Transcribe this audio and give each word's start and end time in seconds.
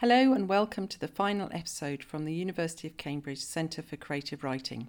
Hello 0.00 0.32
and 0.32 0.48
welcome 0.48 0.88
to 0.88 0.98
the 0.98 1.06
final 1.06 1.50
episode 1.52 2.02
from 2.02 2.24
the 2.24 2.32
University 2.32 2.88
of 2.88 2.96
Cambridge 2.96 3.40
Centre 3.40 3.82
for 3.82 3.96
Creative 3.96 4.42
Writing. 4.42 4.88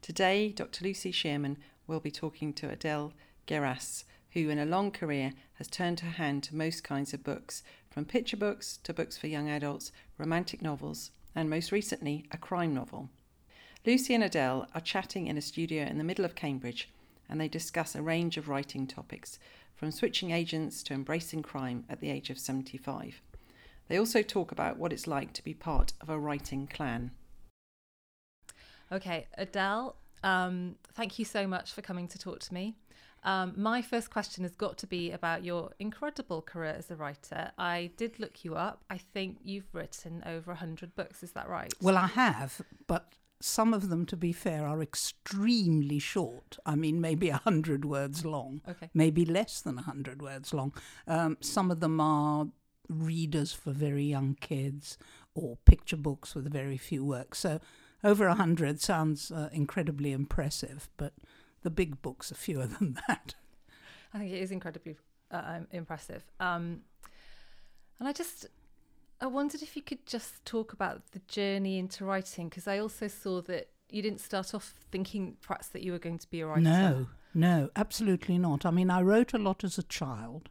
Today, 0.00 0.50
Dr. 0.50 0.84
Lucy 0.84 1.10
Shearman 1.10 1.56
will 1.88 1.98
be 1.98 2.12
talking 2.12 2.52
to 2.52 2.70
Adele 2.70 3.12
Geras, 3.48 4.04
who 4.34 4.48
in 4.48 4.60
a 4.60 4.64
long 4.64 4.92
career 4.92 5.32
has 5.54 5.66
turned 5.66 5.98
her 5.98 6.10
hand 6.10 6.44
to 6.44 6.54
most 6.54 6.84
kinds 6.84 7.12
of 7.12 7.24
books, 7.24 7.64
from 7.90 8.04
picture 8.04 8.36
books 8.36 8.78
to 8.84 8.94
books 8.94 9.18
for 9.18 9.26
young 9.26 9.48
adults, 9.48 9.90
romantic 10.18 10.62
novels, 10.62 11.10
and 11.34 11.50
most 11.50 11.72
recently, 11.72 12.24
a 12.30 12.36
crime 12.36 12.72
novel. 12.72 13.10
Lucy 13.84 14.14
and 14.14 14.22
Adele 14.22 14.68
are 14.72 14.80
chatting 14.80 15.26
in 15.26 15.36
a 15.36 15.42
studio 15.42 15.82
in 15.82 15.98
the 15.98 16.04
middle 16.04 16.24
of 16.24 16.36
Cambridge 16.36 16.88
and 17.28 17.40
they 17.40 17.48
discuss 17.48 17.96
a 17.96 18.02
range 18.02 18.36
of 18.36 18.48
writing 18.48 18.86
topics, 18.86 19.40
from 19.74 19.90
switching 19.90 20.30
agents 20.30 20.84
to 20.84 20.94
embracing 20.94 21.42
crime 21.42 21.84
at 21.90 21.98
the 21.98 22.10
age 22.10 22.30
of 22.30 22.38
75. 22.38 23.20
They 23.88 23.98
also 23.98 24.22
talk 24.22 24.52
about 24.52 24.78
what 24.78 24.92
it's 24.92 25.06
like 25.06 25.32
to 25.34 25.42
be 25.44 25.54
part 25.54 25.92
of 26.00 26.08
a 26.08 26.18
writing 26.18 26.66
clan. 26.66 27.10
Okay, 28.90 29.26
Adele, 29.36 29.96
um, 30.22 30.76
thank 30.94 31.18
you 31.18 31.24
so 31.24 31.46
much 31.46 31.72
for 31.72 31.82
coming 31.82 32.08
to 32.08 32.18
talk 32.18 32.40
to 32.40 32.54
me. 32.54 32.76
Um, 33.24 33.52
my 33.56 33.82
first 33.82 34.10
question 34.10 34.44
has 34.44 34.54
got 34.54 34.78
to 34.78 34.86
be 34.86 35.10
about 35.10 35.44
your 35.44 35.72
incredible 35.78 36.40
career 36.40 36.74
as 36.78 36.90
a 36.90 36.96
writer. 36.96 37.50
I 37.58 37.90
did 37.96 38.18
look 38.20 38.44
you 38.44 38.54
up. 38.54 38.84
I 38.88 38.98
think 38.98 39.38
you've 39.42 39.74
written 39.74 40.22
over 40.24 40.52
100 40.52 40.94
books, 40.94 41.22
is 41.22 41.32
that 41.32 41.48
right? 41.48 41.72
Well, 41.82 41.96
I 41.96 42.06
have, 42.06 42.62
but 42.86 43.14
some 43.40 43.74
of 43.74 43.88
them, 43.88 44.06
to 44.06 44.16
be 44.16 44.32
fair, 44.32 44.66
are 44.66 44.80
extremely 44.82 45.98
short. 45.98 46.58
I 46.64 46.74
mean, 46.76 47.00
maybe 47.00 47.28
a 47.28 47.36
hundred 47.36 47.84
words 47.84 48.24
long, 48.24 48.62
Okay. 48.68 48.88
maybe 48.94 49.24
less 49.24 49.60
than 49.60 49.78
a 49.78 49.82
hundred 49.82 50.22
words 50.22 50.52
long. 50.54 50.72
Um, 51.06 51.36
some 51.40 51.70
of 51.70 51.80
them 51.80 52.00
are 52.00 52.48
readers 52.88 53.52
for 53.52 53.72
very 53.72 54.04
young 54.04 54.36
kids 54.40 54.98
or 55.34 55.56
picture 55.64 55.96
books 55.96 56.34
with 56.34 56.50
very 56.50 56.76
few 56.76 57.04
works. 57.04 57.38
So 57.38 57.60
over 58.02 58.26
a 58.26 58.34
hundred 58.34 58.80
sounds 58.80 59.30
uh, 59.30 59.48
incredibly 59.52 60.12
impressive, 60.12 60.88
but 60.96 61.12
the 61.62 61.70
big 61.70 62.00
books 62.02 62.30
are 62.32 62.36
fewer 62.36 62.66
than 62.78 62.98
that. 63.08 63.34
I 64.12 64.18
think 64.18 64.32
it 64.32 64.40
is 64.40 64.50
incredibly 64.50 64.96
uh, 65.30 65.42
um, 65.44 65.66
impressive. 65.70 66.24
Um, 66.40 66.80
and 67.98 68.08
I 68.08 68.12
just, 68.12 68.46
I 69.20 69.26
wondered 69.26 69.62
if 69.62 69.76
you 69.76 69.82
could 69.82 70.06
just 70.06 70.44
talk 70.44 70.72
about 70.72 71.02
the 71.12 71.20
journey 71.28 71.78
into 71.78 72.04
writing, 72.04 72.48
because 72.48 72.68
I 72.68 72.78
also 72.78 73.08
saw 73.08 73.42
that 73.42 73.68
you 73.90 74.02
didn't 74.02 74.20
start 74.20 74.54
off 74.54 74.74
thinking 74.90 75.36
perhaps 75.42 75.68
that 75.68 75.82
you 75.82 75.92
were 75.92 75.98
going 75.98 76.18
to 76.18 76.30
be 76.30 76.40
a 76.40 76.46
writer. 76.46 76.60
No, 76.60 77.06
no, 77.34 77.70
absolutely 77.76 78.38
not. 78.38 78.64
I 78.64 78.70
mean, 78.70 78.90
I 78.90 79.02
wrote 79.02 79.34
a 79.34 79.38
lot 79.38 79.64
as 79.64 79.78
a 79.78 79.82
child, 79.82 80.48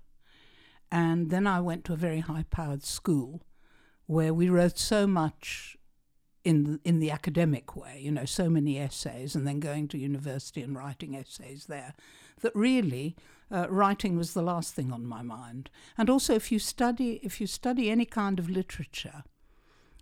and 0.92 1.30
then 1.30 1.48
I 1.48 1.60
went 1.62 1.84
to 1.86 1.94
a 1.94 1.98
very 1.98 2.20
high 2.20 2.46
powered 2.50 2.84
school 2.84 3.42
where 4.06 4.34
we 4.34 4.50
wrote 4.50 4.78
so 4.78 5.06
much 5.06 5.78
in 6.44 6.64
the, 6.64 6.80
in 6.86 7.00
the 7.00 7.12
academic 7.12 7.76
way, 7.76 8.00
you 8.02 8.10
know, 8.10 8.24
so 8.24 8.50
many 8.50 8.80
essays, 8.80 9.36
and 9.36 9.46
then 9.46 9.60
going 9.60 9.88
to 9.90 9.98
university 9.98 10.62
and 10.62 10.78
writing 10.78 11.14
essays 11.14 11.66
there, 11.66 11.94
that 12.42 12.56
really 12.56 13.18
uh, 13.52 13.68
writing 13.70 14.18
was 14.18 14.34
the 14.34 14.42
last 14.42 14.74
thing 14.74 14.92
on 14.94 15.06
my 15.06 15.22
mind. 15.22 15.70
And 15.98 16.10
also, 16.10 16.34
if 16.36 16.52
you 16.52 16.60
study 16.60 17.20
if 17.24 17.42
you 17.42 17.48
study 17.48 17.90
any 17.90 18.06
kind 18.06 18.40
of 18.40 18.50
literature, 18.50 19.24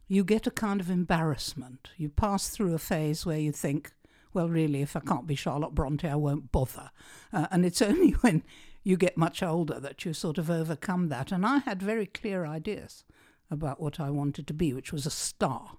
you 0.08 0.24
get 0.24 0.46
a 0.46 0.52
kind 0.52 0.82
of 0.82 0.90
embarrassment. 0.90 1.90
You 1.98 2.10
pass 2.10 2.50
through 2.50 2.74
a 2.74 2.80
phase 2.80 3.26
where 3.26 3.40
you 3.40 3.52
think, 3.52 3.92
well, 4.34 4.50
really, 4.50 4.82
if 4.82 4.96
I 4.96 5.00
can't 5.00 5.28
be 5.28 5.36
Charlotte 5.36 5.74
Bronte, 5.74 6.08
I 6.08 6.16
won't 6.16 6.52
bother. 6.52 6.92
Uh, 7.34 7.48
and 7.50 7.66
it's 7.66 7.82
only 7.90 8.12
when 8.12 8.44
you 8.86 8.96
get 8.96 9.18
much 9.18 9.44
older 9.44 9.80
that 9.82 10.06
you 10.06 10.14
sort 10.14 10.38
of 10.38 10.50
overcome 10.50 11.10
that. 11.10 11.32
And 11.32 11.46
I 11.46 11.58
had 11.58 11.82
very 11.82 12.06
clear 12.06 12.46
ideas 12.46 13.04
about 13.52 13.82
what 13.82 14.00
I 14.00 14.12
wanted 14.12 14.48
to 14.48 14.54
be, 14.54 14.74
which 14.74 14.94
was 14.94 15.06
a 15.06 15.12
star. 15.12 15.72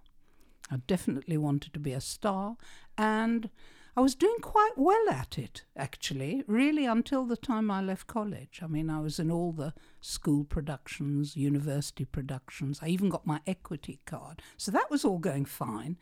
I 0.70 0.78
definitely 0.88 1.38
wanted 1.38 1.72
to 1.74 1.80
be 1.80 1.92
a 1.92 2.00
star, 2.00 2.56
and 2.98 3.48
I 3.96 4.00
was 4.00 4.16
doing 4.16 4.38
quite 4.42 4.72
well 4.76 5.08
at 5.08 5.38
it, 5.38 5.62
actually, 5.76 6.42
really 6.48 6.84
until 6.84 7.24
the 7.24 7.36
time 7.36 7.70
I 7.70 7.80
left 7.80 8.08
college. 8.08 8.58
I 8.62 8.66
mean, 8.66 8.90
I 8.90 9.00
was 9.00 9.20
in 9.20 9.30
all 9.30 9.52
the 9.52 9.72
school 10.00 10.44
productions, 10.44 11.36
university 11.36 12.04
productions. 12.04 12.80
I 12.82 12.88
even 12.88 13.08
got 13.08 13.26
my 13.26 13.40
equity 13.46 14.00
card. 14.04 14.42
So 14.56 14.72
that 14.72 14.90
was 14.90 15.04
all 15.04 15.18
going 15.18 15.44
fine. 15.44 15.96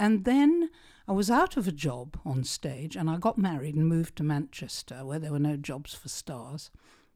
And 0.00 0.24
then 0.24 0.70
I 1.06 1.12
was 1.12 1.30
out 1.30 1.58
of 1.58 1.68
a 1.68 1.72
job 1.72 2.18
on 2.24 2.42
stage 2.42 2.96
and 2.96 3.10
I 3.10 3.18
got 3.18 3.36
married 3.36 3.74
and 3.74 3.86
moved 3.86 4.16
to 4.16 4.22
Manchester 4.22 5.04
where 5.04 5.18
there 5.18 5.30
were 5.30 5.38
no 5.38 5.58
jobs 5.58 5.92
for 5.92 6.08
stars 6.08 6.70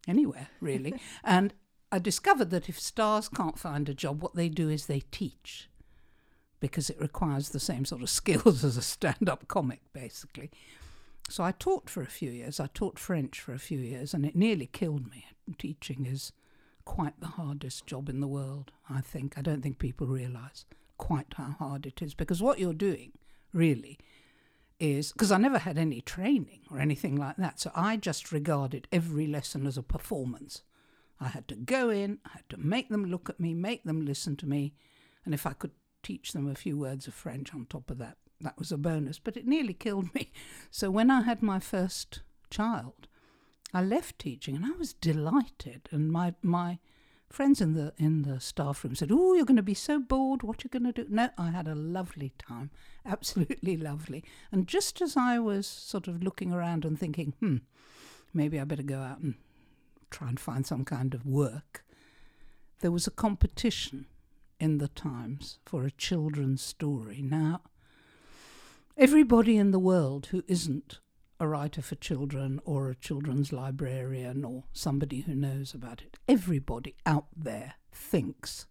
anywhere, 0.06 0.48
really. 0.60 0.94
and 1.24 1.54
I 1.90 1.98
discovered 1.98 2.50
that 2.50 2.68
if 2.68 2.78
stars 2.78 3.30
can't 3.30 3.58
find 3.58 3.88
a 3.88 3.94
job, 3.94 4.22
what 4.22 4.34
they 4.34 4.50
do 4.50 4.68
is 4.68 4.84
they 4.84 5.00
teach 5.10 5.70
because 6.60 6.90
it 6.90 7.00
requires 7.00 7.48
the 7.48 7.60
same 7.60 7.86
sort 7.86 8.02
of 8.02 8.10
skills 8.10 8.62
as 8.66 8.76
a 8.76 8.82
stand 8.82 9.30
up 9.30 9.48
comic, 9.48 9.80
basically. 9.94 10.50
So 11.30 11.42
I 11.42 11.52
taught 11.52 11.88
for 11.88 12.02
a 12.02 12.06
few 12.06 12.30
years. 12.30 12.60
I 12.60 12.68
taught 12.74 12.98
French 12.98 13.40
for 13.40 13.54
a 13.54 13.58
few 13.58 13.78
years, 13.78 14.12
and 14.12 14.26
it 14.26 14.36
nearly 14.36 14.66
killed 14.66 15.10
me. 15.10 15.24
Teaching 15.56 16.04
is 16.04 16.32
quite 16.84 17.18
the 17.18 17.28
hardest 17.28 17.86
job 17.86 18.10
in 18.10 18.20
the 18.20 18.28
world, 18.28 18.72
I 18.90 19.00
think. 19.00 19.38
I 19.38 19.40
don't 19.40 19.62
think 19.62 19.78
people 19.78 20.06
realise 20.06 20.66
quite 21.04 21.34
how 21.36 21.54
hard 21.58 21.84
it 21.84 22.00
is 22.00 22.14
because 22.14 22.42
what 22.42 22.58
you're 22.58 22.72
doing, 22.72 23.12
really, 23.52 23.98
is 24.80 25.12
because 25.12 25.30
I 25.30 25.36
never 25.36 25.58
had 25.58 25.76
any 25.76 26.00
training 26.00 26.62
or 26.70 26.78
anything 26.78 27.14
like 27.14 27.36
that. 27.36 27.60
So 27.60 27.70
I 27.74 27.98
just 27.98 28.32
regarded 28.32 28.88
every 28.90 29.26
lesson 29.26 29.66
as 29.66 29.76
a 29.76 29.82
performance. 29.82 30.62
I 31.20 31.28
had 31.28 31.46
to 31.48 31.56
go 31.56 31.90
in, 31.90 32.20
I 32.24 32.30
had 32.36 32.48
to 32.48 32.56
make 32.56 32.88
them 32.88 33.04
look 33.04 33.28
at 33.28 33.38
me, 33.38 33.52
make 33.52 33.84
them 33.84 34.06
listen 34.06 34.34
to 34.36 34.46
me, 34.46 34.72
and 35.26 35.34
if 35.34 35.44
I 35.44 35.52
could 35.52 35.72
teach 36.02 36.32
them 36.32 36.48
a 36.48 36.54
few 36.54 36.78
words 36.78 37.06
of 37.06 37.12
French 37.12 37.54
on 37.54 37.66
top 37.66 37.90
of 37.90 37.98
that, 37.98 38.16
that 38.40 38.58
was 38.58 38.72
a 38.72 38.78
bonus. 38.78 39.18
But 39.18 39.36
it 39.36 39.46
nearly 39.46 39.74
killed 39.84 40.14
me. 40.14 40.32
So 40.70 40.90
when 40.90 41.10
I 41.10 41.20
had 41.20 41.42
my 41.42 41.60
first 41.60 42.22
child, 42.48 43.08
I 43.74 43.82
left 43.82 44.18
teaching 44.18 44.56
and 44.56 44.64
I 44.64 44.70
was 44.78 44.94
delighted. 44.94 45.86
And 45.92 46.10
my 46.10 46.32
my 46.42 46.78
friends 47.34 47.60
in 47.60 47.74
the 47.74 47.92
in 47.98 48.22
the 48.22 48.38
staff 48.40 48.84
room 48.84 48.94
said, 48.94 49.10
"Oh, 49.10 49.34
you're 49.34 49.44
going 49.44 49.56
to 49.56 49.62
be 49.62 49.74
so 49.74 49.98
bored. 49.98 50.42
What 50.42 50.60
are 50.60 50.66
you 50.66 50.70
going 50.70 50.92
to 50.92 51.04
do?" 51.04 51.06
No, 51.10 51.30
I 51.36 51.50
had 51.50 51.66
a 51.66 51.74
lovely 51.74 52.32
time, 52.38 52.70
absolutely 53.04 53.76
lovely. 53.76 54.24
And 54.52 54.68
just 54.68 55.02
as 55.02 55.16
I 55.16 55.38
was 55.38 55.66
sort 55.66 56.08
of 56.08 56.22
looking 56.22 56.52
around 56.52 56.84
and 56.84 56.98
thinking, 56.98 57.34
"Hmm, 57.40 57.56
maybe 58.32 58.60
I 58.60 58.64
better 58.64 58.82
go 58.82 59.00
out 59.00 59.18
and 59.18 59.34
try 60.10 60.28
and 60.28 60.38
find 60.38 60.64
some 60.64 60.84
kind 60.84 61.12
of 61.12 61.26
work," 61.26 61.84
there 62.80 62.92
was 62.92 63.06
a 63.06 63.10
competition 63.10 64.06
in 64.60 64.78
the 64.78 64.88
Times 64.88 65.58
for 65.66 65.84
a 65.84 65.90
children's 65.90 66.62
story. 66.62 67.20
Now, 67.20 67.62
everybody 68.96 69.56
in 69.56 69.72
the 69.72 69.78
world 69.80 70.26
who 70.26 70.44
isn't 70.46 71.00
a 71.44 71.48
writer 71.48 71.82
for 71.82 71.94
children 71.96 72.58
or 72.64 72.88
a 72.88 72.94
children's 72.94 73.52
librarian 73.52 74.44
or 74.44 74.64
somebody 74.72 75.20
who 75.20 75.34
knows 75.34 75.74
about 75.74 76.00
it, 76.00 76.16
everybody 76.26 76.96
out 77.04 77.26
there 77.36 77.74
thinks 77.92 78.66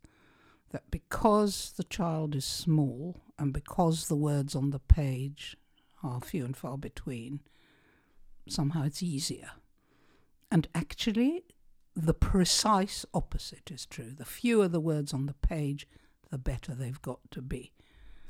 that 0.72 0.90
because 0.90 1.74
the 1.78 1.84
child 1.84 2.36
is 2.36 2.46
small 2.46 3.22
and 3.38 3.54
because 3.54 4.08
the 4.08 4.16
words 4.16 4.56
on 4.56 4.72
the 4.72 4.80
page 4.80 5.56
are 6.02 6.20
few 6.20 6.44
and 6.44 6.58
far 6.58 6.78
between, 6.78 7.42
somehow 8.50 8.84
it's 8.84 9.04
easier. 9.04 9.52
And 10.52 10.68
actually, 10.74 11.44
the 11.96 12.16
precise 12.16 13.06
opposite 13.14 13.70
is 13.70 13.86
true. 13.86 14.14
The 14.18 14.26
fewer 14.26 14.68
the 14.68 14.80
words 14.80 15.14
on 15.14 15.28
the 15.28 15.36
page, 15.36 15.88
the 16.32 16.40
better 16.40 16.74
they've 16.74 17.02
got 17.02 17.20
to 17.32 17.42
be. 17.44 17.72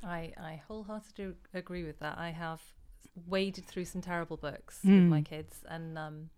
I, 0.03 0.33
I 0.37 0.61
wholeheartedly 0.67 1.35
agree 1.53 1.85
with 1.85 1.99
that. 1.99 2.17
I 2.17 2.31
have 2.31 2.61
waded 3.27 3.65
through 3.65 3.85
some 3.85 4.01
terrible 4.01 4.37
books 4.37 4.79
Mm. 4.83 4.95
with 5.01 5.09
my 5.09 5.21
kids, 5.21 5.63
and 5.69 5.97
um, 5.97 6.29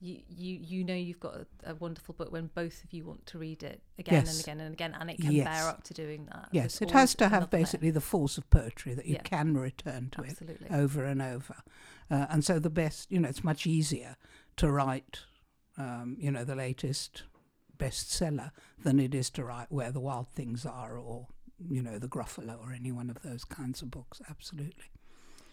you, 0.00 0.20
you 0.28 0.58
you 0.60 0.84
know 0.84 0.94
you've 0.94 1.20
got 1.20 1.34
a, 1.36 1.46
a 1.70 1.74
wonderful 1.76 2.14
book 2.14 2.32
when 2.32 2.48
both 2.54 2.82
of 2.82 2.92
you 2.92 3.04
want 3.04 3.24
to 3.26 3.38
read 3.38 3.62
it 3.62 3.80
again 3.98 4.26
and 4.26 4.40
again 4.40 4.60
and 4.60 4.72
again, 4.74 4.96
and 4.98 5.10
it 5.10 5.18
can 5.20 5.32
Yes. 5.32 5.44
bear 5.44 5.68
up 5.68 5.84
to 5.84 5.94
doing 5.94 6.26
that. 6.26 6.48
Yes, 6.52 6.82
it 6.82 6.90
has 6.90 7.14
to 7.16 7.28
have 7.28 7.50
basically 7.50 7.90
the 7.90 8.00
force 8.00 8.36
of 8.36 8.48
poetry 8.50 8.94
that 8.94 9.06
you 9.06 9.14
Yeah. 9.14 9.22
can 9.22 9.56
return 9.56 10.10
to 10.10 10.22
it 10.22 10.38
over 10.70 11.04
and 11.04 11.22
over. 11.22 11.62
Uh, 12.10 12.26
and 12.30 12.44
so 12.44 12.58
the 12.58 12.68
best, 12.70 13.10
you 13.12 13.20
know, 13.20 13.28
it's 13.28 13.44
much 13.44 13.66
easier 13.66 14.16
to 14.56 14.70
write, 14.70 15.20
um, 15.78 16.16
you 16.18 16.30
know, 16.32 16.44
the 16.44 16.56
latest 16.56 17.22
bestseller 17.78 18.50
than 18.82 18.98
it 19.00 19.14
is 19.14 19.30
to 19.30 19.44
write 19.44 19.70
Where 19.70 19.92
the 19.92 20.00
Wild 20.00 20.28
Things 20.28 20.66
Are 20.66 20.98
or, 20.98 21.28
you 21.70 21.80
know, 21.82 21.98
The 21.98 22.08
Gruffalo 22.08 22.58
or 22.60 22.72
any 22.72 22.92
one 22.92 23.08
of 23.08 23.22
those 23.22 23.44
kinds 23.44 23.82
of 23.82 23.90
books. 23.90 24.20
Absolutely. 24.28 24.90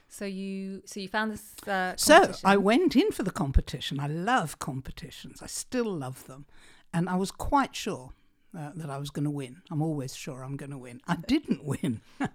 So 0.09 0.25
you 0.25 0.81
so 0.85 0.99
you 0.99 1.07
found 1.07 1.31
this 1.31 1.67
uh, 1.67 1.93
So. 1.95 2.33
I 2.43 2.57
went 2.57 2.95
in 2.95 3.11
for 3.11 3.23
the 3.23 3.31
competition. 3.31 3.99
I 3.99 4.07
love 4.07 4.59
competitions. 4.59 5.41
I 5.41 5.47
still 5.47 5.85
love 5.85 6.25
them. 6.25 6.45
And 6.91 7.07
I 7.07 7.15
was 7.15 7.29
quite 7.29 7.75
sure 7.75 8.13
uh, 8.57 8.71
that 8.75 8.89
I 8.89 8.97
was 8.97 9.11
going 9.11 9.25
to 9.25 9.31
win. 9.31 9.61
I'm 9.69 9.81
always 9.81 10.15
sure 10.15 10.43
I'm 10.43 10.57
going 10.57 10.71
to 10.71 10.77
win. 10.77 11.01
I 11.07 11.17
didn't 11.27 11.63
win. 11.63 12.01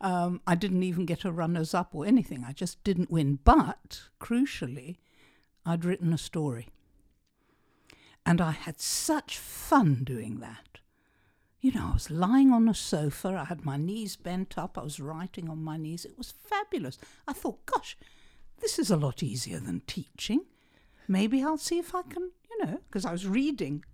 um, 0.00 0.40
I 0.46 0.54
didn't 0.54 0.84
even 0.84 1.06
get 1.06 1.24
a 1.24 1.32
runners 1.32 1.74
up 1.74 1.92
or 1.92 2.06
anything. 2.06 2.44
I 2.46 2.52
just 2.52 2.82
didn't 2.84 3.10
win. 3.10 3.40
But 3.44 4.02
crucially, 4.20 4.98
I'd 5.64 5.84
written 5.84 6.12
a 6.12 6.18
story. 6.18 6.68
And 8.24 8.40
I 8.40 8.52
had 8.52 8.80
such 8.80 9.38
fun 9.38 10.02
doing 10.04 10.38
that. 10.40 10.65
You 11.60 11.72
know, 11.72 11.88
I 11.90 11.94
was 11.94 12.10
lying 12.10 12.52
on 12.52 12.68
a 12.68 12.74
sofa, 12.74 13.28
I 13.28 13.44
had 13.44 13.64
my 13.64 13.76
knees 13.76 14.16
bent 14.16 14.56
up, 14.58 14.76
I 14.78 14.82
was 14.82 15.00
writing 15.00 15.48
on 15.48 15.62
my 15.62 15.76
knees. 15.76 16.04
It 16.04 16.18
was 16.18 16.32
fabulous. 16.32 16.98
I 17.26 17.32
thought, 17.32 17.64
gosh, 17.66 17.96
this 18.60 18.78
is 18.78 18.90
a 18.90 18.96
lot 18.96 19.22
easier 19.22 19.58
than 19.58 19.80
teaching. 19.86 20.42
Maybe 21.08 21.42
I'll 21.42 21.58
see 21.58 21.78
if 21.78 21.94
I 21.94 22.02
can, 22.02 22.30
you 22.50 22.64
know, 22.64 22.80
because 22.88 23.04
I 23.04 23.12
was 23.12 23.26
reading 23.26 23.84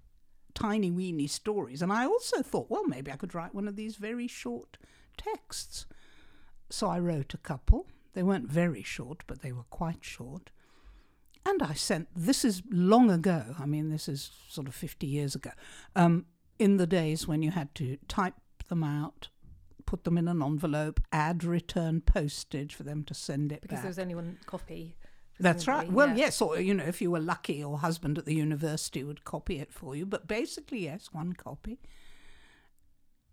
tiny 0.55 0.91
weeny 0.91 1.27
stories. 1.27 1.83
And 1.83 1.93
I 1.93 2.05
also 2.05 2.43
thought, 2.43 2.71
well, 2.71 2.85
maybe 2.85 3.11
I 3.11 3.17
could 3.17 3.35
write 3.35 3.55
one 3.55 3.69
of 3.69 3.77
these 3.77 3.97
very 3.97 4.27
short 4.27 4.79
texts. 5.17 5.87
So 6.71 6.89
I 6.89 6.99
wrote 6.99 7.35
a 7.35 7.39
couple. 7.39 7.87
They 8.15 8.23
weren't 8.23 8.51
very 8.51 8.83
short, 8.83 9.25
but 9.27 9.43
they 9.43 9.53
were 9.53 9.65
quite 9.71 10.05
short. 10.05 10.51
And 11.45 11.63
I 11.63 11.75
sent, 11.75 12.09
this 12.15 12.45
is 12.45 12.63
long 12.71 13.11
ago, 13.11 13.57
I 13.59 13.67
mean, 13.67 13.91
this 13.91 14.09
is 14.09 14.31
sort 14.49 14.69
of 14.69 14.75
50 14.75 15.07
years 15.07 15.35
ago, 15.35 15.51
um, 15.97 16.27
in 16.63 16.77
the 16.77 16.87
days 16.87 17.27
when 17.27 17.43
you 17.43 17.51
had 17.51 17.75
to 17.75 17.99
type 18.07 18.35
them 18.69 18.85
out, 18.85 19.29
put 19.85 20.05
them 20.05 20.17
in 20.17 20.29
an 20.29 20.41
envelope, 20.41 21.01
add 21.11 21.43
return 21.43 22.01
postage 22.01 22.73
for 22.73 22.85
them 22.85 23.03
to 23.03 23.15
send 23.15 23.51
it 23.51 23.63
because 23.63 23.77
back. 23.77 23.83
there 23.83 23.91
was 23.91 23.99
only 23.99 24.15
one 24.15 24.39
copy. 24.47 24.97
That's 25.41 25.67
right. 25.67 25.91
Well, 25.91 26.11
yeah. 26.11 26.27
yes, 26.27 26.41
or 26.41 26.61
you 26.61 26.73
know, 26.73 26.85
if 26.85 27.03
you 27.03 27.11
were 27.11 27.19
lucky, 27.19 27.55
your 27.55 27.79
husband 27.79 28.17
at 28.17 28.27
the 28.27 28.35
university 28.35 29.03
would 29.03 29.25
copy 29.25 29.59
it 29.59 29.73
for 29.73 29.97
you. 29.97 30.07
But 30.07 30.29
basically, 30.29 30.85
yes, 30.85 31.09
one 31.11 31.33
copy. 31.33 31.81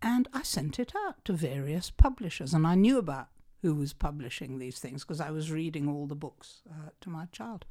And 0.02 0.26
I 0.32 0.42
sent 0.42 0.80
it 0.80 0.92
out 1.06 1.24
to 1.26 1.32
various 1.32 1.90
publishers, 1.90 2.52
and 2.52 2.66
I 2.66 2.74
knew 2.74 2.98
about 2.98 3.28
who 3.62 3.76
was 3.76 3.92
publishing 3.92 4.58
these 4.58 4.80
things 4.80 5.04
because 5.04 5.20
I 5.20 5.30
was 5.30 5.52
reading 5.52 5.88
all 5.88 6.06
the 6.06 6.16
books 6.16 6.62
uh, 6.68 6.88
to 7.02 7.10
my 7.10 7.26
child. 7.26 7.64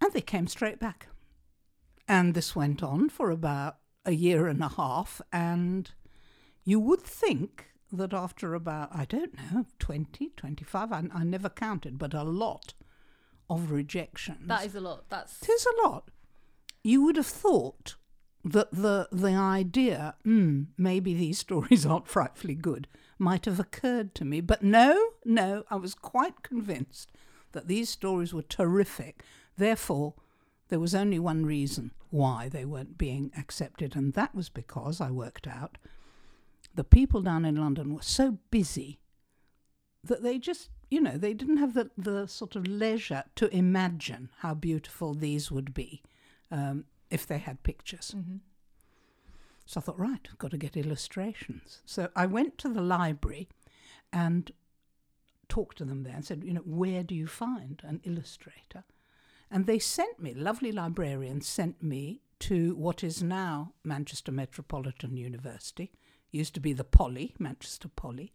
And 0.00 0.10
they 0.14 0.22
came 0.22 0.46
straight 0.46 0.78
back. 0.78 1.08
And 2.08 2.32
this 2.32 2.56
went 2.56 2.82
on 2.82 3.10
for 3.10 3.30
about 3.30 3.76
a 4.04 4.12
year 4.12 4.46
and 4.46 4.62
a 4.62 4.68
half, 4.68 5.20
and 5.32 5.90
you 6.64 6.80
would 6.80 7.02
think 7.02 7.68
that 7.92 8.14
after 8.14 8.54
about, 8.54 8.88
I 8.94 9.04
don't 9.04 9.34
know, 9.52 9.66
20, 9.78 10.30
25, 10.36 10.92
I, 10.92 11.04
I 11.14 11.24
never 11.24 11.48
counted, 11.48 11.98
but 11.98 12.14
a 12.14 12.22
lot 12.22 12.74
of 13.50 13.70
rejections. 13.70 14.48
That 14.48 14.64
is 14.64 14.74
a 14.74 14.80
lot. 14.80 15.04
That's 15.10 15.42
It 15.42 15.50
is 15.50 15.66
a 15.66 15.88
lot. 15.88 16.08
You 16.82 17.02
would 17.04 17.16
have 17.16 17.26
thought 17.26 17.96
that 18.44 18.72
the 18.72 19.08
the 19.12 19.34
idea, 19.34 20.16
mm, 20.26 20.66
maybe 20.76 21.14
these 21.14 21.38
stories 21.38 21.86
aren't 21.86 22.08
frightfully 22.08 22.54
good, 22.54 22.88
might 23.18 23.44
have 23.44 23.60
occurred 23.60 24.14
to 24.16 24.24
me. 24.24 24.40
But 24.40 24.62
no, 24.62 25.10
no, 25.24 25.64
I 25.70 25.76
was 25.76 25.94
quite 25.94 26.42
convinced 26.42 27.12
that 27.52 27.68
these 27.68 27.88
stories 27.90 28.32
were 28.32 28.42
terrific. 28.42 29.22
Therefore, 29.56 30.14
there 30.72 30.80
was 30.80 30.94
only 30.94 31.18
one 31.18 31.44
reason 31.44 31.92
why 32.08 32.48
they 32.48 32.64
weren't 32.64 32.96
being 32.96 33.30
accepted, 33.36 33.94
and 33.94 34.14
that 34.14 34.34
was 34.34 34.48
because 34.48 35.02
I 35.02 35.10
worked 35.10 35.46
out 35.46 35.76
the 36.74 36.84
people 36.84 37.20
down 37.20 37.44
in 37.44 37.56
London 37.56 37.94
were 37.94 38.00
so 38.02 38.38
busy 38.50 38.98
that 40.04 40.22
they 40.22 40.38
just, 40.38 40.70
you 40.90 41.00
know, 41.00 41.16
they 41.16 41.34
didn't 41.34 41.58
have 41.58 41.74
the, 41.74 41.90
the 41.96 42.26
sort 42.26 42.56
of 42.56 42.66
leisure 42.66 43.24
to 43.36 43.54
imagine 43.54 44.30
how 44.38 44.54
beautiful 44.54 45.14
these 45.14 45.50
would 45.50 45.74
be 45.74 46.02
um, 46.50 46.84
if 47.10 47.26
they 47.26 47.38
had 47.38 47.62
pictures. 47.62 48.14
Mhm. 48.16 48.40
So 49.66 49.80
I 49.80 49.82
thought, 49.82 49.98
right, 49.98 50.26
I've 50.30 50.38
got 50.38 50.50
to 50.52 50.58
get 50.58 50.76
illustrations. 50.76 51.82
So 51.84 52.08
I 52.16 52.26
went 52.26 52.58
to 52.58 52.68
the 52.68 52.80
library 52.82 53.48
and 54.12 54.50
talked 55.48 55.78
to 55.78 55.84
them 55.84 56.02
there 56.02 56.14
and 56.14 56.24
said, 56.24 56.42
you 56.44 56.54
know, 56.54 56.62
where 56.64 57.02
do 57.02 57.14
you 57.14 57.26
find 57.26 57.80
an 57.84 58.00
illustrator? 58.04 58.84
And 59.52 59.66
they 59.66 59.78
sent 59.78 60.18
me, 60.20 60.32
lovely 60.32 60.72
librarians 60.72 61.46
sent 61.46 61.82
me 61.82 62.22
to 62.40 62.74
what 62.74 63.04
is 63.04 63.22
now 63.22 63.74
Manchester 63.84 64.32
Metropolitan 64.32 65.16
University, 65.16 65.92
used 66.30 66.54
to 66.54 66.60
be 66.60 66.72
the 66.72 66.84
Poly, 66.84 67.34
Manchester 67.38 67.88
Poly, 67.88 68.32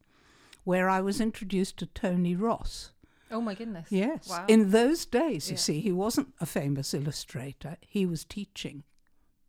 where 0.63 0.87
I 0.87 1.01
was 1.01 1.19
introduced 1.19 1.77
to 1.77 1.87
Tony 1.87 2.35
Ross. 2.35 2.91
Oh 3.31 3.41
my 3.41 3.55
goodness. 3.55 3.87
Yes. 3.89 4.29
Wow. 4.29 4.45
In 4.47 4.69
those 4.69 5.05
days, 5.05 5.49
you 5.49 5.55
Yeah. 5.55 5.59
see, 5.59 5.79
he 5.81 5.91
wasn't 5.91 6.33
a 6.39 6.45
famous 6.45 6.93
illustrator. 6.93 7.77
He 7.81 8.05
was 8.05 8.23
teaching 8.23 8.83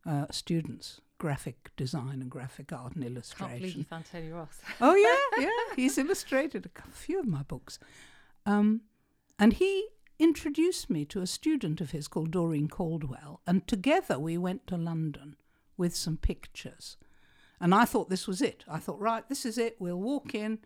uh, 0.07 0.27
students 0.31 1.01
graphic 1.19 1.71
design 1.77 2.23
and 2.23 2.31
graphic 2.31 2.73
art 2.73 2.95
and 2.95 3.05
illustration. 3.05 3.49
Can't 3.49 3.61
believe 3.61 3.77
you 3.77 3.85
found 3.85 4.05
Tony 4.11 4.31
Ross. 4.31 4.61
oh 4.81 4.95
yeah, 4.95 5.17
yeah. 5.45 5.77
He's 5.77 5.99
illustrated 5.99 6.65
a 6.67 6.91
few 6.93 7.21
of 7.21 7.27
my 7.27 7.43
books, 7.43 7.79
um, 8.47 8.83
and 9.39 9.53
he 9.53 9.87
introduced 10.19 10.91
me 10.91 11.05
to 11.07 11.21
a 11.21 11.27
student 11.27 11.81
of 11.81 11.93
his 11.93 12.09
called 12.09 12.31
Doreen 12.31 12.69
Caldwell, 12.69 13.41
and 13.47 13.67
together 13.67 14.19
we 14.19 14.37
went 14.37 14.67
to 14.67 14.77
London 14.77 15.37
with 15.77 15.95
some 15.95 16.17
pictures. 16.17 16.97
And 17.61 17.75
I 17.75 17.85
thought 17.85 18.11
this 18.11 18.27
was 18.27 18.41
it. 18.43 18.65
I 18.69 18.79
thought, 18.79 19.01
right, 19.01 19.29
this 19.29 19.45
is 19.45 19.59
it. 19.59 19.77
We'll 19.79 20.01
walk 20.01 20.35
in. 20.35 20.59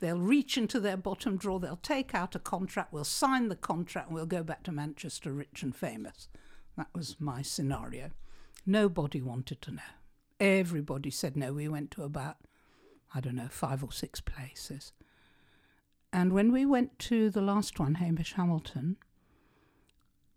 They'll 0.00 0.18
reach 0.20 0.56
into 0.56 0.80
their 0.80 0.96
bottom 0.96 1.36
drawer. 1.36 1.60
They'll 1.60 1.76
take 1.76 2.14
out 2.14 2.34
a 2.34 2.38
contract. 2.40 2.92
We'll 2.92 3.04
sign 3.04 3.48
the 3.48 3.56
contract 3.56 4.08
and 4.08 4.14
we'll 4.14 4.26
go 4.26 4.42
back 4.42 4.62
to 4.64 4.72
Manchester 4.72 5.32
rich 5.32 5.62
and 5.62 5.76
famous. 5.76 6.28
That 6.76 6.88
was 6.94 7.16
my 7.20 7.42
scenario. 7.42 8.10
Nobody 8.64 9.20
wanted 9.20 9.60
to 9.62 9.72
know. 9.72 9.82
Everybody 10.40 11.10
said 11.10 11.36
no. 11.36 11.52
We 11.52 11.68
went 11.68 11.90
to 11.92 12.02
about, 12.02 12.38
I 13.14 13.20
don't 13.20 13.36
know, 13.36 13.48
five 13.50 13.84
or 13.84 13.92
six 13.92 14.20
places. 14.20 14.92
And 16.12 16.32
when 16.32 16.50
we 16.52 16.66
went 16.66 16.98
to 17.00 17.30
the 17.30 17.40
last 17.42 17.78
one, 17.78 17.94
Hamish 17.96 18.32
Hamilton, 18.34 18.96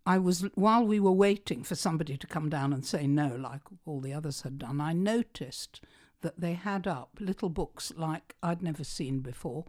I 0.06 0.18
was, 0.18 0.42
while 0.54 0.84
we 0.86 1.00
were 1.00 1.12
waiting 1.12 1.64
for 1.64 1.74
somebody 1.74 2.16
to 2.16 2.26
come 2.26 2.48
down 2.48 2.72
and 2.72 2.84
say 2.84 3.06
no, 3.06 3.34
like 3.34 3.62
all 3.86 4.00
the 4.00 4.12
others 4.12 4.42
had 4.42 4.58
done, 4.58 4.80
I 4.80 4.92
noticed 4.92 5.80
that 6.20 6.40
they 6.40 6.54
had 6.54 6.86
up 6.86 7.10
little 7.20 7.48
books 7.48 7.92
like 7.96 8.34
I'd 8.42 8.62
never 8.62 8.84
seen 8.84 9.20
before, 9.20 9.64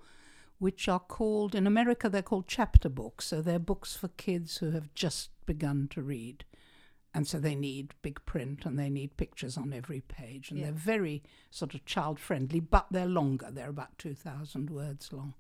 which 0.60 0.88
are 0.88 1.00
called, 1.00 1.56
in 1.56 1.66
America, 1.66 2.08
they're 2.10 2.22
called 2.22 2.48
chapter 2.48 2.90
books. 2.90 3.26
So 3.28 3.42
they're 3.42 3.60
books 3.60 3.96
for 3.96 4.10
kids 4.10 4.58
who 4.58 4.72
have 4.72 4.94
just 4.94 5.30
begun 5.46 5.88
to 5.92 6.02
read. 6.02 6.46
And 7.14 7.26
so 7.26 7.40
they 7.40 7.56
need 7.56 7.94
big 8.02 8.24
print 8.26 8.66
and 8.66 8.78
they 8.78 8.90
need 8.90 9.16
pictures 9.18 9.58
on 9.58 9.74
every 9.74 10.02
page. 10.02 10.50
And 10.52 10.60
Yeah. 10.60 10.66
they're 10.66 10.74
very 10.74 11.24
sort 11.50 11.74
of 11.74 11.86
child 11.86 12.20
friendly, 12.20 12.60
but 12.60 12.88
they're 12.92 13.06
longer. 13.06 13.50
They're 13.52 13.70
about 13.70 13.98
2,000 13.98 14.70
words 14.70 15.12
long. 15.14 15.34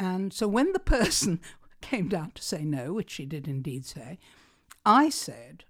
And 0.00 0.32
so 0.32 0.48
when 0.48 0.72
the 0.72 0.80
person 0.80 1.40
came 1.82 2.08
down 2.08 2.32
to 2.32 2.42
say 2.42 2.64
no, 2.64 2.94
which 2.94 3.10
she 3.10 3.26
did 3.26 3.46
indeed 3.46 3.84
say, 3.84 4.18
I 4.84 5.10
said, 5.10 5.64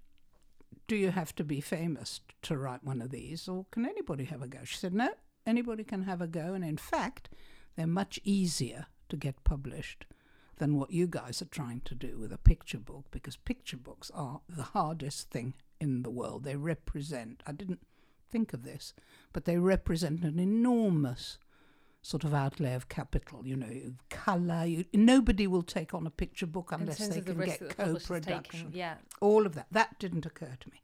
Do 0.87 0.95
you 0.95 1.11
have 1.11 1.35
to 1.35 1.43
be 1.43 1.59
famous 1.59 2.21
to 2.43 2.57
write 2.57 2.83
one 2.83 3.01
of 3.01 3.11
these, 3.11 3.49
or 3.49 3.65
can 3.71 3.85
anybody 3.85 4.23
have 4.23 4.41
a 4.41 4.47
go? 4.47 4.59
She 4.63 4.77
said, 4.77 4.93
No, 4.93 5.09
anybody 5.45 5.83
can 5.83 6.03
have 6.03 6.21
a 6.21 6.27
go. 6.27 6.53
And 6.53 6.63
in 6.63 6.77
fact, 6.77 7.29
they're 7.75 7.85
much 7.85 8.21
easier 8.23 8.87
to 9.09 9.17
get 9.17 9.43
published 9.43 10.05
than 10.59 10.75
what 10.75 10.91
you 10.91 11.07
guys 11.07 11.41
are 11.41 11.45
trying 11.45 11.81
to 11.81 11.95
do 11.95 12.17
with 12.17 12.31
a 12.31 12.37
picture 12.37 12.79
book, 12.79 13.07
because 13.11 13.35
picture 13.35 13.77
books 13.77 14.09
are 14.13 14.39
the 14.47 14.63
hardest 14.63 15.29
thing 15.29 15.55
in 15.81 16.03
the 16.03 16.09
world. 16.09 16.45
They 16.45 16.55
represent, 16.55 17.43
I 17.45 17.51
didn't 17.51 17.81
think 18.29 18.53
of 18.53 18.63
this, 18.63 18.93
but 19.33 19.43
they 19.43 19.57
represent 19.57 20.23
an 20.23 20.39
enormous 20.39 21.37
sort 22.01 22.23
of 22.23 22.33
outlay 22.33 22.73
of 22.73 22.89
capital. 22.89 23.45
You 23.45 23.55
know, 23.55 23.93
colour. 24.09 24.65
You, 24.65 24.85
nobody 24.93 25.47
will 25.47 25.63
take 25.63 25.93
on 25.93 26.05
a 26.07 26.11
picture 26.11 26.47
book 26.47 26.71
unless 26.71 26.97
they 27.07 27.19
of 27.19 27.25
the 27.25 27.33
can 27.33 27.45
get 27.45 27.59
the 27.59 27.73
co-production. 27.73 28.43
taking. 28.43 28.71
Yeah. 28.73 28.95
All 29.19 29.45
of 29.45 29.55
that. 29.55 29.67
That 29.71 29.99
didn't 29.99 30.25
occur 30.25 30.57
to 30.59 30.69
me. 30.69 30.81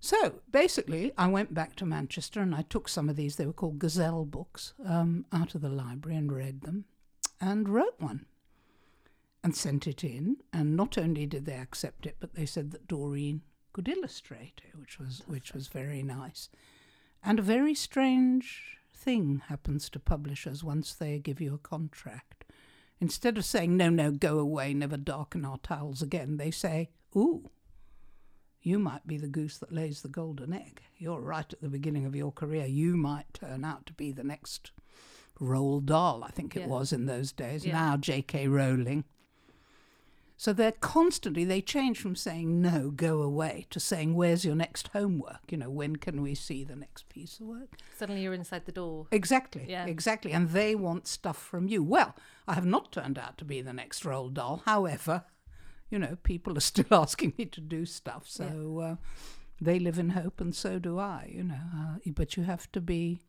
So 0.00 0.40
basically, 0.50 1.12
I 1.18 1.28
went 1.28 1.52
back 1.52 1.76
to 1.76 1.84
Manchester 1.84 2.40
and 2.40 2.54
I 2.54 2.62
took 2.62 2.88
some 2.88 3.10
of 3.10 3.16
these. 3.16 3.36
They 3.36 3.44
were 3.44 3.52
called 3.52 3.78
Gazelle 3.78 4.24
books 4.24 4.72
um, 4.86 5.26
out 5.30 5.54
of 5.54 5.60
the 5.60 5.68
library 5.68 6.16
and 6.16 6.32
read 6.32 6.62
them, 6.62 6.86
and 7.38 7.68
wrote 7.68 7.96
one, 7.98 8.24
and 9.44 9.54
sent 9.54 9.86
it 9.86 10.02
in. 10.02 10.38
And 10.54 10.74
not 10.74 10.96
only 10.96 11.26
did 11.26 11.44
they 11.44 11.56
accept 11.56 12.06
it, 12.06 12.16
but 12.18 12.34
they 12.34 12.46
said 12.46 12.70
that 12.70 12.88
Doreen 12.88 13.42
could 13.74 13.88
illustrate 13.88 14.62
it, 14.66 14.78
which 14.78 14.98
was 14.98 15.22
which 15.26 15.52
was 15.52 15.68
very 15.68 16.02
nice. 16.02 16.48
And 17.22 17.38
a 17.38 17.42
very 17.42 17.74
strange 17.74 18.78
thing 19.00 19.42
happens 19.48 19.88
to 19.90 19.98
publishers 19.98 20.62
once 20.62 20.94
they 20.94 21.18
give 21.18 21.40
you 21.40 21.54
a 21.54 21.58
contract. 21.58 22.44
Instead 23.00 23.38
of 23.38 23.44
saying, 23.44 23.76
no, 23.76 23.88
no, 23.88 24.10
go 24.10 24.38
away, 24.38 24.74
never 24.74 24.98
darken 24.98 25.44
our 25.44 25.58
towels 25.58 26.02
again, 26.02 26.36
they 26.36 26.50
say, 26.50 26.90
ooh, 27.16 27.50
you 28.60 28.78
might 28.78 29.06
be 29.06 29.16
the 29.16 29.26
goose 29.26 29.56
that 29.56 29.72
lays 29.72 30.02
the 30.02 30.08
golden 30.08 30.52
egg. 30.52 30.82
You're 30.98 31.22
right 31.22 31.50
at 31.50 31.62
the 31.62 31.70
beginning 31.70 32.04
of 32.04 32.14
your 32.14 32.30
career. 32.30 32.66
You 32.66 32.96
might 32.96 33.32
turn 33.32 33.64
out 33.64 33.86
to 33.86 33.94
be 33.94 34.12
the 34.12 34.22
next 34.22 34.72
Roald 35.40 35.86
Dahl, 35.86 36.22
I 36.22 36.30
think 36.30 36.54
it 36.54 36.68
was 36.68 36.92
in 36.92 37.06
those 37.06 37.32
days. 37.32 37.64
Yeah. 37.64 37.72
Now 37.72 37.96
J.K. 37.96 38.48
Rowling. 38.48 39.04
So 40.40 40.54
they're 40.54 40.72
constantly, 40.72 41.44
they 41.44 41.60
change 41.60 42.00
from 42.00 42.16
saying 42.16 42.62
no, 42.62 42.90
go 42.90 43.20
away, 43.20 43.66
to 43.68 43.78
saying, 43.78 44.14
where's 44.14 44.42
your 44.42 44.54
next 44.54 44.88
homework? 44.88 45.52
You 45.52 45.58
know, 45.58 45.68
when 45.68 45.96
can 45.96 46.22
we 46.22 46.34
see 46.34 46.64
the 46.64 46.74
next 46.74 47.10
piece 47.10 47.40
of 47.40 47.46
work? 47.46 47.76
Suddenly 47.98 48.22
you're 48.22 48.32
inside 48.32 48.64
the 48.64 48.72
door. 48.72 49.06
Exactly. 49.10 49.66
Yeah. 49.68 49.84
Exactly. 49.84 50.32
And 50.32 50.48
they 50.48 50.74
want 50.74 51.06
stuff 51.06 51.36
from 51.36 51.68
you. 51.68 51.82
Well, 51.82 52.16
I 52.48 52.54
have 52.54 52.64
not 52.64 52.90
turned 52.90 53.18
out 53.18 53.36
to 53.36 53.44
be 53.44 53.60
the 53.60 53.74
next 53.74 54.04
Roald 54.04 54.32
Dahl. 54.32 54.62
However, 54.64 55.24
you 55.90 55.98
know, 55.98 56.16
people 56.22 56.56
are 56.56 56.60
still 56.72 56.86
asking 56.90 57.34
me 57.36 57.44
to 57.44 57.60
do 57.60 57.84
stuff. 57.84 58.22
So 58.26 58.78
uh, 58.78 58.96
they 59.60 59.78
live 59.78 59.98
in 59.98 60.08
hope, 60.08 60.40
and 60.40 60.56
so 60.56 60.78
do 60.78 60.98
I. 60.98 61.30
You 61.30 61.44
know, 61.44 61.60
uh, 61.76 61.96
but 62.06 62.38
you 62.38 62.44
have 62.44 62.72
to 62.72 62.80
be. 62.80 63.20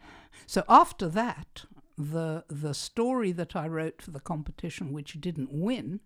So 0.46 0.64
after 0.68 1.06
that, 1.10 1.64
the 1.98 2.44
the 2.48 2.74
story 2.74 3.30
that 3.30 3.54
I 3.54 3.68
wrote 3.68 4.02
for 4.02 4.10
the 4.10 4.20
competition, 4.20 4.92
which 4.92 5.20
didn't 5.20 5.52
win, 5.52 6.00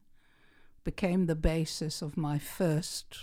became 0.89 1.27
the 1.27 1.35
basis 1.35 2.01
of 2.01 2.17
my 2.17 2.39
first 2.39 3.19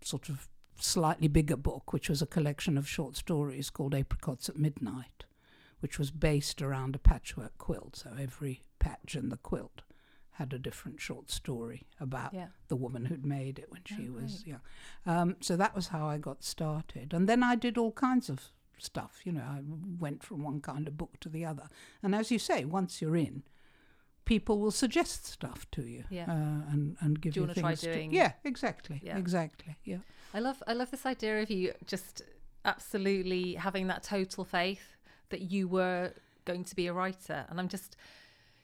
sort 0.00 0.28
of 0.28 0.46
slightly 0.78 1.26
bigger 1.26 1.56
book, 1.56 1.92
which 1.92 2.08
was 2.08 2.22
a 2.22 2.26
collection 2.26 2.78
of 2.78 2.88
short 2.88 3.16
stories 3.16 3.68
called 3.68 3.96
Apricots 3.96 4.48
at 4.48 4.56
Midnight, 4.56 5.24
which 5.80 5.98
was 5.98 6.12
based 6.12 6.62
around 6.62 6.94
a 6.94 7.00
patchwork 7.00 7.58
quilt. 7.58 7.96
So 7.96 8.10
every 8.16 8.62
patch 8.78 9.16
in 9.16 9.28
the 9.28 9.36
quilt 9.38 9.82
had 10.34 10.52
a 10.52 10.58
different 10.60 11.00
short 11.00 11.32
story 11.32 11.82
about 11.98 12.32
Yeah. 12.32 12.50
the 12.68 12.76
woman 12.76 13.06
who'd 13.06 13.26
made 13.26 13.58
it 13.58 13.72
when 13.72 13.82
she 13.84 14.08
Oh, 14.08 14.12
was 14.12 14.46
young. 14.46 14.60
Um, 15.04 15.34
so 15.40 15.56
that 15.56 15.74
was 15.74 15.88
how 15.88 16.06
I 16.06 16.18
got 16.18 16.44
started. 16.44 17.12
And 17.12 17.28
then 17.28 17.42
I 17.42 17.56
did 17.56 17.76
all 17.76 17.90
kinds 17.90 18.28
of 18.28 18.52
stuff. 18.78 19.22
You 19.24 19.32
know, 19.32 19.42
I 19.42 19.62
went 19.98 20.22
from 20.22 20.44
one 20.44 20.60
kind 20.60 20.86
of 20.86 20.96
book 20.96 21.18
to 21.22 21.28
the 21.28 21.44
other. 21.44 21.68
And 22.04 22.14
as 22.14 22.30
you 22.30 22.38
say, 22.38 22.64
once 22.64 23.02
you're 23.02 23.16
in, 23.16 23.42
people 24.34 24.56
will 24.62 24.70
suggest 24.84 25.26
stuff 25.26 25.60
to 25.76 25.82
you 25.82 26.04
Yeah. 26.10 26.26
uh, 26.34 26.72
and, 26.72 26.96
and 27.00 27.20
give 27.20 27.32
Do 27.34 27.40
you 27.40 27.46
you 27.46 27.54
things 27.54 27.80
to- 27.80 28.04
Yeah, 28.20 28.32
exactly. 28.44 29.00
Yeah. 29.02 29.16
Exactly. 29.24 29.74
Yeah. 29.84 29.98
I 30.36 30.40
love 30.40 30.58
I 30.70 30.74
love 30.80 30.90
this 30.90 31.04
idea 31.14 31.34
of 31.42 31.50
you 31.50 31.72
just 31.94 32.22
absolutely 32.72 33.54
having 33.54 33.86
that 33.88 34.02
total 34.02 34.44
faith 34.44 34.96
that 35.30 35.42
you 35.52 35.66
were 35.68 36.12
going 36.44 36.64
to 36.64 36.74
be 36.76 36.86
a 36.86 36.92
writer, 36.92 37.44
and 37.48 37.58
I'm 37.60 37.68
just, 37.68 37.96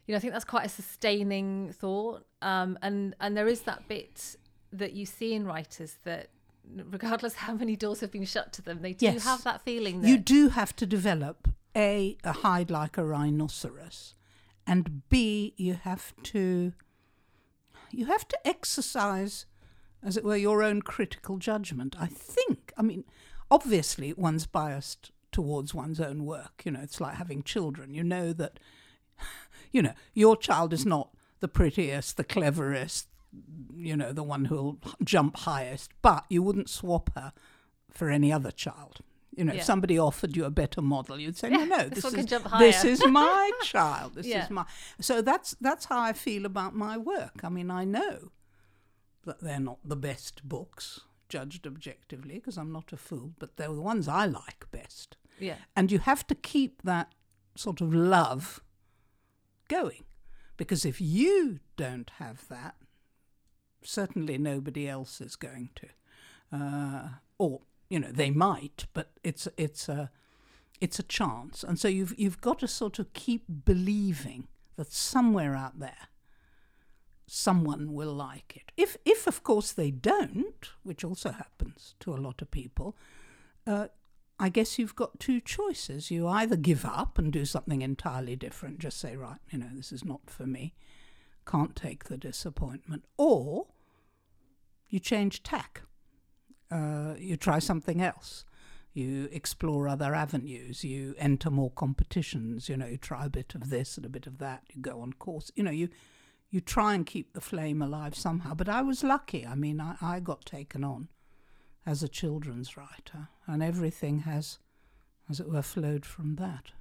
you 0.06 0.12
know, 0.12 0.16
I 0.18 0.20
think 0.20 0.32
that's 0.34 0.44
quite 0.54 0.66
a 0.66 0.68
sustaining 0.82 1.72
thought. 1.72 2.20
Um, 2.42 2.78
and 2.82 3.14
and 3.20 3.36
there 3.36 3.48
is 3.48 3.60
that 3.62 3.80
bit 3.88 4.36
that 4.72 4.92
you 4.92 5.06
see 5.06 5.30
in 5.34 5.46
writers 5.46 5.92
that, 6.04 6.28
regardless 6.90 7.34
how 7.46 7.54
many 7.54 7.76
doors 7.76 8.00
have 8.00 8.10
been 8.10 8.24
shut 8.26 8.52
to 8.56 8.62
them, 8.62 8.76
they 8.82 8.92
do 8.92 9.06
Yes. 9.06 9.24
have 9.24 9.42
that 9.44 9.62
feeling 9.62 10.00
that 10.00 10.08
You 10.08 10.18
do 10.18 10.48
have 10.50 10.74
to 10.76 10.86
develop 10.86 11.48
A, 11.76 12.16
a 12.24 12.32
hide 12.32 12.70
like 12.70 12.98
a 12.98 13.04
rhinoceros, 13.04 14.14
and 14.66 15.08
B, 15.08 15.54
you 15.56 15.74
have 15.74 16.12
to 16.24 16.72
you 17.90 18.06
have 18.06 18.26
to 18.28 18.46
exercise, 18.46 19.46
as 20.02 20.16
it 20.16 20.24
were, 20.24 20.36
your 20.36 20.62
own 20.62 20.82
critical 20.82 21.38
judgment. 21.38 21.96
I 21.98 22.06
think. 22.06 22.72
I 22.76 22.82
mean, 22.82 23.04
obviously 23.50 24.12
one's 24.14 24.46
biased 24.46 25.12
towards 25.30 25.74
one's 25.74 26.00
own 26.00 26.24
work. 26.24 26.62
You 26.64 26.72
know, 26.72 26.80
it's 26.82 27.00
like 27.00 27.16
having 27.16 27.42
children. 27.42 27.94
You 27.94 28.04
know 28.04 28.32
that 28.32 28.58
you 29.72 29.82
know, 29.82 29.94
your 30.14 30.36
child 30.36 30.72
is 30.72 30.86
not 30.86 31.10
the 31.40 31.48
prettiest, 31.48 32.16
the 32.16 32.24
cleverest, 32.24 33.08
you 33.76 33.96
know, 33.96 34.12
the 34.12 34.22
one 34.22 34.46
who'll 34.46 34.78
jump 35.02 35.36
highest, 35.38 35.90
but 36.02 36.24
you 36.28 36.42
wouldn't 36.42 36.70
swap 36.70 37.10
her 37.14 37.32
for 37.90 38.10
any 38.10 38.32
other 38.32 38.50
child. 38.50 39.00
You 39.36 39.44
know, 39.44 39.52
Yeah. 39.52 39.58
if 39.60 39.64
somebody 39.64 39.98
offered 39.98 40.36
you 40.36 40.44
a 40.44 40.50
better 40.50 40.80
model, 40.82 41.18
you'd 41.20 41.36
say, 41.36 41.48
"No, 41.50 41.64
no, 41.64 41.88
this 41.88 42.02
this, 42.12 42.14
is 42.14 42.26
this 42.58 42.84
is 42.84 43.06
my 43.06 43.50
child. 43.62 44.14
This 44.14 44.26
Yeah. 44.26 44.44
is 44.44 44.50
my." 44.50 44.64
So 45.00 45.22
that's 45.22 45.56
that's 45.60 45.86
how 45.86 46.00
I 46.00 46.12
feel 46.12 46.44
about 46.46 46.74
my 46.74 46.96
work. 46.96 47.40
I 47.42 47.48
mean, 47.48 47.70
I 47.70 47.84
know 47.84 48.30
that 49.24 49.40
they're 49.40 49.60
not 49.60 49.78
the 49.84 49.96
best 49.96 50.46
books 50.48 51.00
judged 51.28 51.66
objectively 51.66 52.34
because 52.34 52.56
I'm 52.58 52.70
not 52.72 52.92
a 52.92 52.96
fool, 52.96 53.32
but 53.38 53.56
they're 53.56 53.72
the 53.74 53.80
ones 53.80 54.06
I 54.06 54.26
like 54.26 54.70
best. 54.70 55.16
yeah, 55.40 55.56
And 55.74 55.90
you 55.90 55.98
have 56.00 56.26
to 56.28 56.34
keep 56.34 56.82
that 56.82 57.12
sort 57.56 57.80
of 57.80 57.92
love 57.94 58.60
going. 59.68 60.04
Because 60.56 60.84
if 60.84 61.00
you 61.00 61.58
don't 61.76 62.10
have 62.18 62.46
that, 62.48 62.76
certainly 63.82 64.38
nobody 64.38 64.88
else 64.88 65.20
is 65.20 65.34
going 65.36 65.70
to. 65.76 65.88
Uh, 66.56 67.08
or, 67.38 67.62
you 67.94 68.00
know, 68.00 68.10
they 68.10 68.30
might, 68.30 68.86
but 68.92 69.12
it's, 69.22 69.46
it's, 69.56 69.88
a, 69.88 70.10
it's 70.80 70.98
a 70.98 71.04
chance. 71.04 71.62
And 71.62 71.78
so 71.78 71.86
you've, 71.86 72.12
you've 72.18 72.40
got 72.40 72.58
to 72.58 72.66
sort 72.66 72.98
of 72.98 73.12
keep 73.12 73.44
believing 73.64 74.48
that 74.74 74.90
somewhere 74.90 75.54
out 75.54 75.78
there, 75.78 76.08
someone 77.28 77.92
will 77.92 78.12
like 78.12 78.56
it. 78.56 78.72
If, 78.76 78.96
if 79.04 79.28
of 79.28 79.44
course 79.44 79.70
they 79.70 79.92
don't, 79.92 80.70
which 80.82 81.04
also 81.04 81.30
happens 81.30 81.94
to 82.00 82.12
a 82.12 82.18
lot 82.18 82.42
of 82.42 82.50
people, 82.50 82.96
uh, 83.64 83.86
I 84.40 84.48
guess 84.48 84.76
you've 84.76 84.96
got 84.96 85.20
two 85.20 85.40
choices. 85.40 86.10
You 86.10 86.26
either 86.26 86.56
give 86.56 86.84
up 86.84 87.16
and 87.16 87.32
do 87.32 87.44
something 87.44 87.80
entirely 87.80 88.34
different, 88.34 88.80
just 88.80 88.98
say, 88.98 89.14
right, 89.14 89.38
you 89.52 89.58
know, 89.60 89.70
this 89.72 89.92
is 89.92 90.04
not 90.04 90.22
for 90.26 90.48
me, 90.48 90.74
can't 91.46 91.76
take 91.76 92.06
the 92.06 92.16
disappointment, 92.16 93.04
or 93.16 93.68
you 94.88 94.98
change 94.98 95.44
tack. 95.44 95.82
Uh, 96.74 97.14
you 97.18 97.36
try 97.36 97.60
something 97.60 98.02
else. 98.02 98.44
You 98.92 99.28
explore 99.32 99.88
other 99.88 100.14
avenues. 100.14 100.84
You 100.84 101.14
enter 101.18 101.50
more 101.50 101.70
competitions. 101.70 102.68
You 102.68 102.76
know, 102.76 102.86
you 102.86 102.96
try 102.96 103.26
a 103.26 103.30
bit 103.30 103.54
of 103.54 103.70
this 103.70 103.96
and 103.96 104.04
a 104.04 104.08
bit 104.08 104.26
of 104.26 104.38
that. 104.38 104.62
You 104.72 104.82
go 104.82 105.00
on 105.00 105.12
course. 105.12 105.52
You 105.54 105.62
know, 105.62 105.70
you 105.70 105.88
you 106.50 106.60
try 106.60 106.94
and 106.94 107.06
keep 107.06 107.32
the 107.32 107.40
flame 107.40 107.82
alive 107.82 108.14
somehow. 108.14 108.54
But 108.54 108.68
I 108.68 108.82
was 108.82 109.02
lucky. 109.02 109.46
I 109.46 109.54
mean, 109.54 109.80
I, 109.80 109.96
I 110.00 110.20
got 110.20 110.44
taken 110.44 110.84
on 110.84 111.08
as 111.86 112.02
a 112.02 112.08
children's 112.08 112.76
writer, 112.76 113.28
and 113.46 113.62
everything 113.62 114.20
has, 114.20 114.58
as 115.28 115.40
it 115.40 115.48
were, 115.50 115.62
flowed 115.62 116.06
from 116.06 116.36
that. 116.36 116.72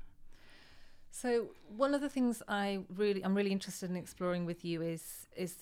So 1.12 1.50
one 1.67 1.93
of 1.93 2.01
the 2.01 2.09
things 2.09 2.41
I 2.47 2.79
really 2.89 3.23
I'm 3.23 3.35
really 3.35 3.51
interested 3.51 3.89
in 3.89 3.95
exploring 3.95 4.45
with 4.45 4.65
you 4.65 4.81
is 4.81 5.27
is 5.35 5.55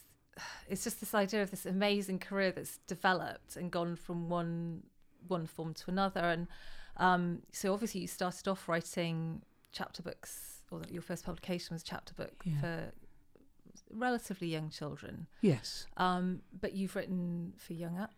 it's 0.67 0.83
just 0.83 0.99
this 0.99 1.13
idea 1.13 1.41
of 1.43 1.51
this 1.51 1.65
amazing 1.65 2.19
career 2.19 2.51
that's 2.51 2.77
developed 2.87 3.55
and 3.55 3.69
gone 3.71 3.95
from 3.95 4.29
one 4.29 4.83
one 5.27 5.45
form 5.45 5.73
to 5.73 5.89
another 5.89 6.21
and 6.21 6.47
um, 6.97 7.39
so 7.51 7.73
obviously 7.73 8.01
you 8.01 8.07
started 8.07 8.47
off 8.47 8.67
writing 8.67 9.41
chapter 9.71 10.01
books 10.03 10.63
or 10.71 10.81
your 10.89 11.01
first 11.01 11.25
publication 11.25 11.73
was 11.73 11.81
a 11.81 11.85
chapter 11.85 12.13
book 12.13 12.33
Yeah. 12.43 12.59
for 12.61 12.91
relatively 13.89 14.47
young 14.47 14.69
children 14.69 15.27
Yes. 15.41 15.85
um, 15.97 16.41
but 16.59 16.73
you've 16.73 16.95
written 16.95 17.53
for 17.57 17.73
young 17.73 17.97
a- 17.97 18.09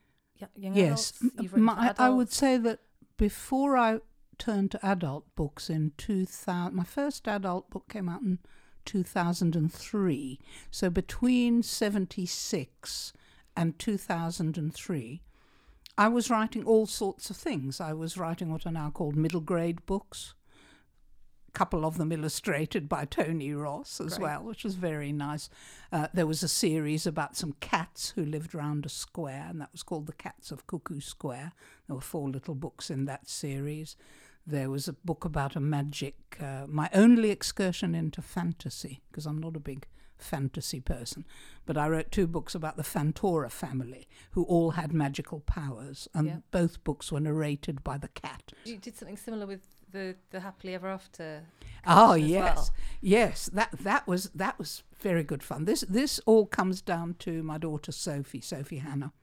young 0.56 0.76
Yes. 0.76 1.14
adults 1.22 1.54
I- 1.58 1.94
I 1.98 2.10
would 2.10 2.32
say 2.32 2.58
that 2.58 2.80
before 3.18 3.78
I 3.78 4.00
turned 4.38 4.72
to 4.72 4.86
adult 4.86 5.34
books 5.36 5.70
in 5.70 5.92
2000, 5.98 6.74
my 6.76 6.84
first 6.84 7.28
adult 7.28 7.70
book 7.70 7.88
came 7.88 8.10
out 8.10 8.22
in 8.22 8.40
2003. 8.86 10.40
So 10.72 10.90
between 10.90 11.64
76 11.64 13.14
and 13.56 13.78
2003, 13.80 15.22
I 15.98 16.08
was 16.08 16.30
writing 16.30 16.64
all 16.66 16.88
sorts 16.88 17.30
of 17.30 17.38
things. 17.38 17.80
I 17.80 17.94
was 17.94 18.18
writing 18.18 18.52
what 18.52 18.66
are 18.66 18.72
now 18.72 18.90
called 18.90 19.16
middle 19.16 19.42
grade 19.42 19.86
books. 19.86 20.34
A 21.50 21.52
couple 21.52 21.86
of 21.86 22.00
them 22.00 22.12
illustrated 22.12 22.90
by 22.90 23.06
Tony 23.06 23.54
Ross 23.54 24.02
as 24.02 24.18
Great. 24.18 24.22
well, 24.22 24.44
which 24.44 24.64
was 24.64 24.74
very 24.74 25.12
nice. 25.12 25.50
Uh, 25.92 26.08
there 26.12 26.26
was 26.26 26.42
a 26.42 26.48
series 26.48 27.06
about 27.06 27.38
some 27.38 27.54
cats 27.60 28.14
who 28.16 28.26
lived 28.26 28.56
round 28.56 28.88
a 28.88 28.90
square, 28.90 29.46
and 29.48 29.62
that 29.62 29.72
was 29.72 29.84
called 29.84 30.08
The 30.08 30.14
Cats 30.14 30.50
of 30.52 30.66
Cuckoo 30.66 31.00
Square. 31.00 31.52
There 31.88 31.96
were 31.96 32.02
four 32.02 32.28
little 32.28 32.56
books 32.56 32.90
in 32.90 33.06
that 33.06 33.30
series. 33.30 33.96
There 34.46 34.70
was 34.70 34.88
a 34.88 34.94
book 34.94 35.24
about 35.26 35.56
a 35.56 35.60
magic, 35.62 36.16
uh, 36.42 36.66
my 36.68 36.90
only 36.94 37.30
excursion 37.32 37.96
into 37.96 38.22
fantasy, 38.22 39.02
because 39.10 39.26
I'm 39.26 39.40
not 39.40 39.56
a 39.56 39.60
big 39.60 39.88
fantasy 40.18 40.80
person, 40.82 41.26
but 41.66 41.78
I 41.78 41.88
wrote 41.90 42.12
two 42.12 42.28
books 42.28 42.54
about 42.56 42.76
the 42.78 42.84
Fantora 42.84 43.50
family, 43.52 44.08
who 44.32 44.44
all 44.44 44.72
had 44.72 44.94
magical 44.94 45.40
powers, 45.42 46.08
and 46.14 46.28
Yeah. 46.28 46.38
both 46.52 46.84
books 46.84 47.12
were 47.12 47.20
narrated 47.22 47.84
by 47.84 47.98
the 47.98 48.08
cat. 48.10 48.52
you 48.66 48.78
did 48.78 48.96
something 48.98 49.18
similar 49.18 49.46
with 49.48 49.62
the 49.92 50.16
the 50.32 50.40
happily 50.40 50.74
ever 50.74 50.88
after 50.88 51.46
Oh 51.86 52.14
yes, 52.16 52.56
well. 52.58 52.70
yes. 53.02 53.46
That 53.54 53.72
that 53.80 54.08
was 54.08 54.30
that 54.32 54.58
was 54.58 54.84
very 55.00 55.24
good 55.24 55.44
fun. 55.44 55.66
This 55.66 55.82
this 55.90 56.20
all 56.26 56.46
comes 56.48 56.82
down 56.82 57.16
to 57.20 57.44
my 57.44 57.58
daughter 57.58 57.92
Sophie, 57.92 58.42
Sophie 58.42 58.78
Hannah. 58.80 59.14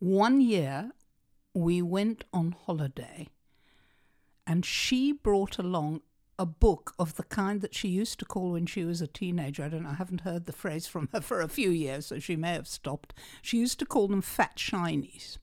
One 0.00 0.40
year, 0.40 0.92
we 1.54 1.82
went 1.82 2.24
on 2.32 2.52
holiday, 2.52 3.28
and 4.48 4.64
she 4.64 5.12
brought 5.12 5.58
along 5.58 6.00
a 6.38 6.46
book 6.46 6.94
of 6.98 7.16
the 7.16 7.24
kind 7.24 7.60
that 7.60 7.74
she 7.74 7.88
used 7.88 8.18
to 8.18 8.24
call 8.24 8.52
when 8.52 8.64
she 8.64 8.84
was 8.84 9.00
a 9.00 9.06
teenager. 9.06 9.64
I 9.64 9.68
don't 9.68 9.82
know. 9.82 9.90
I 9.90 9.94
haven't 9.94 10.22
heard 10.22 10.46
the 10.46 10.52
phrase 10.52 10.86
from 10.86 11.08
her 11.12 11.20
for 11.20 11.40
a 11.40 11.48
few 11.48 11.70
years, 11.70 12.06
so 12.06 12.18
she 12.18 12.36
may 12.36 12.52
have 12.52 12.66
stopped. 12.68 13.12
She 13.42 13.58
used 13.58 13.78
to 13.80 13.86
call 13.86 14.08
them 14.08 14.22
fat 14.22 14.56
shinies. 14.56 15.36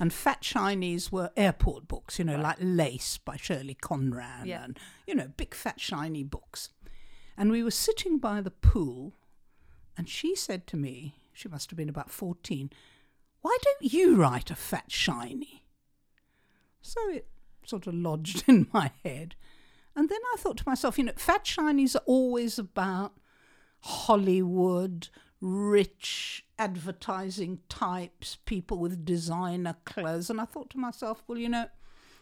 And 0.00 0.12
fat 0.12 0.42
shinies 0.42 1.12
were 1.12 1.30
airport 1.36 1.86
books, 1.86 2.18
you 2.18 2.24
know, 2.24 2.36
like 2.36 2.56
Lace 2.60 3.16
by 3.16 3.36
Shirley 3.36 3.76
Conran 3.80 4.44
Yeah. 4.46 4.64
and, 4.64 4.78
you 5.06 5.14
know, 5.14 5.28
big 5.36 5.54
fat 5.54 5.80
shiny 5.80 6.24
books. 6.24 6.70
And 7.36 7.50
we 7.50 7.62
were 7.62 7.70
sitting 7.70 8.18
by 8.18 8.40
the 8.40 8.50
pool, 8.50 9.14
and 9.96 10.08
she 10.08 10.34
said 10.34 10.66
to 10.68 10.76
me, 10.76 11.14
she 11.32 11.48
must 11.48 11.70
have 11.70 11.76
been 11.76 11.88
about 11.88 12.10
14, 12.10 12.70
why 13.40 13.56
don't 13.62 13.92
you 13.92 14.16
write 14.16 14.50
a 14.50 14.56
fat 14.56 14.90
shiny? 14.90 15.62
So 16.82 16.98
it 17.08 17.28
sort 17.66 17.86
of 17.86 17.94
lodged 17.94 18.44
in 18.48 18.68
my 18.72 18.90
head. 19.04 19.34
And 19.96 20.08
then 20.08 20.20
I 20.32 20.36
thought 20.38 20.56
to 20.58 20.68
myself, 20.68 20.98
you 20.98 21.04
know, 21.04 21.12
fat 21.16 21.44
shinies 21.44 21.94
are 21.94 22.02
always 22.06 22.58
about 22.58 23.12
Hollywood, 23.80 25.08
rich 25.40 26.44
advertising 26.58 27.60
types, 27.68 28.38
people 28.44 28.78
with 28.78 29.04
designer 29.04 29.76
clothes. 29.84 30.30
And 30.30 30.40
I 30.40 30.46
thought 30.46 30.70
to 30.70 30.78
myself, 30.78 31.22
well, 31.26 31.38
you 31.38 31.48
know, 31.48 31.66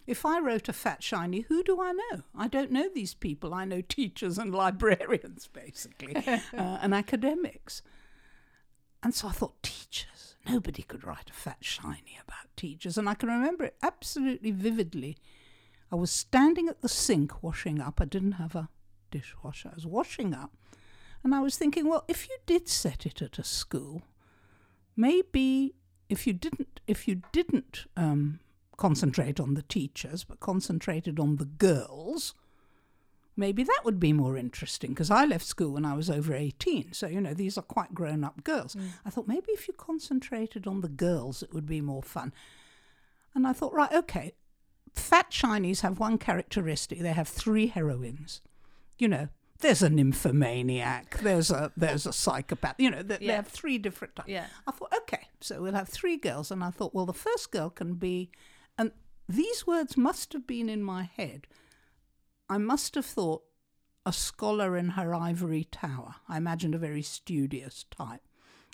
if 0.07 0.27
I 0.27 0.41
wrote 0.41 0.69
a 0.69 0.73
fat 0.73 1.03
shiny, 1.03 1.41
who 1.43 1.63
do 1.63 1.81
I 1.81 1.93
know? 1.93 2.23
I 2.37 2.49
don't 2.49 2.73
know 2.73 2.89
these 2.93 3.15
people. 3.15 3.55
I 3.55 3.65
know 3.65 3.81
teachers 3.89 4.39
and 4.39 4.55
librarians, 4.55 5.49
basically, 5.53 6.17
uh, 6.27 6.41
and 6.53 6.95
academics. 6.95 7.83
And 9.03 9.15
so 9.15 9.29
I 9.29 9.33
thought, 9.33 9.63
teachers. 9.63 10.32
Nobody 10.49 10.83
could 10.83 11.05
write 11.05 11.31
a 11.31 11.33
fat 11.33 11.59
shiny 11.61 12.19
about 12.23 12.55
teachers. 12.57 12.99
And 12.99 13.09
I 13.09 13.15
can 13.15 13.29
remember 13.29 13.65
it 13.65 13.77
absolutely 13.83 14.51
vividly. 14.51 15.17
I 15.91 15.97
was 15.97 16.11
standing 16.11 16.69
at 16.69 16.83
the 16.83 16.89
sink 16.89 17.43
washing 17.43 17.81
up. 17.81 18.01
I 18.01 18.07
didn't 18.07 18.33
have 18.33 18.55
a 18.55 18.69
dishwasher. 19.11 19.71
I 19.71 19.75
was 19.77 19.87
washing 19.87 20.35
up. 20.35 20.53
And 21.23 21.35
I 21.35 21.41
was 21.41 21.57
thinking, 21.57 21.89
well, 21.89 22.05
if 22.09 22.29
you 22.29 22.37
did 22.47 22.69
set 22.69 23.07
it 23.07 23.23
at 23.23 23.39
a 23.39 23.45
school, 23.45 24.03
maybe 24.97 25.75
if 26.09 26.27
you 26.27 26.33
didn't, 26.33 26.81
if 26.87 27.07
you 27.07 27.23
didn't 27.31 27.87
um, 27.97 28.41
concentrate 28.77 29.39
on 29.39 29.55
the 29.55 29.63
teachers, 29.63 30.25
but 30.25 30.41
concentrated 30.41 31.21
on 31.21 31.37
the 31.37 31.45
girls, 31.45 32.35
maybe 33.37 33.63
that 33.63 33.81
would 33.85 33.99
be 33.99 34.13
more 34.13 34.37
interesting 34.37 34.91
because 34.91 35.11
I 35.11 35.25
left 35.25 35.45
school 35.45 35.73
when 35.73 35.85
I 35.85 35.95
was 35.95 36.11
over 36.11 36.35
18. 36.35 36.93
So, 36.93 37.07
you 37.07 37.21
know, 37.21 37.35
these 37.35 37.57
are 37.57 37.63
quite 37.63 37.95
grown 37.95 38.25
up 38.25 38.45
girls. 38.45 38.75
Mm. 38.75 38.89
I 39.05 39.11
thought 39.11 39.29
maybe 39.29 39.53
if 39.53 39.69
you 39.69 39.75
concentrated 39.75 40.67
on 40.67 40.81
the 40.81 40.89
girls, 40.89 41.43
it 41.43 41.53
would 41.53 41.67
be 41.67 41.81
more 41.81 42.03
fun. 42.03 42.33
And 43.35 43.47
I 43.47 43.53
thought, 43.53 43.73
right, 43.73 43.93
okay, 43.93 44.33
fat 44.95 45.31
shinies 45.31 45.81
have 45.81 45.99
one 45.99 46.19
characteristic 46.19 46.99
they 46.99 47.13
have 47.13 47.29
three 47.29 47.69
heroines. 47.69 48.43
You 48.99 49.09
know, 49.09 49.29
there's 49.61 49.83
a 49.83 49.89
nymphomaniac, 49.89 51.19
there's 51.21 51.51
a 51.51 51.73
there's 51.77 52.05
a 52.05 52.13
psychopath. 52.13 52.75
You 52.79 52.91
know, 52.91 53.03
they, 53.03 53.19
yeah. 53.21 53.29
they 53.29 53.37
have 53.37 53.49
three 53.49 53.79
different 53.79 54.17
types. 54.17 54.29
Yeah. 54.29 54.47
I 54.67 54.73
thought, 54.73 54.93
okay, 55.03 55.29
so 55.41 55.63
we'll 55.63 55.73
have 55.73 55.89
three 55.89 56.17
girls, 56.17 56.51
and 56.51 56.63
I 56.63 56.71
thought, 56.71 56.95
well, 56.95 57.07
the 57.07 57.13
first 57.13 57.51
girl 57.51 57.71
can 57.71 57.95
be, 57.95 58.31
and 58.77 58.93
these 59.29 59.67
words 59.67 59.97
must 59.97 60.33
have 60.35 60.47
been 60.47 60.69
in 60.69 60.83
my 60.83 61.05
head. 61.05 61.47
I 62.53 62.59
must 62.59 62.97
have 62.97 63.07
thought 63.07 63.45
a 64.05 64.13
scholar 64.13 64.77
in 64.77 64.91
her 64.91 65.15
ivory 65.15 65.65
tower. 65.65 66.17
I 66.29 66.37
imagined 66.37 66.75
a 66.75 66.79
very 66.79 67.01
studious 67.01 67.87
type, 67.91 68.29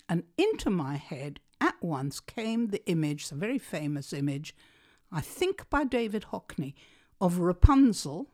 and 0.09 0.25
into 0.37 0.69
my 0.69 0.97
head 0.97 1.39
at 1.61 1.81
once 1.81 2.19
came 2.19 2.69
the 2.69 2.85
image, 2.87 3.31
a 3.31 3.37
very 3.37 3.61
famous 3.61 4.13
image, 4.13 4.57
I 5.13 5.21
think 5.21 5.71
by 5.71 5.85
David 5.85 6.27
Hockney, 6.33 6.75
of 7.21 7.39
Rapunzel 7.39 8.27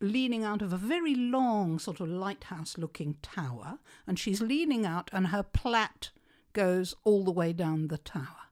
leaning 0.00 0.42
out 0.42 0.62
of 0.62 0.72
a 0.72 0.78
very 0.78 1.14
long, 1.14 1.78
sort 1.78 2.00
of 2.00 2.08
lighthouse 2.08 2.78
looking 2.78 3.16
tower, 3.20 3.78
and 4.06 4.18
she's 4.18 4.40
leaning 4.40 4.86
out, 4.86 5.10
and 5.12 5.26
her 5.26 5.42
plait 5.42 6.12
goes 6.54 6.94
all 7.04 7.24
the 7.24 7.30
way 7.30 7.52
down 7.52 7.88
the 7.88 7.98
tower. 7.98 8.48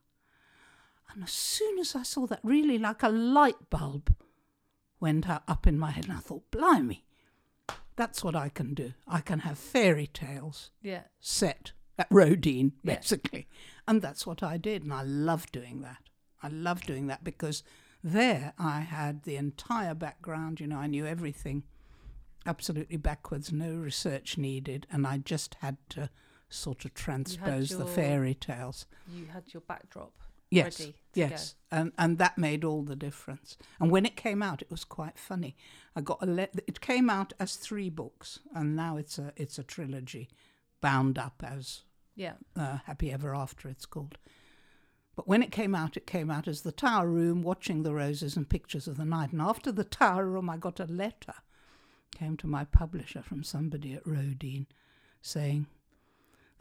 And 1.14 1.22
as 1.22 1.30
soon 1.30 1.78
as 1.78 1.96
I 1.96 2.02
saw 2.02 2.26
that, 2.26 2.40
really 2.42 2.76
like 2.76 3.02
a 3.02 3.08
light 3.08 3.70
bulb 3.70 4.14
went 5.00 5.28
up 5.28 5.66
in 5.66 5.78
my 5.78 5.90
head, 5.90 6.04
and 6.04 6.14
I 6.14 6.20
thought, 6.20 6.50
blimey, 6.50 7.04
that's 7.96 8.22
what 8.22 8.36
I 8.36 8.48
can 8.48 8.74
do. 8.74 8.92
I 9.06 9.20
can 9.20 9.40
have 9.40 9.58
fairy 9.58 10.06
tales 10.06 10.70
yeah. 10.82 11.04
set 11.20 11.72
at 11.98 12.10
Roedean, 12.10 12.72
basically. 12.84 13.46
Yeah. 13.48 13.82
And 13.88 14.02
that's 14.02 14.26
what 14.26 14.42
I 14.42 14.56
did, 14.56 14.82
and 14.82 14.92
I 14.92 15.02
love 15.02 15.50
doing 15.52 15.82
that. 15.82 15.98
I 16.42 16.48
love 16.48 16.82
doing 16.82 17.06
that 17.06 17.24
because 17.24 17.62
there, 18.04 18.52
I 18.58 18.80
had 18.80 19.22
the 19.22 19.36
entire 19.36 19.94
background, 19.94 20.60
you 20.60 20.66
know, 20.66 20.78
I 20.78 20.86
knew 20.86 21.06
everything 21.06 21.64
absolutely 22.44 22.96
backwards, 22.96 23.52
no 23.52 23.74
research 23.74 24.38
needed, 24.38 24.86
and 24.90 25.06
I 25.06 25.18
just 25.18 25.56
had 25.60 25.76
to 25.90 26.10
sort 26.48 26.84
of 26.84 26.94
transpose 26.94 27.70
your, 27.70 27.80
the 27.80 27.86
fairy 27.86 28.34
tales. 28.34 28.86
You 29.12 29.26
had 29.26 29.52
your 29.52 29.62
backdrop 29.62 30.12
yes, 30.50 30.88
yes, 31.14 31.54
go. 31.70 31.78
and 31.78 31.92
and 31.98 32.18
that 32.18 32.38
made 32.38 32.64
all 32.64 32.82
the 32.82 32.96
difference. 32.96 33.56
And 33.80 33.90
when 33.90 34.06
it 34.06 34.16
came 34.16 34.42
out, 34.42 34.62
it 34.62 34.70
was 34.70 34.84
quite 34.84 35.18
funny. 35.18 35.56
I 35.94 36.00
got 36.00 36.22
a 36.22 36.26
le- 36.26 36.48
it 36.66 36.80
came 36.80 37.10
out 37.10 37.32
as 37.38 37.56
three 37.56 37.90
books, 37.90 38.40
and 38.54 38.76
now 38.76 38.96
it's 38.96 39.18
a 39.18 39.32
it's 39.36 39.58
a 39.58 39.64
trilogy, 39.64 40.28
bound 40.80 41.18
up 41.18 41.42
as 41.44 41.82
yeah, 42.14 42.34
uh, 42.56 42.78
Happy 42.86 43.12
Ever 43.12 43.34
After. 43.34 43.68
It's 43.68 43.86
called. 43.86 44.18
But 45.14 45.26
when 45.26 45.42
it 45.42 45.50
came 45.50 45.74
out, 45.74 45.96
it 45.96 46.06
came 46.06 46.30
out 46.30 46.46
as 46.46 46.60
the 46.60 46.72
Tower 46.72 47.08
Room, 47.08 47.42
watching 47.42 47.82
the 47.82 47.94
roses 47.94 48.36
and 48.36 48.48
pictures 48.48 48.86
of 48.86 48.98
the 48.98 49.04
night. 49.04 49.32
And 49.32 49.40
after 49.40 49.72
the 49.72 49.84
Tower 49.84 50.26
Room, 50.26 50.50
I 50.50 50.58
got 50.58 50.78
a 50.78 50.84
letter, 50.84 51.34
came 52.14 52.36
to 52.38 52.46
my 52.46 52.64
publisher 52.64 53.22
from 53.22 53.42
somebody 53.42 53.94
at 53.94 54.04
Roedean, 54.04 54.66
saying, 55.22 55.68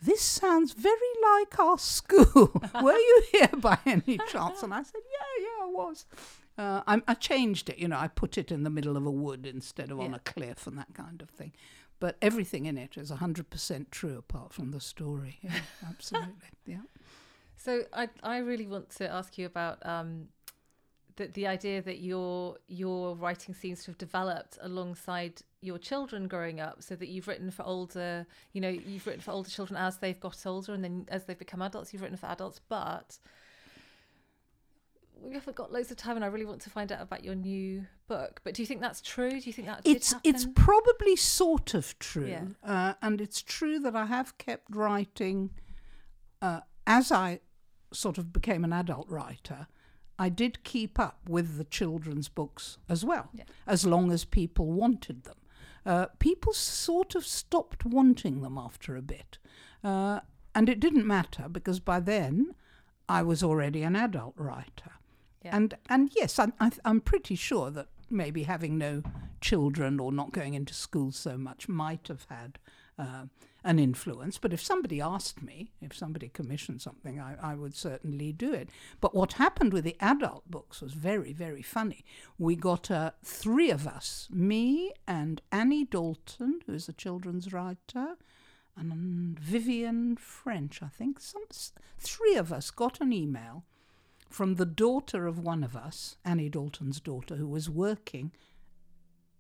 "This 0.02 0.22
sounds 0.22 0.74
very 0.74 1.14
like 1.24 1.60
our 1.60 1.78
school. 1.78 2.62
Were 2.82 2.98
you 2.98 3.24
here 3.32 3.50
by 3.58 3.78
any 3.86 4.20
chance?" 4.30 4.64
And 4.64 4.74
I 4.74 4.84
said, 4.84 5.02
"Yeah, 5.12 5.46
yeah, 5.46 5.66
I 5.66 5.70
was." 5.72 6.06
Uh, 6.58 6.82
I, 6.88 7.02
I, 7.06 7.16
changed 7.16 7.70
it, 7.70 7.78
you 7.80 7.90
know. 7.90 7.98
I 7.98 8.08
put 8.08 8.38
it 8.38 8.50
in 8.50 8.64
the 8.64 8.70
middle 8.70 8.96
of 8.96 9.06
a 9.06 9.12
wood 9.12 9.46
instead 9.46 9.92
of 9.92 9.98
yeah. 9.98 10.06
on 10.06 10.14
a 10.14 10.20
cliff 10.20 10.68
and 10.68 10.78
that 10.78 10.94
kind 10.94 11.22
of 11.22 11.30
thing. 11.30 11.52
But 12.00 12.16
everything 12.22 12.66
in 12.66 12.78
it 12.78 12.98
is 12.98 13.10
hundred 13.10 13.50
percent 13.50 13.92
true, 13.92 14.18
apart 14.18 14.54
from 14.54 14.72
the 14.72 14.80
story. 14.80 15.40
Yeah, 15.42 15.60
absolutely. 15.90 16.50
Yeah. 16.66 16.84
So 17.58 17.84
I 17.94 18.10
I 18.24 18.38
really 18.38 18.68
want 18.68 18.90
to 18.98 19.10
ask 19.10 19.38
you 19.38 19.46
about 19.46 19.86
um, 19.86 20.30
the 21.16 21.28
the 21.28 21.48
idea 21.48 21.82
that 21.82 22.00
your 22.00 22.58
your 22.68 23.16
writing 23.16 23.54
seems 23.54 23.84
to 23.84 23.92
have 23.92 23.98
developed 23.98 24.58
alongside 24.62 25.42
your 25.62 25.78
children 25.78 26.28
growing 26.28 26.60
up, 26.60 26.84
so 26.84 26.96
that 26.96 27.08
you've 27.08 27.28
written 27.28 27.52
for 27.52 27.64
older, 27.64 28.26
you 28.54 28.62
know, 28.62 28.70
you've 28.70 29.06
written 29.08 29.22
for 29.22 29.32
older 29.32 29.50
children 29.50 29.78
as 29.78 29.98
they've 29.98 30.20
got 30.20 30.46
older, 30.46 30.74
and 30.74 30.84
then 30.84 31.06
as 31.10 31.26
they've 31.26 31.38
become 31.38 31.62
adults, 31.62 31.92
you've 31.94 32.02
written 32.02 32.18
for 32.18 32.28
adults, 32.28 32.60
but 32.70 33.18
we 35.22 35.34
haven't 35.34 35.56
got 35.56 35.72
loads 35.72 35.90
of 35.92 35.98
time, 35.98 36.16
and 36.16 36.26
I 36.26 36.28
really 36.28 36.46
want 36.46 36.62
to 36.62 36.70
find 36.70 36.92
out 36.92 37.02
about 37.02 37.24
your 37.24 37.36
new 37.36 37.86
book. 38.08 38.42
But 38.44 38.54
do 38.54 38.62
you 38.62 38.66
think 38.66 38.82
that's 38.82 39.02
true? 39.02 39.32
Do 39.32 39.38
you 39.38 39.54
think 39.54 39.68
that 39.68 39.82
it's 39.86 40.14
it's 40.24 40.48
probably 40.56 41.16
sort 41.16 41.74
of 41.74 41.98
true, 42.00 42.28
yeah. 42.28 42.44
uh, 42.64 42.94
and 43.02 43.22
it's 43.22 43.42
true 43.42 43.80
that 43.80 43.96
I 43.96 44.06
have 44.06 44.38
kept 44.38 44.76
writing 44.76 45.52
uh, 46.42 46.62
as 46.86 47.12
I 47.12 47.40
sort 47.92 48.18
of 48.18 48.34
became 48.34 48.64
an 48.64 48.74
adult 48.74 49.10
writer, 49.10 49.68
I 50.18 50.30
did 50.30 50.64
keep 50.64 51.00
up 51.00 51.20
with 51.28 51.58
the 51.58 51.64
children's 51.64 52.30
books 52.30 52.78
as 52.88 53.04
well, 53.04 53.30
yeah. 53.34 53.44
as 53.68 53.86
long 53.86 54.12
as 54.12 54.26
people 54.26 54.68
wanted 54.68 55.24
them. 55.24 55.36
Uh, 55.86 56.08
people 56.20 56.54
sort 56.54 57.16
of 57.16 57.26
stopped 57.26 57.86
wanting 57.86 58.42
them 58.42 58.58
after 58.58 58.96
a 58.96 59.02
bit. 59.02 59.38
Uh, 59.84 60.22
and 60.56 60.70
it 60.70 60.80
didn't 60.80 61.06
matter 61.06 61.48
because 61.50 61.80
by 61.80 62.00
then 62.00 62.56
I 63.08 63.22
was 63.22 63.44
already 63.44 63.84
an 63.84 63.96
adult 63.96 64.34
writer. 64.38 64.94
Yeah. 65.44 65.56
And, 65.56 65.76
and 65.90 66.12
yes, 66.16 66.40
I'm, 66.40 66.54
I'm 66.84 67.02
pretty 67.02 67.36
sure 67.36 67.70
that 67.72 67.88
maybe 68.10 68.44
having 68.44 68.78
no 68.78 69.04
children 69.42 70.00
or 70.00 70.12
not 70.12 70.32
going 70.32 70.54
into 70.56 70.74
school 70.74 71.12
so 71.12 71.38
much 71.38 71.68
might 71.68 72.08
have 72.08 72.26
had 72.30 72.58
uh, 72.98 73.26
an 73.64 73.80
influence. 73.80 74.38
But 74.38 74.54
if 74.54 74.62
somebody 74.62 75.02
asked 75.02 75.42
me, 75.42 75.72
if 75.82 75.96
somebody 75.96 76.30
commissioned 76.30 76.82
something, 76.82 77.20
I, 77.20 77.36
I 77.42 77.56
would 77.56 77.76
certainly 77.76 78.32
do 78.32 78.54
it. 78.54 78.70
But 79.02 79.16
what 79.16 79.34
happened 79.34 79.74
with 79.74 79.84
the 79.84 79.98
adult 80.00 80.50
books 80.50 80.82
was 80.82 80.94
very, 80.94 81.34
very 81.34 81.62
funny. 81.62 82.06
We 82.38 82.56
got 82.56 82.92
uh, 82.92 83.12
three 83.24 83.72
of 83.72 83.88
us, 83.88 84.30
me 84.32 84.92
and 85.08 85.42
Annie 85.52 85.86
Dalton, 85.86 86.62
who 86.66 86.74
is 86.74 86.88
a 86.88 86.94
children's 86.94 87.52
writer, 87.52 88.16
and 88.78 89.40
Vivian 89.40 90.18
French, 90.18 90.84
I 90.84 90.88
think. 90.88 91.20
Some 91.20 91.46
three 91.98 92.36
of 92.36 92.52
us 92.52 92.72
got 92.72 93.02
an 93.02 93.14
email 93.14 93.64
from 94.30 94.56
the 94.56 94.66
daughter 94.66 95.28
of 95.28 95.40
one 95.40 95.64
of 95.64 95.76
us, 95.76 96.18
Annie 96.26 96.50
Dalton's 96.50 97.00
daughter, 97.00 97.36
who 97.36 97.48
was 97.48 97.70
working 97.70 98.32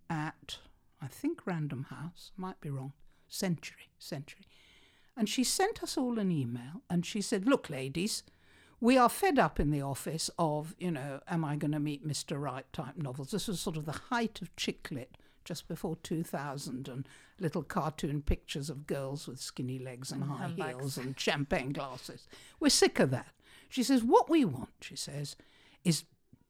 at, 0.09 0.59
I 1.01 1.07
think, 1.07 1.45
Random 1.45 1.87
House, 1.89 2.31
might 2.37 2.61
be 2.61 2.69
wrong, 2.69 2.93
Century, 3.27 3.89
Century. 3.99 4.45
And 5.17 5.29
she 5.29 5.43
sent 5.43 5.81
us 5.81 5.97
all 5.97 6.19
an 6.19 6.31
email 6.31 6.81
and 6.89 7.05
she 7.05 7.21
said, 7.21 7.47
Look, 7.47 7.69
ladies, 7.69 8.23
we 8.81 8.97
are 8.97 9.09
fed 9.09 9.39
up 9.39 9.59
in 9.59 9.71
the 9.71 9.81
office 9.81 10.29
of, 10.37 10.75
you 10.77 10.91
know, 10.91 11.21
am 11.27 11.45
I 11.45 11.55
going 11.55 11.71
to 11.71 11.79
meet 11.79 12.05
Mr. 12.05 12.39
Right 12.39 12.71
type 12.73 12.97
novels. 12.97 13.31
This 13.31 13.47
was 13.47 13.59
sort 13.59 13.77
of 13.77 13.85
the 13.85 13.99
height 14.09 14.41
of 14.41 14.55
chick 14.55 14.89
lit 14.91 15.17
just 15.45 15.67
before 15.67 15.95
2000 15.97 16.87
and 16.87 17.07
little 17.39 17.63
cartoon 17.63 18.21
pictures 18.21 18.69
of 18.69 18.87
girls 18.87 19.27
with 19.27 19.39
skinny 19.39 19.79
legs 19.79 20.11
and, 20.11 20.23
and 20.23 20.31
high 20.31 20.37
handbags. 20.47 20.77
heels 20.77 20.97
and 20.97 21.19
champagne 21.19 21.71
glasses. 21.71 22.27
We're 22.59 22.69
sick 22.69 22.99
of 22.99 23.11
that. 23.11 23.27
She 23.69 23.83
says, 23.83 24.03
What 24.03 24.29
we 24.29 24.43
want, 24.43 24.73
she 24.81 24.95
says, 24.95 25.37
is 25.83 26.03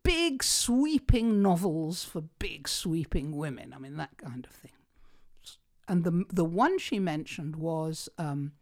big 0.04 0.44
sweeping 0.44 1.42
novels 1.42 2.04
for 2.04 2.22
big 2.40 2.68
sweeping 2.68 3.36
women. 3.36 3.74
I 3.76 3.80
mean, 3.80 3.98
that 3.98 4.18
kind 4.18 4.46
of 4.46 4.52
thing 4.52 4.72
and 5.88 6.04
the 6.04 6.26
the 6.32 6.46
one 6.46 6.78
she 6.80 7.00
mentioned 7.00 7.56
was 7.56 8.10
um, 8.18 8.54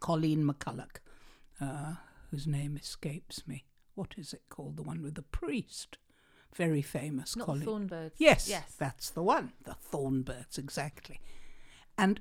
Colleen 0.00 0.44
McCullough, 0.44 0.98
uh, 1.60 1.94
whose 2.30 2.46
name 2.46 2.76
escapes 2.76 3.46
me. 3.46 3.64
What 3.94 4.14
is 4.16 4.32
it 4.32 4.42
called? 4.48 4.76
The 4.76 4.82
one 4.82 5.02
with 5.02 5.14
the 5.14 5.22
priest, 5.22 5.98
very 6.54 6.82
famous. 6.82 7.36
Not 7.36 7.46
Colleen. 7.46 7.66
Thornbirds. 7.66 8.12
Yes, 8.18 8.48
yes, 8.48 8.74
that's 8.78 9.10
the 9.10 9.22
one. 9.22 9.52
The 9.64 9.76
Thornbirds, 9.92 10.58
exactly. 10.58 11.20
And 11.98 12.20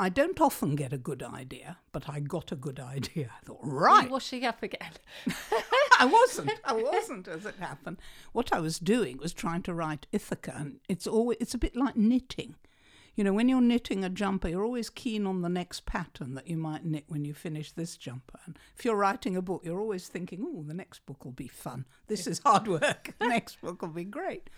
I 0.00 0.08
don't 0.08 0.40
often 0.40 0.76
get 0.76 0.94
a 0.94 0.98
good 0.98 1.22
idea, 1.22 1.76
but 1.92 2.08
I 2.08 2.20
got 2.20 2.52
a 2.52 2.56
good 2.56 2.80
idea. 2.80 3.30
I 3.36 3.44
thought, 3.44 3.58
right. 3.62 4.04
you 4.04 4.10
washing 4.10 4.46
up 4.46 4.62
again? 4.62 4.92
I 5.98 6.06
wasn't. 6.06 6.52
I 6.64 6.72
wasn't, 6.72 7.28
as 7.28 7.44
it 7.44 7.56
happened. 7.60 7.98
What 8.32 8.50
I 8.50 8.60
was 8.60 8.78
doing 8.78 9.18
was 9.18 9.34
trying 9.34 9.60
to 9.64 9.74
write 9.74 10.06
Ithaca, 10.10 10.54
and 10.56 10.80
it's 10.88 11.06
always 11.06 11.36
it's 11.38 11.52
a 11.52 11.58
bit 11.58 11.76
like 11.76 11.96
knitting. 11.96 12.54
You 13.16 13.24
know, 13.24 13.32
when 13.32 13.48
you're 13.48 13.60
knitting 13.60 14.04
a 14.04 14.08
jumper, 14.08 14.48
you're 14.48 14.64
always 14.64 14.88
keen 14.88 15.26
on 15.26 15.42
the 15.42 15.48
next 15.48 15.84
pattern 15.84 16.34
that 16.34 16.46
you 16.46 16.56
might 16.56 16.84
knit 16.84 17.04
when 17.08 17.24
you 17.24 17.34
finish 17.34 17.72
this 17.72 17.96
jumper. 17.96 18.38
And 18.46 18.58
if 18.76 18.84
you're 18.84 18.96
writing 18.96 19.36
a 19.36 19.42
book, 19.42 19.62
you're 19.64 19.80
always 19.80 20.08
thinking, 20.08 20.44
"Oh, 20.46 20.62
the 20.62 20.74
next 20.74 21.04
book 21.06 21.24
will 21.24 21.32
be 21.32 21.48
fun. 21.48 21.86
This 22.06 22.26
is 22.26 22.40
hard 22.44 22.68
work. 22.68 23.14
the 23.18 23.28
next 23.28 23.60
book 23.60 23.82
will 23.82 23.88
be 23.88 24.04
great." 24.04 24.48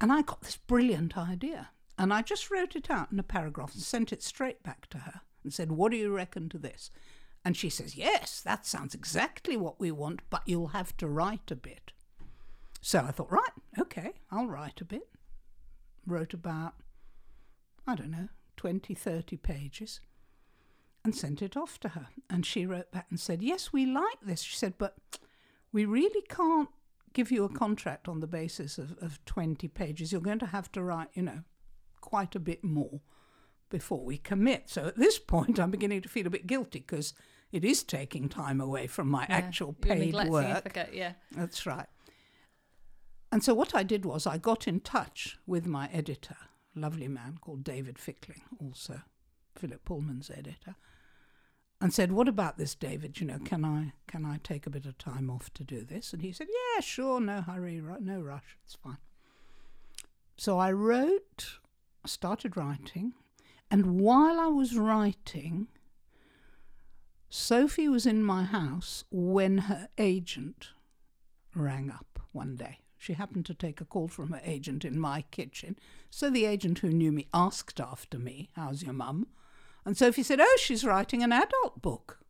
And 0.00 0.12
I 0.12 0.22
got 0.22 0.42
this 0.42 0.56
brilliant 0.56 1.16
idea, 1.16 1.70
and 1.98 2.12
I 2.12 2.22
just 2.22 2.50
wrote 2.50 2.74
it 2.74 2.90
out 2.90 3.12
in 3.12 3.18
a 3.18 3.24
paragraph 3.24 3.74
and 3.74 3.82
sent 3.82 4.12
it 4.12 4.22
straight 4.22 4.62
back 4.62 4.88
to 4.90 4.98
her 4.98 5.20
and 5.42 5.52
said, 5.52 5.72
"What 5.72 5.92
do 5.92 5.98
you 5.98 6.10
reckon 6.12 6.48
to 6.50 6.58
this?" 6.58 6.90
And 7.44 7.56
she 7.56 7.68
says, 7.68 7.96
Yes, 7.96 8.40
that 8.42 8.66
sounds 8.66 8.94
exactly 8.94 9.56
what 9.56 9.80
we 9.80 9.90
want, 9.90 10.20
but 10.30 10.42
you'll 10.46 10.68
have 10.68 10.96
to 10.98 11.08
write 11.08 11.50
a 11.50 11.56
bit. 11.56 11.92
So 12.80 13.00
I 13.00 13.10
thought, 13.10 13.32
Right, 13.32 13.50
okay, 13.78 14.12
I'll 14.30 14.46
write 14.46 14.80
a 14.80 14.84
bit. 14.84 15.08
Wrote 16.06 16.34
about, 16.34 16.74
I 17.86 17.94
don't 17.94 18.10
know, 18.10 18.28
20, 18.56 18.94
30 18.94 19.36
pages 19.38 20.00
and 21.04 21.14
sent 21.14 21.42
it 21.42 21.56
off 21.56 21.80
to 21.80 21.90
her. 21.90 22.08
And 22.30 22.46
she 22.46 22.66
wrote 22.66 22.92
back 22.92 23.06
and 23.10 23.18
said, 23.18 23.42
Yes, 23.42 23.72
we 23.72 23.86
like 23.86 24.20
this. 24.22 24.42
She 24.42 24.56
said, 24.56 24.74
But 24.78 24.96
we 25.72 25.84
really 25.84 26.22
can't 26.28 26.68
give 27.12 27.30
you 27.30 27.44
a 27.44 27.48
contract 27.48 28.08
on 28.08 28.20
the 28.20 28.26
basis 28.26 28.78
of, 28.78 28.96
of 29.02 29.22
20 29.24 29.68
pages. 29.68 30.12
You're 30.12 30.20
going 30.20 30.38
to 30.38 30.46
have 30.46 30.70
to 30.72 30.82
write, 30.82 31.08
you 31.14 31.22
know, 31.22 31.40
quite 32.00 32.34
a 32.34 32.40
bit 32.40 32.64
more 32.64 33.00
before 33.68 34.04
we 34.04 34.18
commit. 34.18 34.68
So 34.70 34.86
at 34.86 34.96
this 34.96 35.18
point, 35.18 35.58
I'm 35.58 35.70
beginning 35.70 36.02
to 36.02 36.08
feel 36.08 36.26
a 36.26 36.30
bit 36.30 36.46
guilty 36.46 36.80
because 36.80 37.14
it 37.50 37.64
is 37.64 37.82
taking 37.82 38.28
time 38.28 38.60
away 38.60 38.86
from 38.86 39.08
my 39.08 39.26
Yeah, 39.28 39.36
actual 39.36 39.72
paid 39.72 40.14
work. 40.14 40.58
Ithaca, 40.58 40.88
yeah. 40.92 41.12
That's 41.32 41.66
right. 41.66 41.86
And 43.30 43.42
so 43.42 43.54
what 43.54 43.74
I 43.74 43.82
did 43.82 44.04
was 44.04 44.26
I 44.26 44.36
got 44.36 44.68
in 44.68 44.80
touch 44.80 45.38
with 45.46 45.66
my 45.66 45.88
editor, 45.90 46.36
lovely 46.74 47.08
man 47.08 47.38
called 47.40 47.64
David 47.64 47.98
Fickling, 47.98 48.42
also 48.60 49.02
Philip 49.54 49.84
Pullman's 49.84 50.30
editor, 50.30 50.76
and 51.80 51.92
said, 51.92 52.12
"What 52.12 52.28
about 52.28 52.58
this, 52.58 52.74
David? 52.74 53.20
You 53.20 53.26
know, 53.26 53.38
can 53.38 53.64
I 53.64 53.92
can 54.06 54.24
I 54.24 54.38
take 54.42 54.66
a 54.66 54.70
bit 54.70 54.86
of 54.86 54.98
time 54.98 55.30
off 55.30 55.52
to 55.54 55.64
do 55.64 55.84
this?" 55.84 56.12
And 56.12 56.22
he 56.22 56.32
said, 56.32 56.48
"Yeah, 56.48 56.80
sure, 56.80 57.20
no 57.20 57.42
hurry, 57.42 57.82
no 58.00 58.20
rush, 58.20 58.56
it's 58.64 58.74
fine." 58.74 58.98
So 60.36 60.58
I 60.58 60.72
wrote, 60.72 61.58
started 62.06 62.56
writing, 62.56 63.14
and 63.70 64.00
while 64.00 64.40
I 64.40 64.48
was 64.48 64.76
writing, 64.76 65.68
Sophie 67.28 67.88
was 67.88 68.06
in 68.06 68.22
my 68.22 68.44
house 68.44 69.04
when 69.10 69.58
her 69.58 69.88
agent 69.96 70.70
rang 71.54 71.90
up 71.90 72.18
one 72.32 72.56
day. 72.56 72.81
She 73.02 73.14
happened 73.14 73.46
to 73.46 73.54
take 73.54 73.80
a 73.80 73.84
call 73.84 74.06
from 74.06 74.30
her 74.30 74.40
agent 74.44 74.84
in 74.84 74.96
my 74.96 75.22
kitchen. 75.32 75.76
So 76.08 76.30
the 76.30 76.44
agent 76.44 76.78
who 76.78 76.90
knew 76.90 77.10
me 77.10 77.26
asked 77.34 77.80
after 77.80 78.16
me, 78.16 78.50
How's 78.54 78.84
your 78.84 78.92
mum? 78.92 79.26
And 79.84 79.96
Sophie 79.96 80.22
said, 80.22 80.38
Oh, 80.40 80.56
she's 80.60 80.84
writing 80.84 81.20
an 81.20 81.32
adult 81.32 81.82
book. 81.82 82.20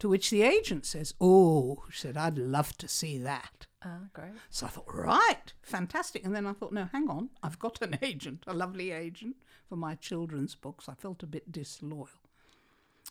To 0.00 0.10
which 0.10 0.28
the 0.28 0.42
agent 0.42 0.84
says, 0.84 1.14
Oh, 1.22 1.84
she 1.88 2.00
said, 2.00 2.18
I'd 2.18 2.36
love 2.36 2.76
to 2.76 2.86
see 2.86 3.16
that. 3.16 3.66
Ah, 3.82 4.00
great. 4.12 4.32
So 4.50 4.66
I 4.66 4.68
thought, 4.68 4.92
right, 4.92 5.54
fantastic. 5.62 6.22
And 6.22 6.36
then 6.36 6.46
I 6.46 6.52
thought, 6.52 6.72
no, 6.72 6.86
hang 6.92 7.08
on, 7.08 7.30
I've 7.42 7.58
got 7.58 7.80
an 7.80 7.98
agent, 8.02 8.44
a 8.46 8.52
lovely 8.52 8.90
agent 8.90 9.36
for 9.70 9.76
my 9.76 9.94
children's 9.94 10.54
books. 10.54 10.86
I 10.86 10.92
felt 10.92 11.22
a 11.22 11.26
bit 11.26 11.50
disloyal. 11.50 12.10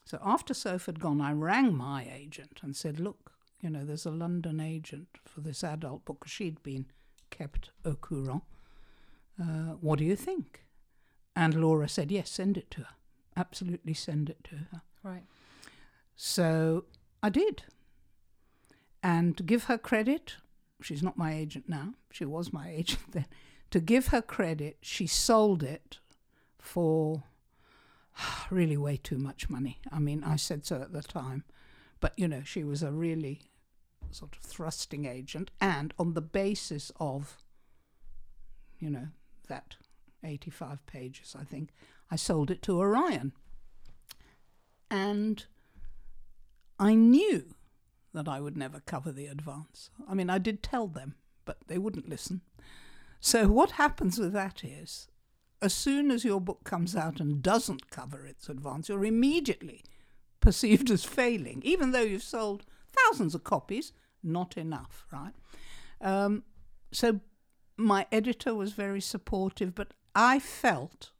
So 0.05 0.19
after 0.23 0.53
Soph 0.53 0.85
had 0.85 0.99
gone, 0.99 1.21
I 1.21 1.31
rang 1.31 1.73
my 1.73 2.07
agent 2.13 2.59
and 2.61 2.75
said, 2.75 2.99
look, 2.99 3.31
you 3.63 3.69
know, 3.69 3.85
there's 3.85 4.05
a 4.05 4.11
London 4.11 4.59
agent 4.59 5.07
for 5.25 5.39
this 5.39 5.63
adult 5.63 6.03
book. 6.03 6.25
She'd 6.27 6.61
been 6.61 6.87
kept 7.29 7.71
au 7.85 7.95
courant. 7.95 8.43
Uh, 9.41 9.75
what 9.79 9.99
do 9.99 10.05
you 10.05 10.17
think? 10.17 10.65
And 11.33 11.55
Laura 11.55 11.87
said, 11.87 12.11
yes, 12.11 12.29
send 12.29 12.57
it 12.57 12.69
to 12.71 12.81
her. 12.81 12.95
Absolutely 13.37 13.93
send 13.93 14.29
it 14.29 14.43
to 14.43 14.55
her. 14.55 14.81
Right. 15.01 15.23
So 16.15 16.83
I 17.23 17.29
did. 17.29 17.63
And 19.01 19.35
to 19.37 19.43
give 19.43 19.63
her 19.65 19.77
credit, 19.77 20.35
she's 20.81 21.01
not 21.01 21.17
my 21.17 21.33
agent 21.33 21.69
now, 21.69 21.93
she 22.11 22.25
was 22.25 22.51
my 22.51 22.69
agent 22.75 23.13
then. 23.13 23.25
To 23.71 23.79
give 23.79 24.07
her 24.07 24.21
credit, 24.21 24.77
she 24.81 25.07
sold 25.07 25.63
it 25.63 25.99
for 26.59 27.23
really 28.49 28.77
way 28.77 28.97
too 28.97 29.17
much 29.17 29.49
money. 29.49 29.79
I 29.89 29.99
mean, 29.99 30.21
I 30.21 30.35
said 30.35 30.65
so 30.65 30.81
at 30.81 30.91
the 30.91 31.01
time. 31.01 31.45
But, 32.01 32.13
you 32.17 32.27
know, 32.27 32.43
she 32.43 32.65
was 32.65 32.83
a 32.83 32.91
really 32.91 33.39
sort 34.13 34.35
of 34.35 34.41
thrusting 34.41 35.05
agent. 35.05 35.51
And 35.59 35.93
on 35.97 36.13
the 36.13 36.21
basis 36.21 36.91
of, 36.99 37.37
you 38.79 38.89
know, 38.89 39.07
that 39.47 39.75
85 40.23 40.85
pages, 40.85 41.35
I 41.39 41.43
think, 41.43 41.69
I 42.09 42.15
sold 42.15 42.51
it 42.51 42.61
to 42.63 42.79
Orion. 42.79 43.33
And 44.89 45.45
I 46.79 46.93
knew 46.93 47.55
that 48.13 48.27
I 48.27 48.39
would 48.39 48.55
never 48.55 48.79
cover 48.79 49.11
the 49.11 49.27
advance. 49.27 49.89
I 50.07 50.13
mean, 50.13 50.29
I 50.29 50.37
did 50.37 50.61
tell 50.61 50.87
them, 50.87 51.15
but 51.45 51.57
they 51.67 51.77
wouldn't 51.77 52.09
listen. 52.09 52.41
So, 53.19 53.47
what 53.47 53.71
happens 53.71 54.19
with 54.19 54.33
that 54.33 54.63
is, 54.63 55.07
as 55.61 55.73
soon 55.73 56.11
as 56.11 56.25
your 56.25 56.41
book 56.41 56.63
comes 56.63 56.95
out 56.95 57.19
and 57.19 57.41
doesn't 57.41 57.89
cover 57.89 58.25
its 58.25 58.49
advance, 58.49 58.89
you're 58.89 59.05
immediately 59.05 59.83
perceived 60.41 60.91
as 60.91 61.05
failing, 61.05 61.61
even 61.63 61.91
though 61.91 62.01
you've 62.01 62.21
sold 62.21 62.65
thousands 62.91 63.33
of 63.33 63.43
copies, 63.43 63.93
not 64.23 64.57
enough, 64.57 65.05
right? 65.11 65.33
Um, 66.01 66.43
so, 66.91 67.19
my 67.77 68.05
editor 68.11 68.53
was 68.53 68.73
very 68.73 69.01
supportive, 69.01 69.73
but 69.75 69.93
I 70.15 70.39
felt 70.39 71.11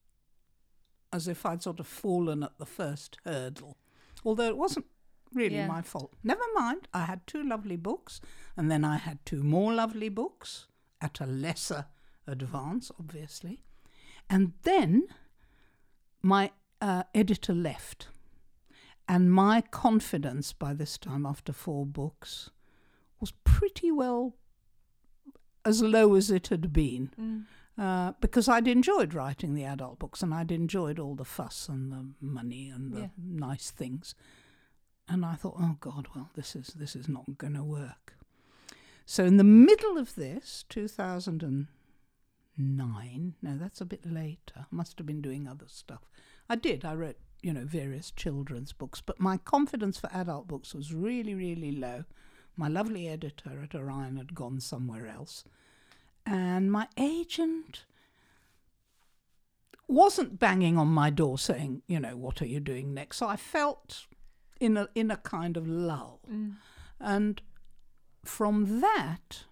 as 1.12 1.28
if 1.28 1.46
I'd 1.46 1.62
sort 1.64 1.80
of 1.80 1.88
fallen 1.88 2.44
at 2.44 2.58
the 2.58 2.66
first 2.66 3.18
hurdle, 3.26 3.78
although 4.26 4.48
it 4.48 4.58
wasn't 4.58 4.86
really 5.34 5.56
Yeah. 5.56 5.68
my 5.68 5.82
fault. 5.82 6.14
Never 6.24 6.44
mind, 6.56 6.88
I 6.94 7.06
had 7.06 7.26
two 7.28 7.44
lovely 7.44 7.76
books, 7.76 8.22
and 8.56 8.70
then 8.70 8.84
I 8.84 8.98
had 8.98 9.26
two 9.26 9.44
more 9.44 9.74
lovely 9.74 10.10
books 10.10 10.68
at 11.02 11.20
a 11.20 11.26
lesser 11.26 11.88
advance, 12.28 12.92
obviously. 13.00 13.64
And 14.30 14.54
then 14.64 15.08
my 16.22 16.52
uh, 16.82 17.04
editor 17.14 17.54
left, 17.54 18.08
and 19.08 19.32
my 19.32 19.62
confidence 19.62 20.54
by 20.54 20.74
this 20.74 20.98
time, 20.98 21.26
after 21.26 21.52
four 21.54 21.86
books, 21.86 22.50
pretty 23.64 23.92
well 23.92 24.36
as 25.64 25.82
low 25.82 26.16
as 26.16 26.30
it 26.30 26.50
had 26.50 26.74
been 26.74 27.10
Mm. 27.18 27.46
uh, 27.78 28.12
because 28.20 28.50
I'd 28.50 28.68
enjoyed 28.68 29.14
writing 29.14 29.54
the 29.54 29.64
adult 29.64 30.00
books 30.00 30.22
and 30.22 30.34
I'd 30.34 30.52
enjoyed 30.52 31.00
all 31.00 31.16
the 31.16 31.24
fuss 31.38 31.70
and 31.70 31.92
the 31.94 32.06
money 32.20 32.68
and 32.70 32.92
the 32.94 33.00
Yeah. 33.02 33.10
nice 33.18 33.72
things. 33.72 34.16
And 35.08 35.24
I 35.26 35.36
thought, 35.36 35.56
oh 35.58 35.78
God, 35.80 36.10
well, 36.14 36.30
this 36.34 36.56
is 36.58 36.68
this 36.76 36.94
is 36.96 37.08
not 37.08 37.38
going 37.38 37.54
to 37.54 37.64
work. 37.64 38.18
So 39.06 39.24
in 39.24 39.38
the 39.38 39.44
middle 39.70 39.98
of 39.98 40.16
this, 40.16 40.64
2009, 40.70 43.36
no, 43.42 43.58
that's 43.58 43.82
a 43.82 43.86
bit 43.86 44.06
later. 44.06 44.66
Must 44.72 44.98
have 44.98 45.08
been 45.08 45.22
doing 45.22 45.48
other 45.48 45.68
stuff. 45.68 46.10
I 46.50 46.56
did. 46.56 46.84
I 46.86 46.94
wrote, 46.96 47.18
you 47.42 47.54
know, 47.54 47.66
various 47.66 48.12
children's 48.12 48.74
books, 48.74 49.02
but 49.02 49.20
my 49.20 49.38
confidence 49.38 50.00
for 50.00 50.10
adult 50.14 50.48
books 50.48 50.74
was 50.76 50.94
really, 50.94 51.34
really 51.36 51.72
low. 51.72 52.04
My 52.56 52.68
lovely 52.68 53.08
editor 53.08 53.62
at 53.64 53.76
Orion 53.76 54.18
had 54.18 54.36
gone 54.36 54.60
somewhere 54.60 55.08
else 55.08 55.44
and 56.26 56.72
my 56.72 56.88
agent 56.98 57.86
wasn't 59.88 60.40
banging 60.40 60.78
on 60.78 60.88
my 60.88 61.10
door 61.10 61.38
saying, 61.38 61.82
you 61.88 62.00
know, 62.00 62.16
what 62.16 62.42
are 62.42 62.48
you 62.48 62.60
doing 62.60 62.94
next? 62.94 63.18
So 63.18 63.28
I 63.28 63.36
felt 63.36 64.06
in 64.60 64.78
a 64.78 64.88
in 64.96 65.12
a 65.12 65.18
kind 65.18 65.58
of 65.58 65.68
lull. 65.68 66.22
Mm. 66.32 66.56
And 67.00 67.42
from 68.24 68.80
that, 68.80 69.44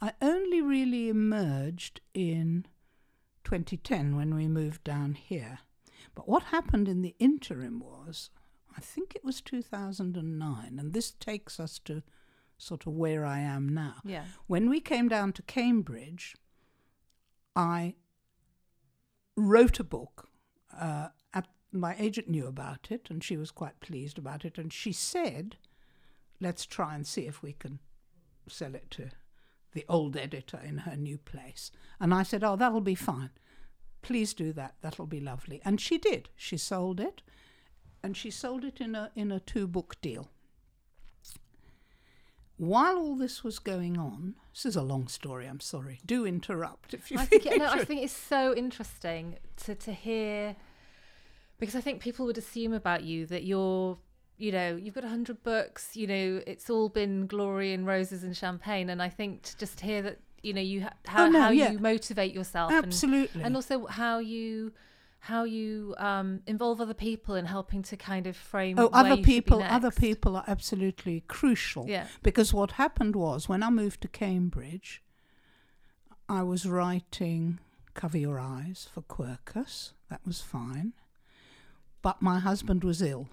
I 0.00 0.12
only 0.22 0.62
really 0.62 1.08
emerged 1.08 2.00
in 2.14 2.66
2010 3.44 4.16
when 4.16 4.34
we 4.34 4.48
moved 4.48 4.84
down 4.84 5.14
here. 5.14 5.58
But 6.14 6.28
what 6.28 6.44
happened 6.44 6.88
in 6.88 7.02
the 7.02 7.14
interim 7.18 7.80
was, 7.80 8.30
I 8.76 8.80
think 8.80 9.14
it 9.14 9.24
was 9.24 9.40
2009, 9.42 10.78
and 10.78 10.92
this 10.92 11.10
takes 11.10 11.60
us 11.60 11.78
to 11.80 12.02
sort 12.58 12.86
of 12.86 12.92
where 12.92 13.24
I 13.24 13.40
am 13.40 13.68
now. 13.68 13.96
Yeah. 14.04 14.24
When 14.46 14.68
we 14.68 14.80
came 14.80 15.08
down 15.08 15.32
to 15.34 15.42
Cambridge, 15.42 16.36
I 17.56 17.94
wrote 19.36 19.80
a 19.80 19.84
book. 19.84 20.28
Uh, 20.78 21.08
at, 21.32 21.48
my 21.72 21.96
agent 21.98 22.28
knew 22.28 22.46
about 22.46 22.88
it, 22.90 23.08
and 23.08 23.24
she 23.24 23.36
was 23.36 23.50
quite 23.50 23.80
pleased 23.80 24.18
about 24.18 24.44
it. 24.44 24.58
And 24.58 24.72
she 24.72 24.92
said, 24.92 25.56
"Let's 26.40 26.66
try 26.66 26.94
and 26.94 27.06
see 27.06 27.26
if 27.26 27.42
we 27.42 27.52
can 27.52 27.78
sell 28.48 28.74
it 28.74 28.90
to 28.92 29.10
the 29.72 29.84
old 29.88 30.16
editor 30.16 30.60
in 30.62 30.78
her 30.78 30.96
new 30.96 31.18
place." 31.18 31.70
And 32.00 32.12
I 32.12 32.22
said, 32.22 32.44
"Oh, 32.44 32.56
that'll 32.56 32.80
be 32.80 32.94
fine." 32.94 33.30
please 34.02 34.34
do 34.34 34.52
that. 34.52 34.74
That'll 34.80 35.06
be 35.06 35.20
lovely. 35.20 35.60
And 35.64 35.80
she 35.80 35.98
did. 35.98 36.28
She 36.36 36.56
sold 36.56 37.00
it, 37.00 37.22
and 38.02 38.16
she 38.16 38.30
sold 38.30 38.64
it 38.64 38.80
in 38.80 38.94
a 38.94 39.10
in 39.14 39.30
a 39.30 39.40
two 39.40 39.66
book 39.66 39.96
deal. 40.00 40.30
While 42.58 42.96
all 42.98 43.14
this 43.16 43.42
was 43.44 43.58
going 43.58 43.96
on, 43.98 44.34
this 44.52 44.66
is 44.66 44.76
a 44.76 44.82
long 44.82 45.06
story. 45.08 45.46
I'm 45.46 45.60
sorry. 45.60 46.00
Do 46.04 46.26
interrupt 46.26 46.92
if 46.92 47.10
you 47.10 47.18
I 47.18 47.24
think 47.24 47.44
no, 47.56 47.66
I 47.70 47.84
think 47.84 48.02
it's 48.02 48.12
so 48.12 48.54
interesting 48.54 49.36
to, 49.64 49.74
to 49.76 49.92
hear 49.92 50.56
because 51.60 51.74
I 51.74 51.80
think 51.80 52.00
people 52.02 52.26
would 52.26 52.38
assume 52.38 52.72
about 52.72 53.02
you 53.04 53.26
that 53.26 53.44
you're, 53.44 53.98
you 54.36 54.52
know, 54.52 54.76
you've 54.76 54.94
got 54.94 55.04
100 55.04 55.42
books, 55.42 55.96
you 55.96 56.06
know, 56.06 56.40
it's 56.46 56.68
all 56.70 56.88
been 56.88 57.26
glory 57.26 57.72
and 57.72 57.86
roses 57.86 58.22
and 58.24 58.36
champagne. 58.36 58.90
And 58.90 59.00
I 59.02 59.08
think 59.08 59.42
to 59.42 59.56
just 59.58 59.80
hear 59.80 60.02
that, 60.02 60.18
you 60.42 60.52
know, 60.52 60.60
you 60.60 60.82
ha- 60.82 60.92
how, 61.06 61.26
Oh, 61.26 61.28
no, 61.30 61.40
how 61.42 61.50
yeah. 61.50 61.70
you 61.72 61.78
motivate 61.80 62.32
yourself 62.34 62.72
Absolutely. 62.72 63.40
and, 63.40 63.46
and 63.46 63.56
also 63.56 63.86
how 63.86 64.18
you 64.18 64.72
how 65.20 65.44
you 65.44 65.94
um, 65.98 66.40
involve 66.46 66.80
other 66.80 66.94
people 66.94 67.34
in 67.34 67.44
helping 67.44 67.82
to 67.82 67.96
kind 67.96 68.26
of 68.26 68.36
frame 68.36 68.78
Oh, 68.78 68.88
other 68.92 69.10
you 69.10 69.16
should 69.16 69.24
be 69.24 69.32
people, 69.32 69.62
other 69.62 69.90
people 69.90 70.36
are 70.36 70.44
absolutely 70.46 71.24
crucial. 71.26 71.86
Yeah. 71.88 72.06
Because 72.22 72.54
what 72.54 72.72
happened 72.72 73.16
was 73.16 73.48
when 73.48 73.62
I 73.62 73.70
moved 73.70 74.00
to 74.02 74.08
Cambridge, 74.08 75.02
I 76.28 76.42
was 76.42 76.66
writing 76.66 77.58
Cover 77.94 78.18
Your 78.18 78.38
Eyes 78.38 78.88
for 78.92 79.02
Quercus. 79.02 79.92
That 80.08 80.20
was 80.24 80.40
fine. 80.40 80.92
But 82.00 82.22
my 82.22 82.38
husband 82.38 82.84
was 82.84 83.02
ill. 83.02 83.28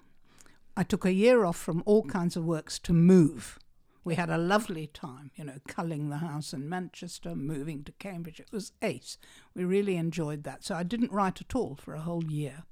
I 0.76 0.82
took 0.82 1.04
a 1.04 1.12
year 1.12 1.44
off 1.44 1.56
from 1.56 1.82
all 1.86 2.02
kinds 2.02 2.36
of 2.36 2.44
works 2.44 2.78
to 2.80 2.92
move. 2.92 3.58
We 4.06 4.14
had 4.14 4.30
a 4.30 4.38
lovely 4.38 4.86
time, 4.86 5.32
you 5.34 5.42
know, 5.42 5.58
culling 5.66 6.10
the 6.10 6.18
house 6.18 6.52
in 6.52 6.68
Manchester, 6.68 7.34
moving 7.34 7.82
to 7.82 7.92
Cambridge. 7.98 8.38
It 8.38 8.52
was 8.52 8.70
ace. 8.80 9.18
We 9.52 9.64
really 9.64 9.96
enjoyed 9.96 10.44
that. 10.44 10.62
So 10.62 10.76
I 10.76 10.84
didn't 10.84 11.10
write 11.10 11.40
at 11.40 11.56
all 11.56 11.74
for 11.74 11.92
a 11.92 12.02
whole 12.02 12.22
year 12.22 12.62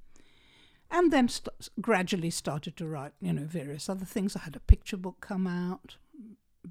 and 0.89 1.11
then 1.11 1.27
st- 1.27 1.69
gradually 1.81 2.29
started 2.29 2.77
to 2.77 2.87
write, 2.87 3.11
you 3.19 3.33
know, 3.33 3.43
various 3.43 3.89
other 3.89 4.05
things. 4.05 4.37
I 4.37 4.43
had 4.45 4.55
a 4.55 4.61
picture 4.61 4.95
book 4.95 5.17
come 5.19 5.45
out, 5.45 5.97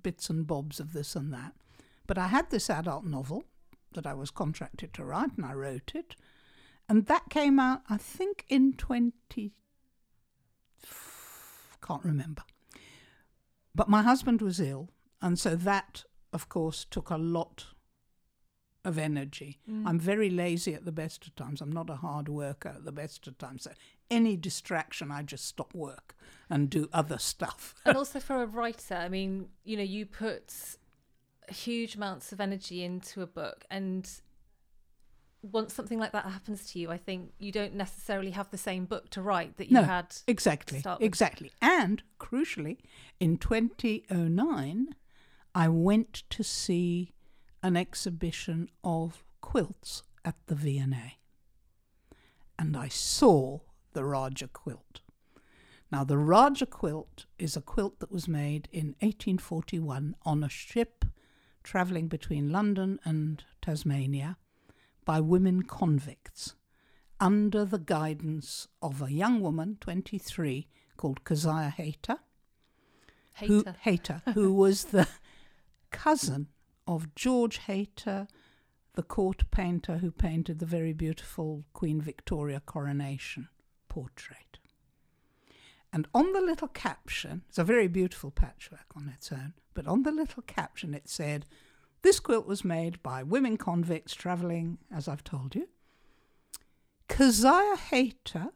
bits 0.03 0.31
and 0.31 0.47
bobs 0.47 0.81
of 0.81 0.95
this 0.95 1.15
and 1.15 1.31
that. 1.35 1.53
But 2.07 2.17
I 2.17 2.29
had 2.29 2.49
this 2.49 2.71
adult 2.71 3.05
novel 3.05 3.45
that 3.93 4.07
I 4.07 4.15
was 4.15 4.31
contracted 4.31 4.95
to 4.95 5.05
write, 5.05 5.37
and 5.37 5.45
I 5.45 5.53
wrote 5.53 5.93
it. 5.95 6.17
And 6.89 7.05
that 7.05 7.29
came 7.29 7.61
out, 7.61 7.83
I 7.91 7.99
think, 7.99 8.47
in 8.49 8.73
20. 8.73 9.53
Can't 11.83 12.03
remember. 12.03 12.45
But 13.75 13.89
my 13.89 14.03
husband 14.03 14.41
was 14.41 14.61
ill, 14.61 14.91
and 15.21 15.39
so 15.39 15.57
that, 15.57 16.05
of 16.33 16.49
course, 16.49 16.85
took 16.85 17.11
a 17.11 17.17
lot 17.17 17.67
of 18.85 18.99
energy. 18.99 19.59
Mm. 19.71 19.87
I'm 19.87 19.99
very 19.99 20.31
lazy 20.31 20.75
at 20.75 20.85
the 20.85 20.93
best 20.93 21.27
of 21.27 21.35
times. 21.35 21.61
I'm 21.61 21.73
not 21.73 21.89
a 21.89 21.97
hard 21.97 22.29
worker 22.29 22.69
at 22.69 22.85
the 22.85 22.93
best 22.93 23.27
of 23.27 23.39
times. 23.39 23.63
So 23.65 23.73
any 24.11 24.37
distraction, 24.37 25.11
I 25.11 25.23
just 25.23 25.47
stop 25.47 25.75
work 25.75 26.15
and 26.51 26.69
do 26.69 26.89
other 26.93 27.19
stuff. 27.19 27.75
and 27.85 27.97
also 27.97 28.21
for 28.21 28.43
a 28.43 28.47
writer, 28.47 28.95
I 28.95 29.09
mean, 29.09 29.49
you 29.65 29.77
know, 29.77 29.83
you 29.83 30.07
put 30.07 30.55
huge 31.49 31.95
amounts 31.95 32.33
of 32.33 32.41
energy 32.41 32.85
into 32.85 33.23
a 33.23 33.27
book, 33.27 33.65
and 33.71 34.09
once 35.53 35.75
something 35.75 35.99
like 35.99 36.13
that 36.13 36.25
happens 36.25 36.71
to 36.73 36.79
you, 36.79 36.91
I 36.91 36.97
think 36.97 37.33
you 37.39 37.53
don't 37.53 37.75
necessarily 37.75 38.31
have 38.31 38.51
the 38.51 38.59
same 38.59 38.87
book 38.87 39.11
to 39.11 39.23
write 39.23 39.57
that 39.59 39.69
you 39.69 39.75
No, 39.75 39.83
had. 39.83 40.17
Exactly. 40.27 40.83
Exactly. 41.01 41.53
And 41.61 42.03
crucially, 42.19 42.79
in 43.21 43.37
2009, 43.37 44.95
I 45.55 45.69
went 45.69 46.23
to 46.31 46.43
see 46.43 47.13
an 47.63 47.77
exhibition 47.77 48.69
of 48.83 49.25
quilts 49.41 50.03
at 50.25 50.37
the 50.47 50.55
V&A. 50.55 51.19
And 52.59 52.77
I 52.77 52.89
saw 52.89 53.61
the 53.93 54.05
Rajah 54.05 54.49
quilt. 54.49 55.01
Now, 55.93 56.05
the 56.05 56.19
Rajah 56.19 56.67
quilt 56.67 57.27
is 57.39 57.57
a 57.57 57.61
quilt 57.61 58.01
that 58.01 58.11
was 58.11 58.27
made 58.27 58.69
in 58.73 58.97
1841 59.01 60.17
on 60.23 60.43
a 60.43 60.49
ship 60.49 61.05
travelling 61.63 62.09
between 62.09 62.51
London 62.51 62.99
and 63.05 63.45
Tasmania 63.63 64.37
by 65.05 65.21
women 65.21 65.63
convicts 65.63 66.55
under 67.21 67.65
the 67.65 67.79
guidance 67.79 68.69
of 68.83 69.01
a 69.01 69.13
young 69.13 69.41
woman, 69.41 69.79
23, 69.81 70.69
called 70.97 71.25
Keziah 71.25 71.73
Hayter, 71.77 72.19
who, 73.41 73.59
Hater. 73.59 73.77
Hayter, 73.81 74.23
who 74.35 74.53
was 74.53 74.87
the 74.87 75.09
cousin 75.91 76.49
of 76.87 77.15
George 77.15 77.59
Hayter, 77.59 78.29
the 78.95 79.03
court 79.03 79.51
painter 79.51 79.99
who 79.99 80.11
painted 80.11 80.59
the 80.59 80.67
very 80.67 80.93
beautiful 80.93 81.65
Queen 81.73 82.01
Victoria 82.01 82.61
coronation 82.61 83.49
portrait. 83.89 84.59
And 85.93 86.09
on 86.13 86.33
the 86.33 86.41
little 86.41 86.69
caption, 86.69 87.43
it's 87.49 87.59
a 87.59 87.65
very 87.65 87.87
beautiful 87.87 88.31
patchwork 88.31 88.87
on 88.97 89.09
its 89.15 89.31
own, 89.31 89.55
but 89.75 89.87
on 89.87 90.03
the 90.03 90.11
little 90.11 90.43
caption 90.43 90.93
it 90.93 91.09
said, 91.09 91.47
This 92.05 92.21
quilt 92.21 92.47
was 92.47 92.67
made 92.67 93.03
by 93.03 93.23
women 93.23 93.57
convicts 93.57 94.15
travelling, 94.15 94.77
as 94.95 95.09
I've 95.09 95.25
told 95.25 95.55
you. 95.55 95.71
Keziah 97.09 97.77
Hayter, 97.89 98.49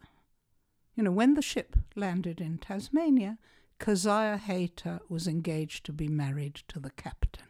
you 0.95 1.03
know, 1.03 1.11
when 1.11 1.33
the 1.33 1.41
ship 1.41 1.75
landed 1.97 2.43
in 2.43 2.59
Tasmania, 2.59 3.39
Keziah 3.81 4.37
Hayter 4.37 5.01
was 5.09 5.27
engaged 5.27 5.87
to 5.87 5.95
be 5.95 6.09
married 6.09 6.57
to 6.69 6.79
the 6.79 6.91
captain. 6.91 7.47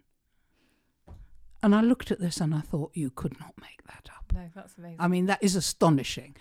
And 1.65 1.75
I 1.75 1.81
looked 1.81 2.13
at 2.13 2.21
this 2.21 2.41
and 2.41 2.55
I 2.55 2.61
thought, 2.61 2.93
you 2.95 3.11
could 3.11 3.41
not 3.41 3.55
make 3.61 3.83
that 3.89 4.09
up. 4.17 4.33
No, 4.33 4.49
that's 4.55 4.79
amazing. 4.79 4.99
I 5.01 5.09
mean, 5.09 5.27
that 5.27 5.43
is 5.43 5.57
astonishing. 5.57 6.37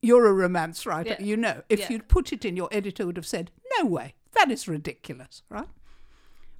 You're 0.00 0.24
a 0.26 0.32
romance 0.32 0.86
writer, 0.86 1.16
Yeah. 1.18 1.22
you 1.22 1.36
know. 1.36 1.64
If 1.68 1.80
Yeah. 1.80 1.88
you'd 1.90 2.08
put 2.08 2.32
it 2.32 2.46
in, 2.46 2.56
your 2.56 2.70
editor 2.72 3.04
would 3.04 3.18
have 3.18 3.26
said, 3.26 3.50
no 3.78 3.84
way, 3.84 4.14
that 4.32 4.50
is 4.50 4.66
ridiculous, 4.66 5.42
right? 5.50 5.68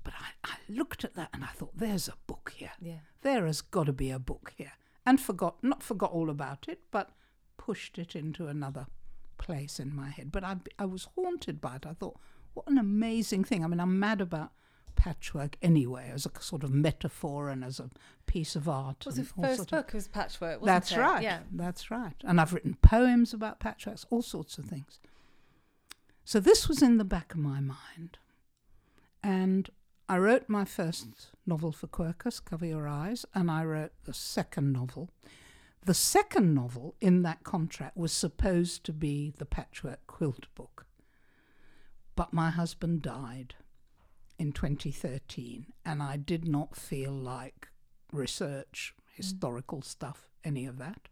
But 0.02 0.14
I, 0.18 0.52
I 0.52 0.54
looked 0.68 1.04
at 1.04 1.14
that 1.14 1.28
and 1.32 1.44
I 1.44 1.48
thought, 1.48 1.76
there's 1.76 2.08
a 2.08 2.14
book 2.26 2.52
here. 2.56 2.72
yeah. 2.80 3.00
There 3.22 3.44
has 3.46 3.60
got 3.60 3.84
to 3.86 3.92
be 3.92 4.10
a 4.10 4.18
book 4.18 4.52
here. 4.56 4.72
And 5.04 5.20
forgot, 5.20 5.62
not 5.62 5.82
forgot 5.82 6.12
all 6.12 6.30
about 6.30 6.68
it, 6.68 6.80
but 6.90 7.10
pushed 7.58 7.98
it 7.98 8.14
into 8.16 8.46
another 8.46 8.86
place 9.38 9.78
in 9.78 9.94
my 9.94 10.08
head. 10.08 10.32
But 10.32 10.44
I, 10.44 10.56
I 10.78 10.86
was 10.86 11.08
haunted 11.16 11.60
by 11.60 11.76
it. 11.76 11.86
I 11.86 11.92
thought, 11.92 12.18
what 12.54 12.66
an 12.68 12.78
amazing 12.78 13.44
thing. 13.44 13.62
I 13.64 13.66
mean, 13.68 13.80
I'm 13.80 13.98
mad 13.98 14.20
about 14.20 14.52
patchwork 14.96 15.56
anyway, 15.62 16.10
as 16.12 16.26
a 16.26 16.30
sort 16.42 16.64
of 16.64 16.70
metaphor 16.72 17.48
and 17.48 17.62
as 17.64 17.78
a 17.80 17.90
piece 18.26 18.56
of 18.56 18.68
art. 18.68 19.04
Was 19.06 19.16
the 19.16 19.24
first 19.24 19.56
sort 19.56 19.72
of- 19.72 19.78
book 19.86 19.92
was 19.94 20.08
Patchwork, 20.08 20.60
wasn't 20.60 20.66
that's 20.66 20.92
it? 20.92 20.98
right. 20.98 21.22
Yeah. 21.22 21.40
That's 21.52 21.90
right. 21.90 22.14
And 22.24 22.40
I've 22.40 22.52
written 22.52 22.76
poems 22.82 23.32
about 23.34 23.60
patchworks, 23.60 24.04
all 24.10 24.22
sorts 24.22 24.56
of 24.58 24.64
things. 24.66 24.98
So 26.24 26.40
this 26.40 26.68
was 26.68 26.82
in 26.82 26.96
the 26.98 27.04
back 27.04 27.32
of 27.34 27.38
my 27.40 27.60
mind. 27.60 28.18
And 29.22 29.68
I 30.11 30.18
wrote 30.18 30.49
my 30.49 30.64
first 30.64 31.31
novel 31.46 31.70
for 31.70 31.87
Quercus, 31.87 32.44
Cover 32.44 32.66
Your 32.66 32.88
Eyes, 32.88 33.25
and 33.33 33.49
I 33.49 33.64
wrote 33.64 33.92
the 34.07 34.12
second 34.12 34.73
novel. 34.73 35.09
The 35.87 35.94
second 35.94 36.53
novel 36.53 36.96
in 37.01 37.23
that 37.23 37.44
contract 37.44 37.96
was 37.96 38.11
supposed 38.11 38.83
to 38.87 38.92
be 38.92 39.33
the 39.38 39.44
Patchwork 39.44 40.05
Quilt 40.09 40.53
book. 40.57 40.85
But 42.16 42.33
my 42.33 42.51
husband 42.51 43.03
died 43.03 43.55
in 44.37 44.51
2013, 44.51 45.66
and 45.87 46.03
I 46.03 46.16
did 46.16 46.44
not 46.44 46.75
feel 46.75 47.12
like 47.12 47.68
research, 48.12 48.92
mm. 48.96 49.14
historical 49.14 49.81
stuff, 49.81 50.27
any 50.42 50.66
of 50.66 50.79
that. 50.79 51.09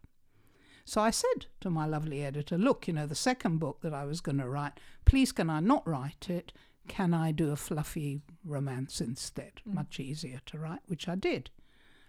So 0.83 0.99
I 0.99 1.11
said 1.11 1.45
to 1.61 1.69
my 1.69 1.85
lovely 1.85 2.21
editor, 2.21 2.57
look, 2.57 2.85
you 2.85 2.93
know, 2.93 3.07
the 3.07 3.15
second 3.15 3.59
book 3.59 3.79
that 3.79 3.93
I 3.93 4.03
was 4.03 4.19
going 4.19 4.39
to 4.39 4.49
write, 4.49 4.73
please 5.05 5.31
can 5.31 5.49
I 5.49 5.61
not 5.61 5.87
write 5.87 6.29
it? 6.29 6.51
Can 6.89 7.13
I 7.13 7.31
do 7.31 7.51
a 7.51 7.55
fluffy 7.55 8.21
romance 8.43 8.99
instead? 8.99 9.61
Mm. 9.67 9.75
Much 9.75 9.99
easier 9.99 10.41
to 10.47 10.59
write, 10.59 10.81
which 10.87 11.07
I 11.07 11.15
did. 11.15 11.49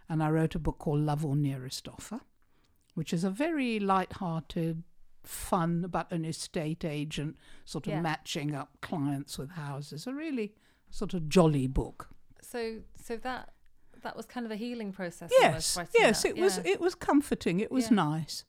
And 0.09 0.23
I 0.23 0.31
wrote 0.31 0.57
a 0.57 0.59
book 0.59 0.79
called 0.79 1.01
Love 1.01 1.25
or 1.25 1.37
Nearest 1.37 1.87
Offer, 1.87 2.23
which 2.95 3.13
is 3.13 3.23
a 3.23 3.31
very 3.31 3.79
light-hearted, 3.79 4.83
fun 5.23 5.85
about 5.85 6.11
an 6.11 6.25
estate 6.25 6.85
agent 6.85 7.37
sort 7.65 7.87
of 7.87 7.93
Yeah. 7.93 8.01
matching 8.01 8.55
up 8.55 8.81
clients 8.81 9.39
with 9.39 9.51
houses. 9.51 10.07
A 10.09 10.15
really 10.15 10.55
sort 10.91 11.15
of 11.15 11.29
jolly 11.29 11.69
book. 11.69 12.09
So, 12.43 12.81
so 13.01 13.17
that 13.19 13.53
that 14.03 14.17
was 14.17 14.25
kind 14.25 14.47
of 14.47 14.51
a 14.51 14.57
healing 14.57 14.93
process. 14.93 15.31
Yes, 15.39 15.79
yes, 15.95 16.23
that. 16.23 16.29
it 16.31 16.37
was. 16.39 16.57
It 16.59 16.81
was 16.81 16.95
comforting. 16.95 17.61
It 17.61 17.71
was 17.71 17.91
Yeah. 17.91 17.97
nice, 17.97 18.45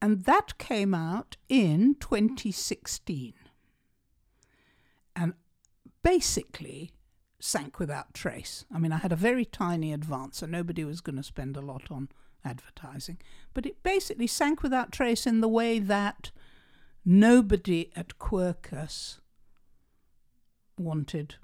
and 0.00 0.24
that 0.24 0.56
came 0.56 0.94
out 0.94 1.36
in 1.50 1.94
2016, 1.96 3.34
and 5.14 5.34
basically 6.02 6.92
sank 7.40 7.78
without 7.78 8.14
trace. 8.14 8.64
I 8.72 8.78
mean, 8.78 8.92
I 8.92 8.98
had 8.98 9.12
a 9.12 9.16
very 9.16 9.44
tiny 9.44 9.92
advance, 9.92 10.38
so 10.38 10.46
nobody 10.46 10.84
was 10.84 11.00
going 11.00 11.16
to 11.16 11.22
spend 11.22 11.56
a 11.56 11.60
lot 11.60 11.90
on 11.90 12.08
advertising, 12.44 13.18
but 13.54 13.66
it 13.66 13.82
basically 13.82 14.26
sank 14.26 14.62
without 14.62 14.92
trace 14.92 15.26
in 15.26 15.40
the 15.40 15.48
way 15.48 15.78
that 15.78 16.30
nobody 17.04 17.90
at 17.96 18.18
Quercus 18.18 19.18
wanted 20.78 21.36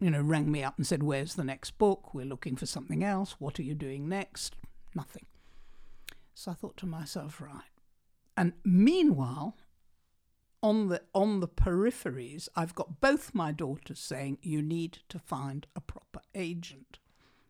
you 0.00 0.10
know, 0.10 0.20
rang 0.20 0.50
me 0.50 0.62
up 0.62 0.76
and 0.76 0.86
said, 0.86 1.02
Where's 1.02 1.34
the 1.34 1.44
next 1.44 1.72
book? 1.72 2.14
We're 2.14 2.26
looking 2.26 2.56
for 2.56 2.66
something 2.66 3.02
else. 3.02 3.36
What 3.38 3.58
are 3.58 3.64
you 3.64 3.74
doing 3.74 4.08
next? 4.08 4.54
Nothing. 4.94 5.26
So 6.34 6.52
I 6.52 6.54
thought 6.54 6.76
to 6.78 6.86
myself, 6.86 7.40
right. 7.40 7.62
And 8.36 8.52
meanwhile, 8.64 9.56
on 10.62 10.88
the 10.88 11.02
on 11.14 11.40
the 11.40 11.48
peripheries, 11.48 12.48
I've 12.56 12.74
got 12.74 13.00
both 13.00 13.34
my 13.34 13.52
daughters 13.52 13.98
saying 14.00 14.38
you 14.42 14.60
need 14.62 14.98
to 15.08 15.18
find 15.18 15.66
a 15.76 15.80
proper 15.80 16.20
agent. 16.34 16.98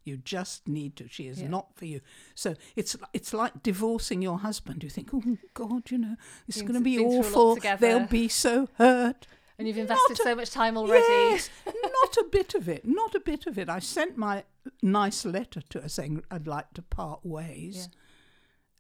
You 0.05 0.17
just 0.17 0.67
need 0.67 0.97
to. 0.97 1.09
She 1.09 1.27
is 1.27 1.41
Yeah. 1.43 1.49
not 1.49 1.77
for 1.77 1.85
you. 1.85 2.01
So 2.35 2.55
it's 2.77 2.97
it's 3.13 3.33
like 3.35 3.63
divorcing 3.63 4.23
your 4.23 4.39
husband. 4.39 4.83
You 4.83 4.91
think, 4.91 5.11
oh 5.13 5.37
God, 5.55 5.91
you 5.91 5.99
know, 5.99 6.17
this 6.47 6.57
is 6.57 6.63
going 6.63 6.75
to 6.75 6.81
be 6.81 6.97
been 6.97 7.11
through 7.11 7.21
a 7.21 7.37
lot 7.39 7.59
awful. 7.59 7.77
They'll 7.79 8.07
be 8.07 8.29
so 8.29 8.69
hurt. 8.75 9.27
And 9.59 9.67
you've 9.67 9.77
invested 9.79 10.21
a- 10.21 10.23
so 10.23 10.35
much 10.37 10.51
time 10.51 10.77
already. 10.79 11.05
Yes, 11.09 11.51
not 11.67 12.17
a 12.17 12.25
bit 12.31 12.55
of 12.55 12.69
it. 12.69 12.87
Not 12.87 13.15
a 13.15 13.21
bit 13.21 13.47
of 13.47 13.59
it. 13.59 13.69
I 13.69 13.81
sent 13.81 14.17
my 14.17 14.45
nice 14.83 15.25
letter 15.25 15.61
to 15.71 15.81
her 15.81 15.89
saying 15.89 16.23
I'd 16.31 16.47
like 16.47 16.73
to 16.75 16.83
part 16.83 17.27
ways. 17.27 17.89
Yeah. 17.91 17.99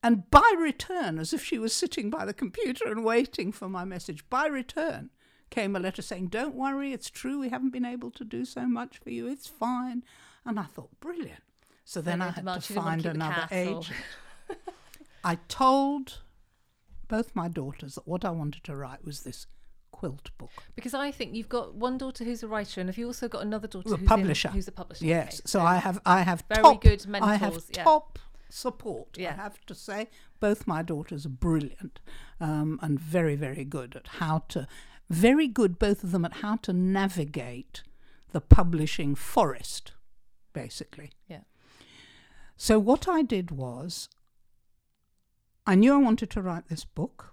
And 0.03 0.31
by 0.31 0.55
return, 0.57 1.19
as 1.19 1.33
if 1.33 1.43
she 1.45 1.59
was 1.59 1.73
sitting 1.73 2.09
by 2.09 2.25
the 2.25 2.35
computer 2.35 2.87
and 2.87 3.05
waiting 3.05 3.51
for 3.51 3.69
my 3.69 3.85
message, 3.85 4.29
by 4.31 4.47
return 4.47 5.11
came 5.51 5.75
a 5.75 5.81
letter 5.81 6.03
saying, 6.03 6.29
Don't 6.29 6.55
worry, 6.55 6.93
it's 6.93 7.11
true, 7.11 7.41
we 7.41 7.49
haven't 7.49 7.73
been 7.73 7.85
able 7.85 8.11
to 8.13 8.25
do 8.25 8.45
so 8.45 8.67
much 8.67 8.99
for 8.99 9.11
you, 9.11 9.27
it's 9.27 9.47
fine. 9.47 10.05
And 10.45 10.59
I 10.59 10.65
thought, 10.65 11.01
Brilliant. 11.01 11.43
So 11.85 12.01
then 12.01 12.21
I 12.21 12.31
had 12.31 12.45
to 12.45 12.61
she 12.61 12.75
didn't 12.75 12.85
want 12.85 13.03
find 13.03 13.03
to 13.03 13.09
keep 13.09 13.19
the 13.19 13.25
another 13.25 13.49
agent. 13.51 13.97
I 15.25 15.39
told 15.49 16.19
both 17.09 17.35
my 17.35 17.49
daughters 17.49 17.95
that 17.95 18.07
what 18.07 18.25
I 18.25 18.31
wanted 18.31 18.63
to 18.65 18.77
write 18.77 19.05
was 19.05 19.23
this 19.23 19.47
quilt 19.91 20.31
book. 20.39 20.51
Because 20.77 20.95
I 20.95 21.11
think 21.11 21.35
you've 21.35 21.49
got 21.49 21.75
one 21.75 21.99
daughter 21.99 22.25
who's 22.25 22.43
a 22.43 22.49
writer, 22.49 22.81
and 22.81 22.89
have 22.89 22.99
you 22.99 23.07
also 23.07 23.27
got 23.27 23.43
another 23.43 23.67
daughter 23.67 23.95
A 23.95 23.97
who's, 23.97 24.09
publisher. 24.09 24.49
In, 24.49 24.55
who's 24.55 24.69
a 24.69 24.73
publisher? 24.73 25.05
Yes. 25.05 25.41
Okay, 25.41 25.43
so 25.47 25.61
I 25.61 25.77
have 25.77 26.01
I 26.07 26.23
have 26.23 26.45
very 26.49 26.63
top, 26.63 26.81
good 26.83 27.05
I 27.15 27.37
have 27.37 27.59
yeah. 27.73 27.85
top 27.85 28.19
support. 28.49 29.17
Yeah. 29.17 29.31
I 29.31 29.33
have 29.35 29.65
to 29.67 29.75
say, 29.75 30.09
both 30.41 30.67
my 30.67 30.83
daughters 30.83 31.27
are 31.27 31.31
brilliant 31.31 32.01
um, 32.41 32.79
and 32.83 32.99
very 32.99 33.37
very 33.37 33.65
good 33.65 33.97
at 33.97 34.07
how 34.19 34.45
to, 34.49 34.67
very 35.11 35.49
good 35.49 35.79
both 35.79 36.05
of 36.05 36.13
them 36.13 36.25
at 36.25 36.35
how 36.35 36.57
to 36.57 36.73
navigate 36.73 37.83
the 38.33 38.41
publishing 38.41 39.15
forest, 39.15 39.93
basically. 40.53 41.11
Yeah. 41.29 41.41
So 42.57 42.79
what 42.79 43.09
I 43.09 43.23
did 43.23 43.51
was, 43.51 44.09
I 45.67 45.75
knew 45.75 45.95
I 45.95 45.99
wanted 45.99 46.31
to 46.31 46.43
write 46.43 46.69
this 46.69 46.85
book. 46.85 47.31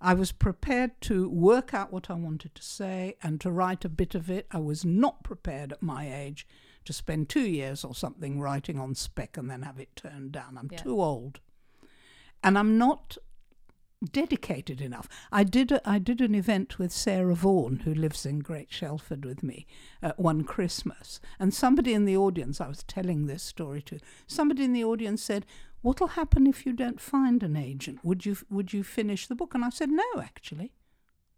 I 0.00 0.14
was 0.14 0.32
prepared 0.32 0.98
to 1.02 1.28
work 1.28 1.74
out 1.74 1.92
what 1.92 2.08
I 2.08 2.14
wanted 2.14 2.54
to 2.54 2.62
say 2.62 3.16
and 3.22 3.40
to 3.40 3.50
write 3.50 3.84
a 3.84 3.88
bit 3.90 4.14
of 4.14 4.30
it. 4.30 4.46
I 4.50 4.58
was 4.58 4.84
not 4.84 5.24
prepared 5.24 5.72
at 5.72 5.82
my 5.82 6.10
age 6.10 6.46
to 6.84 6.92
spend 6.92 7.28
two 7.28 7.48
years 7.48 7.84
or 7.84 7.94
something 7.94 8.40
writing 8.40 8.78
on 8.78 8.94
spec 8.94 9.36
and 9.36 9.50
then 9.50 9.62
have 9.62 9.78
it 9.78 9.94
turned 9.96 10.32
down. 10.32 10.56
I'm 10.58 10.68
Yeah. 10.72 10.78
too 10.78 11.00
old. 11.00 11.40
And 12.42 12.56
I'm 12.58 12.78
not 12.78 13.18
dedicated 14.02 14.80
enough. 14.80 15.08
I 15.30 15.44
did 15.44 15.70
a, 15.72 15.88
I 15.88 15.98
did 15.98 16.20
an 16.22 16.34
event 16.34 16.78
with 16.78 16.90
Sarah 16.90 17.34
Vaughan, 17.34 17.80
who 17.80 17.92
lives 17.92 18.24
in 18.24 18.38
Great 18.38 18.72
Shelford 18.72 19.24
with 19.26 19.42
me, 19.42 19.66
uh, 20.02 20.12
one 20.16 20.42
Christmas, 20.44 21.20
and 21.38 21.52
somebody 21.52 21.92
in 21.92 22.06
the 22.06 22.16
audience, 22.16 22.60
I 22.60 22.68
was 22.68 22.82
telling 22.84 23.26
this 23.26 23.42
story 23.42 23.82
to, 23.82 23.98
somebody 24.26 24.64
in 24.64 24.72
the 24.72 24.84
audience 24.84 25.22
said, 25.22 25.44
"What'll 25.82 26.08
happen 26.08 26.46
if 26.46 26.64
you 26.64 26.72
don't 26.72 27.00
find 27.00 27.42
an 27.42 27.56
agent? 27.56 28.02
Would 28.02 28.24
you 28.24 28.38
would 28.48 28.72
you 28.72 28.82
finish 28.82 29.26
the 29.26 29.34
book?" 29.34 29.54
And 29.54 29.64
I 29.64 29.68
said, 29.70 29.90
"No, 29.90 30.04
actually, 30.18 30.72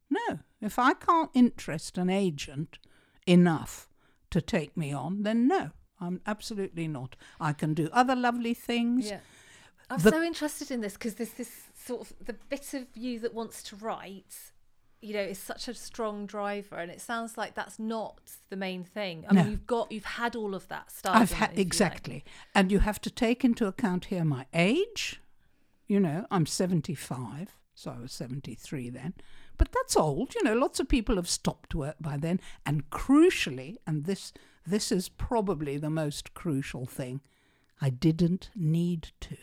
no. 0.09 0.39
If 0.61 0.79
I 0.79 0.95
can't 0.95 1.31
interest 1.35 1.99
an 1.99 2.11
agent 2.11 2.79
enough 3.27 3.89
to 4.33 4.41
take 4.41 4.77
me 4.77 4.93
on, 4.93 5.23
then 5.23 5.47
no." 5.47 5.71
I'm 6.01 6.21
absolutely 6.27 6.89
not. 6.89 7.15
I 7.41 7.53
can 7.53 7.75
do 7.75 7.89
other 7.93 8.17
lovely 8.17 8.55
things. 8.55 9.07
Yeah. 9.09 9.21
I'm 9.89 10.01
The- 10.01 10.11
so 10.11 10.23
interested 10.23 10.71
in 10.73 10.81
this 10.81 10.95
because 10.95 11.15
there's 11.15 11.35
this 11.35 11.69
sort 11.75 12.11
of 12.11 12.27
the 12.27 12.33
bit 12.33 12.75
of 12.75 12.87
you 12.95 13.21
that 13.21 13.33
wants 13.35 13.63
to 13.65 13.77
write, 13.77 14.53
you 15.01 15.13
know, 15.15 15.21
is 15.23 15.39
such 15.39 15.69
a 15.69 15.75
strong 15.75 16.27
driver, 16.27 16.77
and 16.77 16.91
it 16.91 17.01
sounds 17.01 17.37
like 17.39 17.55
that's 17.55 17.79
not 17.79 18.19
the 18.51 18.57
main 18.57 18.83
thing. 18.85 19.25
I 19.29 19.35
No. 19.35 19.43
mean, 19.43 19.51
you've 19.53 19.67
got 19.67 19.93
you've 19.93 20.05
had 20.05 20.35
all 20.35 20.55
of 20.55 20.67
that 20.69 20.91
stuff. 20.91 21.15
I've 21.15 21.33
had 21.33 21.57
exactly, 21.59 22.25
and 22.55 22.73
you 22.73 22.81
have 22.81 23.01
to 23.03 23.11
take 23.11 23.45
into 23.45 23.67
account 23.67 24.07
here 24.07 24.25
my 24.25 24.47
age. 24.55 25.21
You 25.87 26.01
know, 26.01 26.27
I'm 26.31 26.47
75, 26.47 27.59
so 27.75 27.91
I 27.91 27.99
was 28.01 28.13
73 28.13 28.89
then. 28.91 29.15
But 29.59 29.71
that's 29.73 29.97
old. 29.97 30.35
You 30.35 30.43
know, 30.45 30.55
lots 30.55 30.81
of 30.81 30.89
people 30.89 31.17
have 31.17 31.29
stopped 31.29 31.75
work 31.75 31.97
by 32.01 32.17
then, 32.17 32.41
and 32.67 32.91
crucially, 32.91 33.77
and 33.87 34.05
this 34.05 34.33
this 34.67 34.93
is 34.93 35.09
probably 35.09 35.77
the 35.77 35.91
most 35.91 36.35
crucial 36.35 36.87
thing, 36.87 37.21
I 37.81 37.91
didn't 37.91 38.51
need 38.55 39.11
to. 39.21 39.37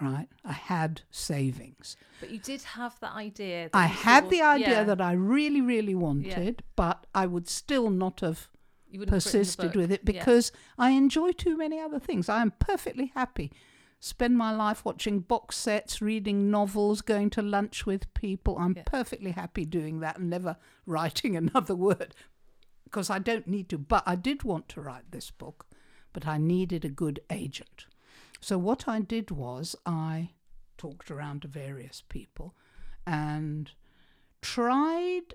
Right, 0.00 0.28
I 0.46 0.52
had 0.52 1.02
savings. 1.10 1.98
But 2.20 2.30
you 2.30 2.38
did 2.38 2.62
have 2.62 2.98
that 3.00 3.12
idea. 3.12 3.68
That 3.70 3.76
I 3.78 3.84
had 3.84 4.24
of- 4.24 4.30
the 4.30 4.40
idea 4.40 4.68
yeah, 4.68 4.84
that 4.84 5.00
I 5.00 5.12
really, 5.12 5.60
really 5.60 5.94
wanted, 5.94 6.62
but 6.74 7.06
I 7.14 7.26
would 7.26 7.48
still 7.48 7.90
not 7.90 8.20
have 8.20 8.48
you 8.90 8.98
wouldn't 9.00 9.14
have 9.14 9.24
written 9.26 9.38
the 9.38 9.44
persisted 9.44 9.76
with 9.76 9.92
it 9.92 10.00
Yeah. 10.00 10.12
because 10.12 10.52
I 10.78 10.90
enjoy 10.90 11.32
too 11.32 11.56
many 11.56 11.78
other 11.78 12.00
things. 12.00 12.28
I 12.28 12.40
am 12.42 12.52
perfectly 12.52 13.12
happy. 13.14 13.52
Spend 14.02 14.36
my 14.38 14.50
life 14.50 14.82
watching 14.84 15.20
box 15.20 15.56
sets, 15.56 16.00
reading 16.00 16.50
novels, 16.50 17.02
going 17.02 17.28
to 17.30 17.42
lunch 17.42 17.84
with 17.84 18.12
people. 18.14 18.56
I'm 18.58 18.72
Yeah. 18.74 18.84
perfectly 18.86 19.32
happy 19.32 19.66
doing 19.66 20.00
that 20.00 20.18
and 20.18 20.30
never 20.30 20.56
writing 20.86 21.36
another 21.36 21.74
word 21.76 22.14
because 22.84 23.10
I 23.10 23.18
don't 23.18 23.46
need 23.46 23.68
to. 23.68 23.78
But 23.78 24.02
I 24.06 24.16
did 24.16 24.42
want 24.42 24.68
to 24.70 24.80
write 24.80 25.10
this 25.10 25.30
book, 25.30 25.66
but 26.14 26.26
I 26.26 26.38
needed 26.38 26.84
a 26.84 26.88
good 26.88 27.20
agent. 27.28 27.86
So 28.40 28.56
what 28.56 28.88
I 28.88 29.00
did 29.00 29.30
was 29.30 29.76
I 29.84 30.30
talked 30.78 31.10
around 31.10 31.42
to 31.42 31.48
various 31.48 32.02
people 32.08 32.54
and 33.06 33.70
tried 34.40 35.34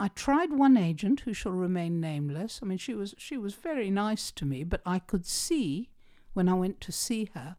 I 0.00 0.08
tried 0.08 0.52
one 0.52 0.76
agent 0.78 1.20
who 1.20 1.34
shall 1.34 1.52
remain 1.52 2.00
nameless. 2.00 2.60
I 2.62 2.66
mean 2.66 2.78
she 2.78 2.94
was 2.94 3.14
she 3.18 3.36
was 3.36 3.54
very 3.54 3.90
nice 3.90 4.30
to 4.32 4.46
me, 4.46 4.64
but 4.64 4.80
I 4.86 5.00
could 5.00 5.26
see 5.26 5.90
when 6.32 6.48
I 6.48 6.54
went 6.54 6.80
to 6.82 6.92
see 6.92 7.28
her 7.34 7.56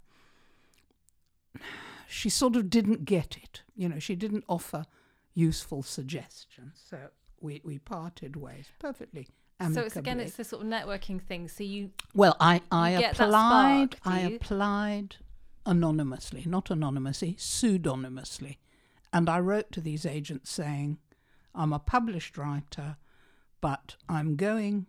she 2.08 2.30
sort 2.30 2.56
of 2.56 2.70
didn't 2.70 3.06
get 3.06 3.38
it. 3.38 3.64
You 3.76 3.90
know, 3.90 4.00
she 4.00 4.16
didn't 4.16 4.44
offer 4.48 4.86
useful 5.34 5.84
suggestions. 5.84 6.80
So 6.90 6.98
we, 7.40 7.62
we 7.64 7.80
parted 7.80 8.36
ways 8.36 8.68
perfectly 8.80 9.28
amicably. 9.60 9.82
So 9.82 9.86
it's 9.86 9.96
again, 9.98 10.20
it's 10.20 10.36
the 10.36 10.44
sort 10.44 10.64
of 10.64 10.68
networking 10.70 11.22
thing. 11.22 11.48
So 11.48 11.64
you 11.64 11.92
Well, 12.14 12.36
I, 12.40 12.62
I 12.72 12.94
You 12.94 13.00
get 13.00 13.16
that 13.18 13.28
applied. 13.28 13.94
spark, 13.96 14.16
I 14.16 14.28
you? 14.28 14.36
applied 14.38 15.16
anonymously, 15.66 16.44
not 16.46 16.72
anonymously, 16.72 17.34
pseudonymously, 17.38 18.58
and 19.14 19.30
I 19.30 19.40
wrote 19.40 19.72
to 19.74 19.82
these 19.82 20.06
agents 20.06 20.50
saying, 20.50 20.98
"I'm 21.54 21.74
a 21.74 21.80
published 21.80 22.38
writer, 22.38 22.98
but 23.62 23.96
I'm 24.08 24.36
going 24.38 24.88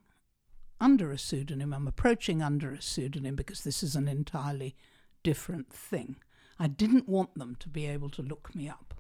under 0.80 1.10
a 1.10 1.18
pseudonym. 1.18 1.74
I'm 1.74 1.88
approaching 1.88 2.40
under 2.42 2.72
a 2.72 2.80
pseudonym 2.80 3.34
because 3.34 3.64
this 3.64 3.82
is 3.82 3.96
an 3.96 4.06
entirely 4.08 4.76
different 5.24 5.72
thing. 5.72 6.16
I 6.58 6.66
didn't 6.66 7.08
want 7.08 7.38
them 7.38 7.56
to 7.60 7.68
be 7.68 7.86
able 7.86 8.10
to 8.10 8.22
look 8.22 8.54
me 8.54 8.68
up. 8.68 8.94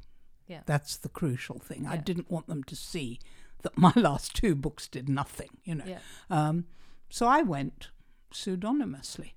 Yeah. 0.46 0.60
That's 0.66 0.96
the 0.96 1.08
crucial 1.08 1.58
thing. 1.58 1.86
I 1.86 1.96
didn't 1.96 2.30
want 2.30 2.46
them 2.46 2.64
to 2.64 2.76
see 2.76 3.20
that 3.62 3.76
my 3.76 3.92
last 3.96 4.34
two 4.34 4.54
books 4.54 4.88
did 4.88 5.08
nothing. 5.08 5.50
You 5.64 5.76
know." 5.76 5.84
yeah. 5.86 5.98
Um, 6.30 6.66
so 7.08 7.26
I 7.26 7.42
went 7.42 7.90
pseudonymously. 8.32 9.34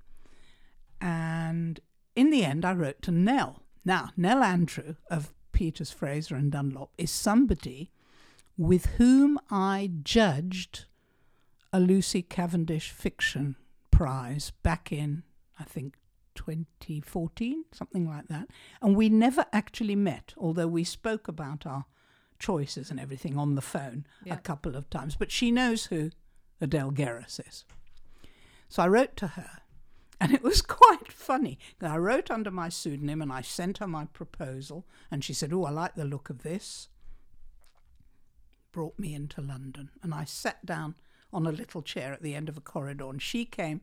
And 0.99 1.79
in 2.15 2.29
the 2.29 2.43
end, 2.43 2.63
I 2.63 2.73
wrote 2.73 3.01
to 3.03 3.11
Nelle. 3.11 3.63
Now, 3.83 4.09
Nelle 4.15 4.43
Andrew 4.43 4.95
of 5.09 5.33
Peters, 5.51 5.91
Fraser, 5.91 6.35
and 6.35 6.51
Dunlop 6.51 6.91
is 6.97 7.11
somebody 7.11 7.91
with 8.57 8.85
whom 8.97 9.39
I 9.49 9.91
judged 10.03 10.85
a 11.73 11.79
Lucy 11.79 12.21
Cavendish 12.21 12.91
Fiction 12.91 13.55
Prize 13.89 14.51
back 14.63 14.91
in, 14.91 15.23
I 15.59 15.63
think, 15.63 15.95
2014, 16.45 17.65
something 17.71 18.07
like 18.07 18.27
that. 18.27 18.47
And 18.81 18.95
we 18.95 19.09
never 19.09 19.45
actually 19.53 19.95
met, 19.95 20.33
although 20.37 20.67
we 20.67 20.83
spoke 20.83 21.27
about 21.27 21.65
our 21.65 21.85
choices 22.39 22.89
and 22.89 22.99
everything 22.99 23.37
on 23.37 23.55
the 23.55 23.61
phone 23.61 24.05
Yeah. 24.25 24.33
a 24.35 24.37
couple 24.37 24.75
of 24.75 24.89
times. 24.89 25.15
But 25.15 25.31
she 25.31 25.51
knows 25.51 25.85
who 25.85 26.09
Adele 26.59 26.91
Geras 26.91 27.39
is. 27.47 27.65
So 28.69 28.81
I 28.83 28.87
wrote 28.87 29.15
to 29.17 29.27
her, 29.27 29.59
and 30.19 30.33
it 30.33 30.41
was 30.41 30.61
quite 30.81 31.11
funny. 31.11 31.59
I 31.81 31.97
wrote 31.97 32.31
under 32.31 32.49
my 32.51 32.69
pseudonym 32.69 33.21
and 33.21 33.31
I 33.31 33.41
sent 33.41 33.77
her 33.77 33.87
my 33.87 34.05
proposal, 34.05 34.87
and 35.11 35.23
she 35.23 35.33
said, 35.33 35.53
Oh, 35.53 35.65
I 35.65 35.69
like 35.71 35.95
the 35.95 36.05
look 36.05 36.29
of 36.29 36.41
this. 36.43 36.87
Brought 38.71 38.97
me 38.97 39.13
into 39.13 39.41
London, 39.41 39.89
and 40.01 40.13
I 40.13 40.23
sat 40.23 40.65
down 40.65 40.95
on 41.33 41.45
a 41.45 41.51
little 41.51 41.81
chair 41.81 42.13
at 42.13 42.23
the 42.23 42.33
end 42.35 42.49
of 42.49 42.57
a 42.57 42.61
corridor, 42.61 43.09
and 43.09 43.21
she 43.21 43.45
came, 43.45 43.81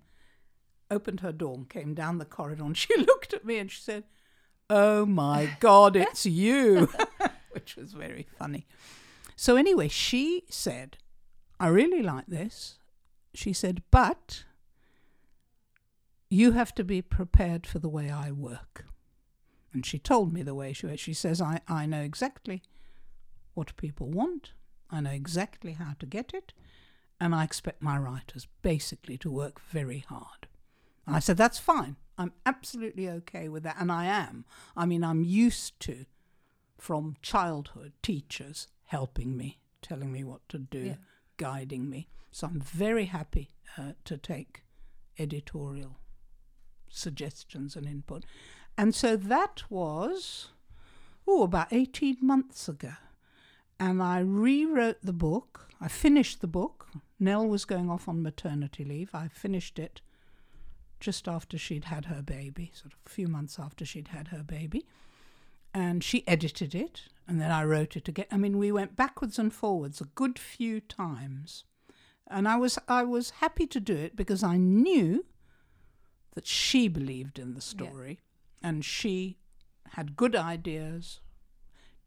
opened 0.90 1.20
her 1.20 1.32
door, 1.32 1.54
and 1.54 1.68
came 1.68 1.94
down 1.94 2.18
the 2.18 2.24
corridor, 2.24 2.64
and 2.64 2.76
she 2.76 2.96
looked 2.96 3.32
at 3.32 3.44
me 3.44 3.58
and 3.58 3.70
she 3.70 3.80
said, 3.80 4.04
Oh 4.70 5.06
my 5.06 5.56
God, 5.60 5.96
it's 5.96 6.26
you, 6.26 6.90
which 7.52 7.76
was 7.76 7.92
very 7.92 8.26
funny. 8.38 8.66
So, 9.34 9.56
anyway, 9.56 9.88
she 9.88 10.44
said, 10.50 10.98
I 11.60 11.68
really 11.68 12.02
like 12.02 12.26
this. 12.26 12.78
She 13.34 13.52
said, 13.52 13.82
but 13.92 14.44
you 16.28 16.52
have 16.52 16.74
to 16.74 16.84
be 16.84 17.00
prepared 17.00 17.66
for 17.66 17.78
the 17.78 17.88
way 17.88 18.10
I 18.10 18.32
work. 18.32 18.84
And 19.72 19.86
she 19.86 19.98
told 19.98 20.32
me 20.32 20.42
the 20.42 20.56
way 20.56 20.72
she 20.72 20.86
was. 20.86 20.98
She 20.98 21.14
says, 21.14 21.40
I, 21.40 21.60
I 21.68 21.86
know 21.86 22.00
exactly 22.00 22.62
what 23.54 23.76
people 23.76 24.08
want, 24.08 24.54
I 24.90 25.00
know 25.00 25.10
exactly 25.10 25.72
how 25.72 25.94
to 26.00 26.06
get 26.06 26.32
it, 26.34 26.52
and 27.20 27.32
I 27.32 27.44
expect 27.44 27.80
my 27.80 27.96
writers 27.96 28.48
basically 28.62 29.16
to 29.18 29.30
work 29.30 29.60
very 29.60 30.04
hard. 30.08 30.47
I 31.14 31.18
said, 31.20 31.36
That's 31.36 31.58
fine. 31.58 31.96
I'm 32.16 32.32
absolutely 32.44 33.08
okay 33.08 33.48
with 33.48 33.62
that. 33.62 33.76
And 33.78 33.92
I 33.92 34.06
am. 34.06 34.44
I 34.76 34.86
mean, 34.86 35.04
I'm 35.04 35.22
used 35.24 35.78
to, 35.80 36.04
from 36.78 37.16
childhood, 37.22 37.92
teachers 38.02 38.66
helping 38.86 39.36
me, 39.36 39.60
telling 39.82 40.10
me 40.12 40.24
what 40.24 40.48
to 40.48 40.58
do, 40.58 40.78
Yeah. 40.78 40.94
guiding 41.36 41.88
me. 41.88 42.08
So 42.32 42.46
I'm 42.46 42.60
very 42.60 43.06
happy 43.06 43.50
uh, 43.76 43.92
to 44.04 44.16
take 44.18 44.64
editorial 45.18 45.98
suggestions 46.88 47.76
and 47.76 47.86
input. 47.86 48.24
And 48.76 48.94
so 48.94 49.16
that 49.16 49.62
was, 49.70 50.48
oh, 51.26 51.42
about 51.42 51.68
18 51.72 52.18
months 52.20 52.68
ago. 52.68 52.92
And 53.80 54.02
I 54.02 54.20
rewrote 54.20 54.98
the 55.02 55.12
book. 55.12 55.68
I 55.80 55.88
finished 55.88 56.40
the 56.40 56.46
book. 56.48 56.88
Nelle 57.20 57.46
was 57.46 57.64
going 57.64 57.90
off 57.90 58.08
on 58.08 58.22
maternity 58.22 58.84
leave. 58.84 59.10
I 59.14 59.28
finished 59.28 59.78
it 59.78 60.00
just 61.00 61.28
after 61.28 61.58
she'd 61.58 61.84
had 61.84 62.06
her 62.06 62.22
baby, 62.22 62.72
sort 62.74 62.92
of 62.92 62.98
a 63.06 63.08
few 63.08 63.28
months 63.28 63.58
after 63.58 63.84
she'd 63.84 64.08
had 64.08 64.28
her 64.28 64.42
baby. 64.42 64.86
And 65.74 66.02
she 66.02 66.26
edited 66.26 66.74
it, 66.74 67.02
and 67.26 67.40
then 67.40 67.50
I 67.50 67.64
wrote 67.64 67.96
it 67.96 68.08
again. 68.08 68.26
I 68.30 68.36
mean, 68.36 68.58
we 68.58 68.72
went 68.72 68.96
backwards 68.96 69.38
and 69.38 69.52
forwards 69.52 70.00
a 70.00 70.06
good 70.06 70.38
few 70.38 70.80
times. 70.80 71.64
And 72.26 72.48
I 72.48 72.56
was 72.56 72.78
I 72.88 73.04
was 73.04 73.30
happy 73.30 73.66
to 73.66 73.80
do 73.80 73.94
it 73.94 74.16
because 74.16 74.42
I 74.42 74.56
knew 74.56 75.24
that 76.34 76.46
she 76.46 76.88
believed 76.88 77.38
in 77.38 77.54
the 77.54 77.60
story 77.60 78.20
and 78.62 78.84
she 78.84 79.38
had 79.92 80.16
good 80.16 80.36
ideas, 80.36 81.20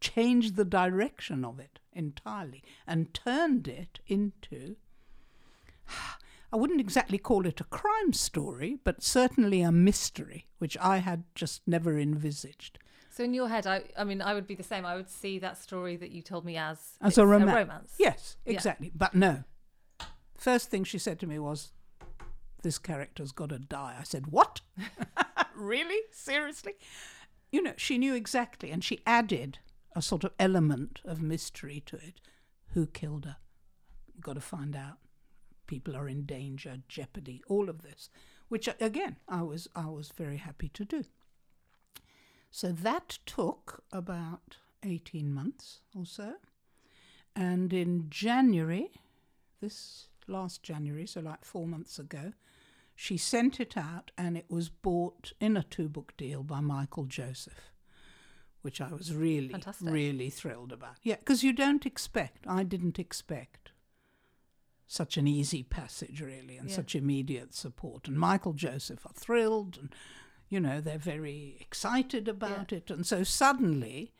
changed 0.00 0.56
the 0.56 0.64
direction 0.64 1.44
of 1.44 1.58
it 1.58 1.78
entirely, 1.92 2.62
and 2.86 3.12
turned 3.12 3.66
it 3.68 4.00
into 4.06 4.76
I 6.52 6.56
wouldn't 6.56 6.80
exactly 6.80 7.16
call 7.18 7.46
it 7.46 7.60
a 7.60 7.64
crime 7.64 8.12
story, 8.12 8.78
but 8.84 9.02
certainly 9.02 9.62
a 9.62 9.72
mystery, 9.72 10.48
which 10.58 10.76
I 10.78 10.98
had 10.98 11.24
just 11.34 11.62
never 11.66 11.98
envisaged. 11.98 12.78
So 13.10 13.24
in 13.24 13.32
your 13.34 13.48
head, 13.48 13.66
I, 13.66 13.84
I 13.96 14.04
mean, 14.04 14.20
I 14.20 14.34
would 14.34 14.46
be 14.46 14.54
the 14.54 14.62
same. 14.62 14.84
I 14.84 14.96
would 14.96 15.08
see 15.08 15.38
that 15.38 15.56
story 15.58 15.96
that 15.96 16.10
you 16.10 16.22
told 16.22 16.44
me 16.44 16.56
as 16.56 16.92
As 17.00 17.12
it's 17.12 17.18
a, 17.18 17.26
romance. 17.26 17.94
Yes, 17.98 18.36
Yeah. 18.44 18.52
exactly. 18.52 18.90
But 18.94 19.14
no. 19.14 19.44
First 20.36 20.70
thing 20.70 20.84
she 20.84 20.98
said 20.98 21.18
to 21.20 21.26
me 21.26 21.38
was, 21.38 21.72
This 22.62 22.78
character's 22.78 23.32
got 23.32 23.50
to 23.50 23.58
die. 23.58 23.96
I 23.98 24.02
said, 24.02 24.26
What? 24.28 24.60
really? 25.56 26.00
Seriously? 26.10 26.74
You 27.50 27.62
know, 27.62 27.74
she 27.76 27.98
knew 27.98 28.14
exactly, 28.14 28.70
and 28.70 28.82
she 28.82 29.00
added 29.06 29.58
a 29.94 30.00
sort 30.02 30.24
of 30.24 30.32
element 30.38 31.00
of 31.04 31.20
mystery 31.22 31.82
to 31.86 31.96
it. 31.96 32.20
Who 32.68 32.86
killed 32.86 33.26
her? 33.26 33.36
Got 34.20 34.34
to 34.34 34.40
find 34.40 34.74
out. 34.74 34.96
People 35.72 35.96
are 35.96 36.06
in 36.06 36.26
danger, 36.26 36.82
jeopardy, 36.86 37.42
all 37.48 37.70
of 37.70 37.80
this, 37.80 38.10
which 38.48 38.68
again 38.78 39.16
I 39.26 39.40
was 39.40 39.68
I 39.74 39.86
was 39.86 40.10
very 40.10 40.36
happy 40.36 40.68
to 40.68 40.84
do. 40.84 41.04
So 42.50 42.72
that 42.72 43.18
took 43.24 43.82
about 43.90 44.58
eighteen 44.82 45.32
months 45.32 45.80
or 45.96 46.04
so, 46.04 46.34
and 47.34 47.72
in 47.72 48.10
January, 48.10 48.90
this 49.62 50.08
last 50.26 50.62
January, 50.62 51.06
so 51.06 51.20
like 51.22 51.42
four 51.42 51.66
months 51.66 51.98
ago, 51.98 52.34
she 52.94 53.16
sent 53.16 53.58
it 53.58 53.74
out 53.74 54.10
and 54.18 54.36
it 54.36 54.50
was 54.50 54.68
bought 54.68 55.32
in 55.40 55.56
a 55.56 55.62
two 55.62 55.88
book 55.88 56.12
deal 56.18 56.42
by 56.42 56.60
Michael 56.60 57.06
Joseph, 57.06 57.72
which 58.60 58.78
I 58.82 58.92
was 58.92 59.14
really, 59.14 59.48
Fantastic. 59.48 59.88
really 59.88 60.28
thrilled 60.28 60.70
about. 60.70 60.96
Yeah, 61.02 61.16
because 61.16 61.42
you 61.42 61.54
don't 61.54 61.86
expect, 61.86 62.44
I 62.46 62.62
didn't 62.62 62.98
expect 62.98 63.61
such 64.92 65.16
an 65.16 65.26
easy 65.26 65.62
passage, 65.62 66.20
really, 66.20 66.58
and 66.58 66.68
Yeah. 66.68 66.76
such 66.76 66.94
immediate 66.94 67.54
support. 67.54 68.08
And 68.08 68.18
Michael 68.18 68.52
Joseph 68.52 69.06
are 69.06 69.12
thrilled 69.14 69.78
and, 69.78 69.94
you 70.50 70.60
know, 70.60 70.80
they're 70.82 70.98
very 70.98 71.56
excited 71.60 72.28
about 72.28 72.72
it. 72.74 72.90
And 72.90 73.06
so 73.06 73.22
suddenly, 73.24 74.12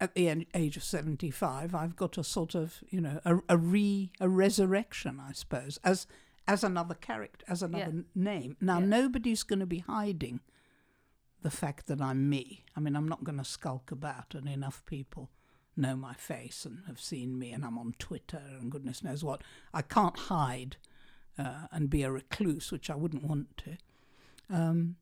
at 0.00 0.14
the 0.14 0.46
age 0.54 0.76
of 0.76 0.82
75, 0.82 1.74
I've 1.76 1.94
got 1.94 2.18
a 2.18 2.24
sort 2.24 2.54
of, 2.56 2.82
you 2.90 3.00
know, 3.00 3.20
a, 3.24 3.38
a 3.48 3.56
re 3.56 4.10
a 4.18 4.28
resurrection, 4.28 5.20
I 5.20 5.32
suppose, 5.32 5.78
as 5.84 6.06
as 6.48 6.64
another 6.64 6.94
character, 6.96 7.44
as 7.48 7.62
another 7.62 7.92
Yeah. 7.94 8.02
name. 8.14 8.56
Now, 8.60 8.80
Yeah. 8.80 8.86
nobody's 8.86 9.44
going 9.44 9.60
to 9.60 9.66
be 9.66 9.78
hiding 9.78 10.40
the 11.42 11.50
fact 11.50 11.86
that 11.86 12.00
I'm 12.00 12.28
me. 12.28 12.64
I 12.74 12.80
mean, 12.80 12.96
I'm 12.96 13.06
not 13.08 13.22
going 13.22 13.38
to 13.38 13.44
skulk 13.44 13.92
about, 13.92 14.34
and 14.34 14.48
enough 14.48 14.84
people 14.86 15.30
know 15.80 15.96
my 15.96 16.14
face 16.14 16.64
and 16.64 16.78
have 16.86 17.00
seen 17.00 17.38
me, 17.38 17.52
and 17.52 17.64
I'm 17.64 17.78
on 17.78 17.94
Twitter 17.98 18.42
and 18.60 18.70
goodness 18.70 19.02
knows 19.02 19.22
what. 19.24 19.42
I 19.72 19.82
can't 19.82 20.16
hide 20.16 20.76
uh, 21.38 21.66
and 21.72 21.88
be 21.90 22.02
a 22.02 22.10
recluse, 22.10 22.70
which 22.72 22.90
I 22.90 22.94
wouldn't 22.96 23.24
want 23.24 23.56
to. 23.58 23.76
Um, 24.54 24.96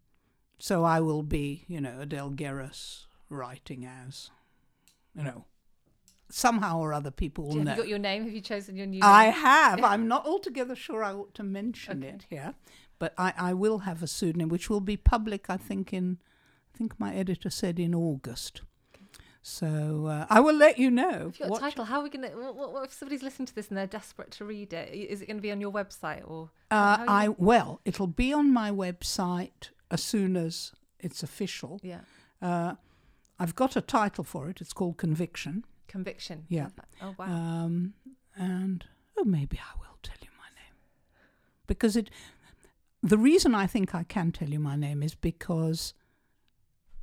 so 0.59 0.85
I 0.85 1.01
will 1.01 1.23
be, 1.23 1.65
you 1.69 1.81
know, 1.81 2.01
Adele 2.01 2.31
Geras 2.33 3.07
writing 3.31 3.85
as, 3.87 4.31
you 5.15 5.23
know, 5.25 5.45
somehow 6.31 6.79
or 6.81 6.93
other 6.93 7.11
people 7.11 7.45
will 7.47 7.55
you, 7.57 7.65
know. 7.65 7.71
have 7.71 7.79
you 7.79 7.83
got 7.85 7.89
your 7.89 7.99
name? 7.99 8.25
Have 8.25 8.33
you 8.35 8.41
chosen 8.41 8.77
your 8.77 8.87
new 8.87 9.01
I 9.03 9.27
name? 9.27 9.35
have. 9.35 9.85
I'm 9.85 10.07
not 10.09 10.27
altogether 10.27 10.75
sure 10.77 11.03
I 11.03 11.13
ought 11.13 11.35
to 11.35 11.43
mention 11.43 12.03
Okay. 12.05 12.15
it 12.15 12.27
here, 12.29 12.55
but 12.99 13.15
I, 13.17 13.33
I 13.37 13.55
will 13.55 13.79
have 13.81 14.03
a 14.03 14.07
pseudonym 14.07 14.49
which 14.49 14.69
will 14.69 14.81
be 14.81 14.97
public. 14.97 15.49
I 15.49 15.57
think 15.57 15.93
in, 15.93 16.19
I 16.75 16.77
think 16.77 16.99
my 17.01 17.15
editor 17.15 17.51
said 17.51 17.79
in 17.79 17.95
August. 17.95 18.61
So 19.49 20.07
uh, 20.07 20.27
I 20.29 20.41
will 20.41 20.55
let 20.55 20.79
you 20.79 20.91
know. 20.91 21.29
If 21.31 21.41
you've 21.41 21.49
got 21.49 21.51
what- 21.51 21.59
a 21.59 21.65
title, 21.65 21.85
how 21.87 22.01
are 22.01 22.03
we 22.03 22.11
going 22.11 22.29
to? 22.31 22.37
What, 22.37 22.73
what, 22.75 22.85
if 22.85 22.93
somebody's 22.93 23.23
listening 23.23 23.47
to 23.47 23.55
this 23.55 23.69
and 23.69 23.79
they're 23.79 23.87
desperate 23.87 24.31
to 24.33 24.45
read 24.45 24.73
it? 24.75 24.93
Is 24.93 25.23
it 25.23 25.27
going 25.27 25.39
to 25.39 25.43
be 25.43 25.51
on 25.51 25.61
your 25.61 25.73
website 25.73 26.23
or? 26.31 26.51
Uh, 26.71 26.99
I 27.09 27.25
you- 27.25 27.37
well, 27.39 27.81
it'll 27.87 28.07
be 28.09 28.31
on 28.33 28.53
my 28.53 28.71
website 28.71 29.71
as 29.91 30.03
soon 30.03 30.37
as 30.37 30.73
it's 31.01 31.23
official. 31.23 31.81
Yeah, 31.83 32.01
Uh, 32.43 32.75
I've 33.39 33.55
got 33.55 33.75
a 33.75 33.81
title 33.81 34.23
for 34.25 34.51
it. 34.51 34.61
It's 34.61 34.75
called 34.75 34.99
Conviction. 34.99 35.65
conviction. 35.87 36.45
Yeah. 36.49 36.69
Oh 37.01 37.15
wow. 37.19 37.25
Um, 37.27 37.95
and 38.37 38.85
oh, 39.17 39.25
maybe 39.25 39.59
I 39.59 39.79
will 39.81 39.97
tell 40.03 40.17
you 40.21 40.29
my 40.39 40.51
name 40.61 40.75
because 41.67 41.97
it. 41.97 42.11
The 43.03 43.17
reason 43.17 43.55
I 43.55 43.67
think 43.67 43.95
I 43.95 44.03
can 44.03 44.31
tell 44.33 44.49
you 44.51 44.59
my 44.61 44.77
name 44.77 45.03
is 45.03 45.15
because 45.15 45.95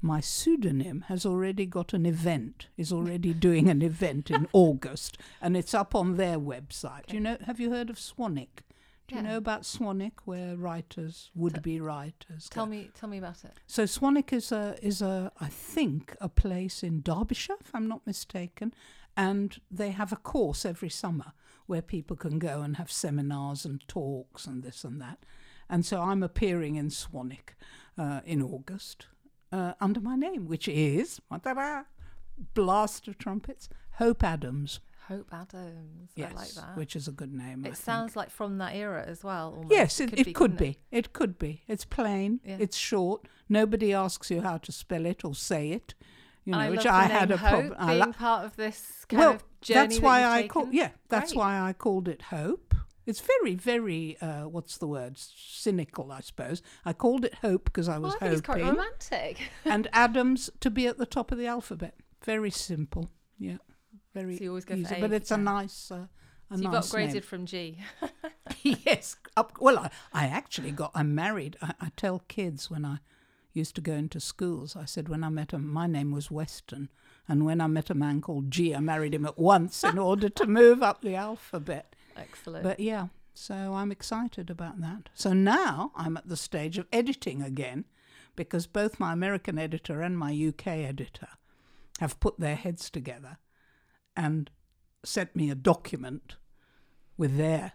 my 0.06 0.22
pseudonym 0.22 1.06
has 1.08 1.26
already 1.26 1.66
got 1.66 1.94
an 1.94 2.06
event. 2.06 2.68
Is 2.78 2.94
already 2.94 3.34
doing 3.34 3.70
an 3.70 3.82
event 3.82 4.30
in 4.30 4.48
August, 4.54 5.18
and 5.42 5.58
it's 5.58 5.74
up 5.74 5.96
on 5.96 6.16
their 6.18 6.38
website. 6.38 7.08
Do 7.08 7.16
you 7.16 7.22
know? 7.22 7.38
Have 7.46 7.60
you 7.60 7.72
heard 7.72 7.90
of 7.90 7.98
Swanwick? 7.98 8.62
Do 9.08 9.16
you 9.16 9.22
know 9.22 9.38
about 9.38 9.62
Swanwick, 9.62 10.22
where 10.26 10.56
writers, 10.56 11.30
would-be 11.36 11.80
writers, 11.80 12.50
tell 12.50 12.66
go? 12.66 12.72
me, 12.72 12.90
tell 12.96 13.08
me 13.08 13.20
about 13.20 13.44
it. 13.44 13.52
So 13.68 13.84
Swanwick 13.84 14.34
is 14.34 14.52
a 14.52 14.78
is 14.82 15.02
a 15.02 15.32
I 15.40 15.48
think 15.48 16.16
a 16.22 16.30
place 16.30 16.82
in 16.82 17.02
Derbyshire, 17.02 17.58
if 17.60 17.74
I'm 17.74 17.88
not 17.88 18.06
mistaken, 18.08 18.74
and 19.16 19.60
they 19.70 19.92
have 19.92 20.12
a 20.12 20.16
course 20.18 20.66
every 20.66 20.90
summer 20.90 21.34
where 21.68 21.82
people 21.82 22.16
can 22.16 22.40
go 22.40 22.62
and 22.62 22.78
have 22.78 22.92
seminars 22.92 23.66
and 23.66 23.88
talks 23.88 24.46
and 24.46 24.64
this 24.64 24.84
and 24.84 25.02
that. 25.02 25.26
And 25.68 25.84
so 25.84 26.02
I'm 26.02 26.22
appearing 26.22 26.76
in 26.76 26.90
Swanwick 26.90 27.56
uh, 27.98 28.22
in 28.24 28.42
August 28.42 29.08
uh, 29.52 29.74
under 29.80 30.00
my 30.00 30.16
name, 30.16 30.48
which 30.48 30.68
is 30.68 31.20
blast 32.54 33.08
of 33.08 33.18
trumpets, 33.18 33.70
Hope 33.94 34.24
Adams. 34.24 34.80
Hope 35.08 35.32
Adams. 35.32 36.10
Yes, 36.16 36.32
I 36.32 36.36
like 36.36 36.50
that. 36.56 36.78
which 36.78 36.96
is 36.96 37.08
a 37.08 37.12
good 37.12 37.32
name. 37.32 37.64
I 37.64 37.70
it 37.70 37.78
think. 37.78 38.16
like 38.16 38.32
from 38.32 38.58
that 38.58 38.76
era 38.76 39.04
as 39.06 39.24
well. 39.24 39.54
Almost. 39.56 39.72
Yes, 39.72 40.00
it, 40.00 40.14
it 40.14 40.26
could 40.26 40.34
couldn't 40.36 40.58
be. 40.58 40.80
It 40.92 41.14
could 41.14 41.38
be. 41.38 41.62
It's 41.68 41.86
plain. 41.86 42.40
Yeah. 42.44 42.58
It's 42.60 42.76
short. 42.76 43.28
Nobody 43.48 43.94
asks 43.94 44.32
you 44.32 44.42
how 44.42 44.58
to 44.58 44.72
spell 44.72 45.06
it 45.06 45.24
or 45.24 45.36
say 45.36 45.70
it. 45.72 45.94
You 46.44 46.54
know, 46.54 46.60
I 46.60 46.70
which 46.72 46.86
I 46.86 47.04
had 47.04 47.30
a 47.32 47.38
problem. 47.38 47.76
being 47.88 48.14
part 48.14 48.46
of 48.46 48.56
this 48.56 49.06
kind 49.08 49.20
well, 49.20 49.34
of 49.34 49.44
journey. 49.62 49.80
that's 49.82 49.96
that 49.98 50.04
why 50.04 50.20
you've 50.22 50.46
I 50.46 50.48
call. 50.48 50.64
taken. 50.64 50.78
Yeah, 50.78 50.90
that's 51.10 51.34
Great. 51.34 51.40
why 51.40 51.60
I 51.60 51.74
called 51.74 52.08
it 52.08 52.22
Hope. 52.24 52.65
It's 53.06 53.22
very, 53.22 53.56
very. 53.56 54.18
Uh, 54.22 54.44
what's 54.48 54.78
the 54.78 54.88
word? 54.88 55.18
Cynical, 55.18 56.12
I 56.12 56.22
suppose. 56.22 56.62
I 56.84 56.94
called 56.94 57.26
it 57.26 57.36
Hope 57.36 57.66
because 57.66 57.88
I 57.88 57.98
was 57.98 58.14
Well, 58.14 58.18
I 58.22 58.26
think 58.26 58.32
it's 58.34 58.42
quite 58.46 58.62
romantic. 58.64 59.50
and 59.66 59.88
Adams 59.94 60.50
to 60.62 60.70
be 60.70 60.88
at 60.88 60.98
the 60.98 61.06
top 61.06 61.32
of 61.32 61.38
the 61.38 61.48
alphabet. 61.48 61.96
Very 62.24 62.52
simple. 62.52 63.10
Yeah, 63.38 63.58
very 64.14 64.38
So 64.38 64.44
you 64.46 64.50
always 64.50 64.66
go 64.66 64.76
for 64.76 64.82
easy. 64.82 64.96
A 64.96 65.00
but 65.02 65.10
for 65.10 65.16
it's 65.16 65.32
a 65.32 65.36
ten. 65.36 65.44
nice. 65.44 65.92
Uh, 65.92 66.08
a 66.50 66.58
So 66.58 66.62
you've 66.64 66.72
nice 66.72 66.92
upgraded 66.92 67.14
name. 67.14 67.22
from 67.22 67.46
G. 67.46 67.78
yes. 68.62 69.18
Up, 69.38 69.54
well, 69.60 69.78
I, 69.80 69.90
I 70.14 70.26
actually 70.28 70.72
got, 70.72 70.92
I'm 70.96 71.14
married. 71.16 71.58
I, 71.62 71.74
I 71.82 71.92
tell 71.96 72.24
kids 72.28 72.70
when 72.72 72.86
I 72.86 73.00
used 73.54 73.76
to 73.76 73.82
go 73.82 73.94
into 73.94 74.20
schools, 74.20 74.76
I 74.76 74.86
said, 74.86 75.10
when 75.10 75.24
I 75.24 75.30
met 75.30 75.52
him, 75.52 75.68
my 75.72 75.88
name 75.88 76.12
was 76.12 76.30
Weston. 76.30 76.90
And 77.28 77.46
when 77.46 77.62
I 77.62 77.68
met 77.68 77.90
a 77.90 77.96
man 77.96 78.22
called 78.22 78.52
G, 78.52 78.76
I 78.76 78.80
married 78.80 79.16
him 79.16 79.26
at 79.26 79.40
once 79.40 79.84
in 79.84 79.98
order 79.98 80.30
to 80.30 80.46
move 80.46 80.84
up 80.84 81.02
the 81.02 81.16
alphabet. 81.16 81.95
Excellent. 82.16 82.64
But 82.64 82.80
yeah, 82.80 83.08
so 83.34 83.74
I'm 83.74 83.92
excited 83.92 84.50
about 84.50 84.82
that. 84.82 85.10
So 85.14 85.34
now 85.34 85.92
I'm 85.96 86.18
at 86.18 86.28
the 86.28 86.38
stage 86.38 86.78
of 86.78 86.88
editing 86.92 87.42
again 87.42 87.86
because 88.36 88.68
both 88.68 89.00
my 89.00 89.14
American 89.14 89.58
editor 89.58 90.02
and 90.02 90.18
my 90.18 90.32
UK 90.32 90.68
editor 90.68 91.30
have 92.00 92.20
put 92.20 92.40
their 92.40 92.56
heads 92.56 92.90
together 92.90 93.38
and 94.16 94.50
sent 95.04 95.36
me 95.36 95.50
a 95.50 95.56
document 95.56 96.36
with 97.18 97.38
their 97.38 97.74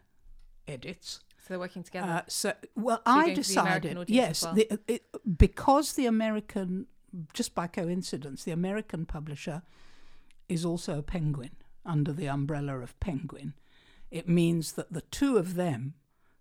edits. 0.69 1.21
So 1.39 1.47
they're 1.49 1.59
working 1.59 1.83
together. 1.83 2.07
Uh, 2.07 2.23
so, 2.29 2.53
well, 2.77 2.99
So 2.99 3.03
I 3.07 3.15
going 3.23 3.29
to 3.29 3.31
the 3.31 3.43
decided, 3.43 4.05
yes, 4.09 4.45
well? 4.45 4.55
the, 4.55 4.79
it, 4.87 5.05
because 5.39 5.95
the 5.95 6.07
American, 6.07 6.87
just 7.33 7.55
by 7.55 7.67
coincidence, 7.67 8.45
the 8.45 8.53
American 8.53 9.07
publisher 9.07 9.63
is 10.49 10.65
also 10.65 10.99
a 10.99 11.03
penguin 11.03 11.53
under 11.85 12.13
the 12.13 12.29
umbrella 12.29 12.79
of 12.81 12.99
Penguin. 13.01 13.55
It 14.11 14.29
means 14.29 14.73
that 14.73 14.93
the 14.93 15.03
two 15.03 15.37
of 15.39 15.55
them 15.55 15.95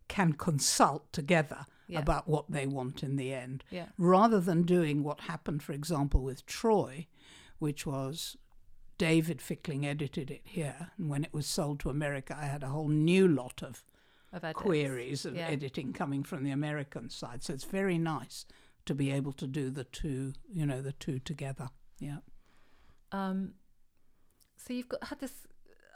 can 0.07 0.33
consult 0.33 1.11
together 1.13 1.65
Yeah. 1.87 1.99
about 1.99 2.27
what 2.27 2.49
they 2.51 2.65
want 2.65 3.03
in 3.03 3.15
the 3.15 3.33
end, 3.33 3.63
yeah. 3.69 3.89
rather 3.97 4.39
than 4.39 4.63
doing 4.63 5.03
what 5.03 5.21
happened, 5.21 5.61
for 5.63 5.73
example, 5.73 6.21
with 6.23 6.45
Troy, 6.45 7.07
which 7.59 7.85
was 7.85 8.37
David 8.97 9.41
Fickling 9.41 9.85
edited 9.85 10.29
it 10.31 10.41
here, 10.45 10.91
and 10.97 11.09
when 11.09 11.23
it 11.23 11.33
was 11.33 11.45
sold 11.47 11.79
to 11.81 11.89
America, 11.89 12.35
I 12.37 12.45
had 12.45 12.63
a 12.63 12.69
whole 12.69 12.89
new 12.89 13.27
lot 13.27 13.61
of 13.63 13.83
Of 14.31 14.43
queries 14.55 15.25
of 15.25 15.35
Yeah. 15.35 15.47
editing 15.47 15.91
coming 15.93 16.23
from 16.23 16.43
the 16.43 16.51
American 16.51 17.09
side. 17.09 17.43
So 17.43 17.53
it's 17.53 17.63
very 17.63 17.97
nice 17.97 18.45
to 18.85 18.93
be 18.93 19.09
able 19.11 19.33
to 19.33 19.47
do 19.47 19.71
the 19.71 19.83
two, 19.85 20.33
you 20.47 20.65
know, 20.67 20.81
the 20.83 20.93
two 20.93 21.17
together. 21.19 21.69
Yeah. 21.99 22.19
Um, 23.11 23.55
so 24.57 24.73
you've 24.73 24.89
got 24.89 25.03
had 25.05 25.19
this. 25.19 25.47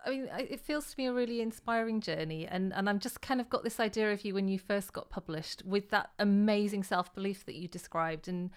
I 0.06 0.10
mean, 0.10 0.28
it 0.38 0.60
feels 0.60 0.92
to 0.92 0.96
me 0.98 1.06
a 1.08 1.14
really 1.14 1.40
inspiring 1.42 2.02
journey, 2.02 2.46
and 2.48 2.74
and 2.74 2.90
I'm 2.90 3.00
just 3.00 3.22
kind 3.22 3.40
of 3.40 3.50
got 3.50 3.64
this 3.64 3.80
idea 3.80 4.12
of 4.12 4.26
you 4.26 4.34
when 4.34 4.48
you 4.48 4.60
first 4.60 4.92
got 4.94 5.10
published 5.10 5.64
with 5.66 5.90
that 5.92 6.12
amazing 6.20 6.84
self 6.84 7.14
belief 7.16 7.46
that 7.46 7.56
you 7.56 7.68
described, 7.68 8.28
and 8.28 8.50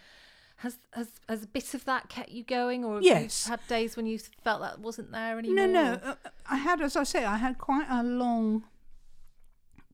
has 0.57 0.79
has 0.93 1.09
has 1.29 1.45
a 1.45 1.47
bit 1.47 1.75
of 1.75 1.85
that 1.85 2.09
kept 2.09 2.31
you 2.31 2.43
going, 2.43 2.85
or 2.85 2.95
have 2.97 3.03
Yes. 3.05 3.47
you 3.47 3.51
had 3.53 3.61
days 3.69 3.97
when 3.97 4.07
you 4.07 4.19
felt 4.43 4.61
that 4.63 4.81
wasn't 4.81 5.13
there 5.13 5.39
anymore? 5.39 5.67
No, 5.69 5.85
no. 5.85 5.93
Uh, 6.03 6.15
I 6.49 6.57
had, 6.57 6.81
as 6.81 6.97
I 6.97 7.05
say, 7.05 7.25
I 7.25 7.37
had 7.37 7.59
quite 7.59 7.87
a 7.89 8.03
long 8.03 8.65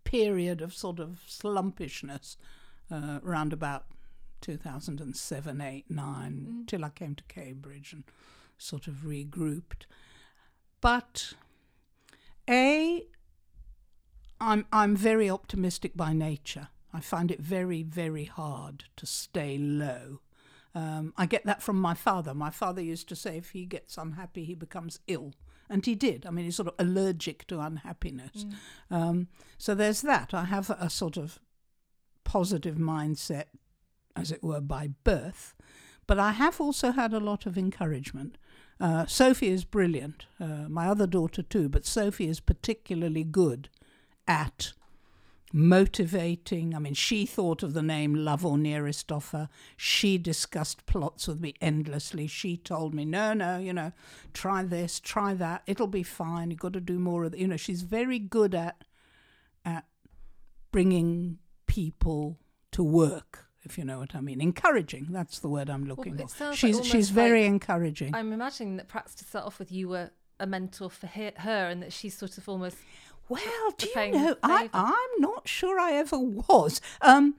period 0.05 0.61
of 0.61 0.74
sort 0.74 0.98
of 0.98 1.20
slumpishness 1.28 2.36
uh, 2.90 3.18
round 3.22 3.53
about 3.53 3.86
2007, 4.40 5.61
8, 5.61 5.84
9, 5.90 6.64
till 6.66 6.84
I 6.84 6.90
came 6.90 7.14
to 7.14 7.24
Cambridge 7.24 7.92
and 7.92 8.05
sort 8.59 8.86
of 8.88 8.94
regrouped. 9.07 9.86
But 10.80 11.34
A, 12.49 13.07
I'm, 14.40 14.66
I'm 14.72 14.97
very 14.97 15.30
optimistic 15.30 15.97
by 15.97 16.12
nature. 16.12 16.68
I 16.93 17.01
find 17.01 17.30
it 17.30 17.40
very, 17.40 17.82
very 17.82 18.24
hard 18.24 18.84
to 18.97 19.07
stay 19.07 19.57
low. 19.59 20.20
Um, 20.74 21.12
I 21.16 21.26
get 21.26 21.45
that 21.47 21.62
from 21.62 21.80
my 21.80 21.95
father. 21.95 22.34
My 22.34 22.51
father 22.51 22.82
used 22.82 23.09
to 23.11 23.16
say 23.16 23.36
if 23.36 23.51
he 23.51 23.64
gets 23.64 23.97
unhappy, 23.97 24.45
he 24.45 24.55
becomes 24.55 25.01
ill. 25.07 25.32
And 25.70 25.86
he 25.86 25.95
did. 25.95 26.26
I 26.26 26.30
mean, 26.30 26.45
he's 26.45 26.57
sort 26.57 26.68
of 26.68 26.74
allergic 26.78 27.47
to 27.47 27.61
unhappiness. 27.61 28.45
Um, 28.90 29.28
so 29.57 29.74
there's 29.74 30.03
that. 30.03 30.34
I 30.34 30.45
have 30.45 30.68
a 30.68 30.90
sort 30.90 31.16
of 31.16 31.38
positive 32.24 32.76
mindset, 32.76 33.45
as 34.14 34.30
it 34.30 34.43
were, 34.43 34.61
by 34.61 34.90
birth. 35.05 35.55
But 36.07 36.18
I 36.18 36.32
have 36.32 36.61
also 36.61 36.90
had 36.90 37.14
a 37.14 37.20
lot 37.20 37.47
of 37.47 37.57
encouragement. 37.57 38.36
Uh, 38.80 39.06
Sophie 39.06 39.48
is 39.48 39.64
brilliant, 39.64 40.26
uh, 40.40 40.68
my 40.68 40.88
other 40.88 41.06
daughter 41.06 41.42
too, 41.42 41.68
but 41.68 41.86
Sophie 41.86 42.28
is 42.28 42.40
particularly 42.40 43.22
good 43.22 43.68
at 44.26 44.72
motivating. 45.52 46.74
I 46.74 46.78
mean, 46.78 46.94
she 46.94 47.26
thought 47.26 47.62
of 47.62 47.74
the 47.74 47.82
name 47.82 48.14
Love 48.14 48.44
or 48.44 48.56
Nearest 48.56 49.12
Offer. 49.12 49.48
She 49.76 50.18
discussed 50.18 50.86
plots 50.86 51.28
with 51.28 51.40
me 51.40 51.54
endlessly. 51.60 52.26
She 52.26 52.56
told 52.56 52.94
me, 52.94 53.04
no, 53.04 53.34
no, 53.34 53.58
you 53.58 53.72
know, 53.72 53.92
try 54.32 54.62
this, 54.62 54.98
try 54.98 55.34
that. 55.34 55.62
It'll 55.66 55.86
be 55.86 56.02
fine. 56.02 56.50
You've 56.50 56.60
got 56.60 56.72
to 56.72 56.80
do 56.80 56.98
more 56.98 57.24
of 57.24 57.34
it. 57.34 57.40
You 57.40 57.48
know, 57.48 57.56
she's 57.56 57.82
very 57.82 58.18
good 58.18 58.54
at 58.54 58.84
at 59.64 59.84
bringing 60.72 61.38
people 61.66 62.38
to 62.72 62.82
work. 62.82 63.46
If 63.64 63.78
you 63.78 63.84
know 63.84 63.98
what 64.00 64.14
I 64.16 64.20
mean, 64.20 64.40
encouraging. 64.40 65.06
That's 65.10 65.38
the 65.38 65.48
word 65.48 65.70
I'm 65.70 65.84
looking 65.84 66.18
it 66.18 66.22
for. 66.22 66.28
sounds 66.28 66.62
like 66.62 66.74
She's 66.74 66.86
she's 66.86 67.10
very 67.10 67.42
like- 67.42 67.50
encouraging. 67.50 68.14
I'm 68.14 68.32
imagining 68.32 68.76
that 68.78 68.88
perhaps 68.88 69.14
to 69.16 69.24
start 69.24 69.46
off 69.46 69.58
with, 69.58 69.70
you 69.70 69.88
were 69.88 70.10
a 70.40 70.46
mentor 70.46 70.90
for 70.90 71.06
he- 71.06 71.30
her, 71.36 71.68
and 71.68 71.82
that 71.82 71.92
she's 71.92 72.16
sort 72.16 72.38
of 72.38 72.48
almost 72.48 72.76
Well, 73.28 73.40
do 73.78 73.88
you 73.94 74.10
know, 74.12 74.36
I, 74.42 74.68
I'm 74.74 75.20
not 75.20 75.46
sure 75.48 75.78
I 75.78 75.92
ever 75.92 76.18
was. 76.18 76.80
Um, 77.00 77.36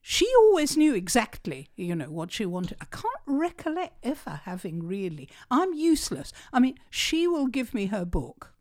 she 0.00 0.26
always 0.38 0.76
knew 0.76 0.94
exactly, 0.94 1.68
you 1.76 1.94
know, 1.96 2.10
what 2.10 2.30
she 2.32 2.46
wanted. 2.46 2.76
I 2.80 2.84
can't 2.86 3.04
recollect 3.26 3.98
ever 4.04 4.40
having 4.44 4.86
really. 4.86 5.28
I'm 5.50 5.74
useless. 5.74 6.32
I 6.52 6.60
mean, 6.60 6.76
she 6.88 7.26
will 7.26 7.48
give 7.48 7.74
me 7.74 7.86
her 7.86 8.04
book, 8.06 8.54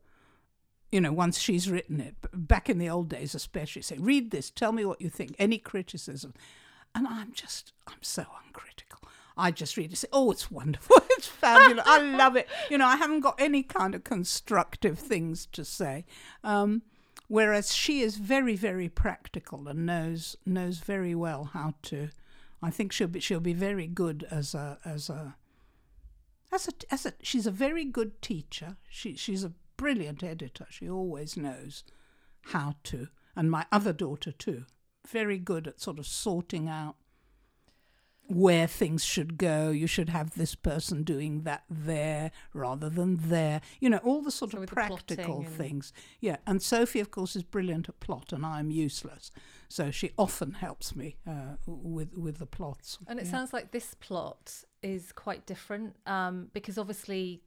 you 0.91 0.99
know, 0.99 1.13
once 1.13 1.39
she's 1.39 1.69
written 1.69 2.01
it. 2.01 2.15
Back 2.33 2.67
in 2.69 2.77
the 2.79 2.89
old 2.89 3.07
days, 3.09 3.35
especially, 3.35 3.83
say, 3.83 3.97
read 3.99 4.31
this, 4.31 4.49
tell 4.49 4.71
me 4.73 4.83
what 4.83 4.99
you 4.99 5.09
think, 5.09 5.35
any 5.39 5.59
criticism. 5.59 6.33
And 6.95 7.07
I'm 7.07 7.31
just, 7.33 7.73
I'm 7.87 8.01
so 8.01 8.25
uncritical. 8.45 8.99
I 9.37 9.51
just 9.51 9.77
read 9.77 9.93
it, 9.93 9.95
say, 9.95 10.07
oh, 10.11 10.31
it's 10.31 10.51
wonderful, 10.51 10.97
it's 11.11 11.27
fabulous, 11.27 11.85
I 11.87 12.01
love 12.01 12.35
it. 12.35 12.47
You 12.69 12.77
know, 12.77 12.85
I 12.85 12.97
haven't 12.97 13.21
got 13.21 13.39
any 13.39 13.63
kind 13.63 13.95
of 13.95 14.03
constructive 14.03 14.99
things 14.99 15.45
to 15.53 15.63
say. 15.63 16.05
Um, 16.43 16.81
whereas 17.29 17.73
she 17.73 18.01
is 18.01 18.17
very, 18.17 18.57
very 18.57 18.89
practical 18.89 19.67
and 19.69 19.85
knows 19.85 20.35
knows 20.45 20.79
very 20.79 21.15
well 21.15 21.51
how 21.53 21.75
to. 21.83 22.09
I 22.61 22.69
think 22.69 22.91
she'll 22.91 23.07
be 23.07 23.21
she'll 23.21 23.39
be 23.39 23.53
very 23.53 23.87
good 23.87 24.27
as 24.29 24.53
a 24.53 24.77
as 24.83 25.09
a 25.09 25.35
as 26.51 26.67
a 26.67 26.93
as 26.93 27.05
a. 27.05 27.13
She's 27.21 27.47
a 27.47 27.51
very 27.51 27.85
good 27.85 28.21
teacher. 28.21 28.75
She 28.89 29.15
she's 29.15 29.45
a 29.45 29.53
brilliant 29.77 30.23
editor. 30.23 30.67
She 30.69 30.89
always 30.89 31.37
knows 31.37 31.85
how 32.47 32.75
to. 32.85 33.07
And 33.35 33.49
my 33.49 33.65
other 33.71 33.93
daughter 33.93 34.33
too, 34.33 34.65
very 35.11 35.37
good 35.39 35.67
at 35.67 35.79
sort 35.79 35.99
of 35.99 36.05
sorting 36.07 36.67
out 36.69 36.95
where 38.27 38.67
things 38.67 39.03
should 39.03 39.37
go. 39.39 39.71
You 39.71 39.87
should 39.87 40.09
have 40.09 40.35
this 40.35 40.53
person 40.53 41.01
doing 41.03 41.41
that 41.43 41.63
there 41.67 42.31
rather 42.53 42.87
than 42.87 43.17
there. 43.29 43.59
You 43.79 43.89
know, 43.89 43.97
all 44.03 44.21
the 44.21 44.29
sort 44.31 44.51
So 44.51 44.61
of 44.61 44.67
practical 44.67 45.43
things. 45.43 45.91
Yeah, 46.19 46.37
and 46.45 46.61
Sophie, 46.61 46.99
of 46.99 47.09
course, 47.09 47.35
is 47.35 47.41
brilliant 47.41 47.89
at 47.89 47.99
plot, 47.99 48.31
and 48.31 48.45
I'm 48.45 48.69
useless. 48.69 49.31
So 49.67 49.89
she 49.89 50.11
often 50.15 50.51
helps 50.53 50.95
me 50.95 51.17
uh, 51.27 51.55
with 51.65 52.13
with 52.15 52.37
the 52.37 52.45
plots. 52.45 52.99
And 53.07 53.19
it 53.19 53.25
Yeah. 53.25 53.31
sounds 53.31 53.51
like 53.51 53.71
this 53.71 53.95
plot 53.95 54.63
is 54.83 55.11
quite 55.11 55.47
different 55.47 55.95
um, 56.05 56.49
because 56.53 56.77
obviously, 56.77 57.41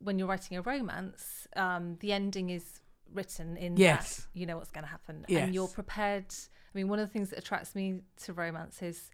when 0.00 0.18
you're 0.18 0.28
writing 0.28 0.58
a 0.58 0.62
romance, 0.62 1.48
um, 1.56 1.96
the 2.00 2.12
ending 2.12 2.50
is 2.50 2.80
written 3.12 3.56
in 3.56 3.76
Yes. 3.78 4.16
that 4.16 4.26
you 4.38 4.44
know 4.44 4.58
what's 4.58 4.70
going 4.70 4.84
to 4.84 4.90
happen, 4.90 5.24
and 5.30 5.54
you're 5.54 5.68
prepared. 5.68 6.26
I 6.72 6.78
mean, 6.78 6.88
one 6.88 6.98
of 6.98 7.08
the 7.08 7.12
things 7.12 7.30
that 7.30 7.38
attracts 7.38 7.74
me 7.74 8.00
to 8.24 8.32
romance 8.32 8.80
is 8.82 9.10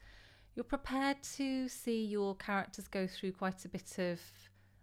you're 0.54 0.64
prepared 0.64 1.22
to 1.36 1.68
see 1.68 2.04
your 2.04 2.34
characters 2.36 2.86
go 2.88 3.06
through 3.06 3.32
quite 3.32 3.64
a 3.64 3.68
bit 3.68 3.98
of 3.98 4.20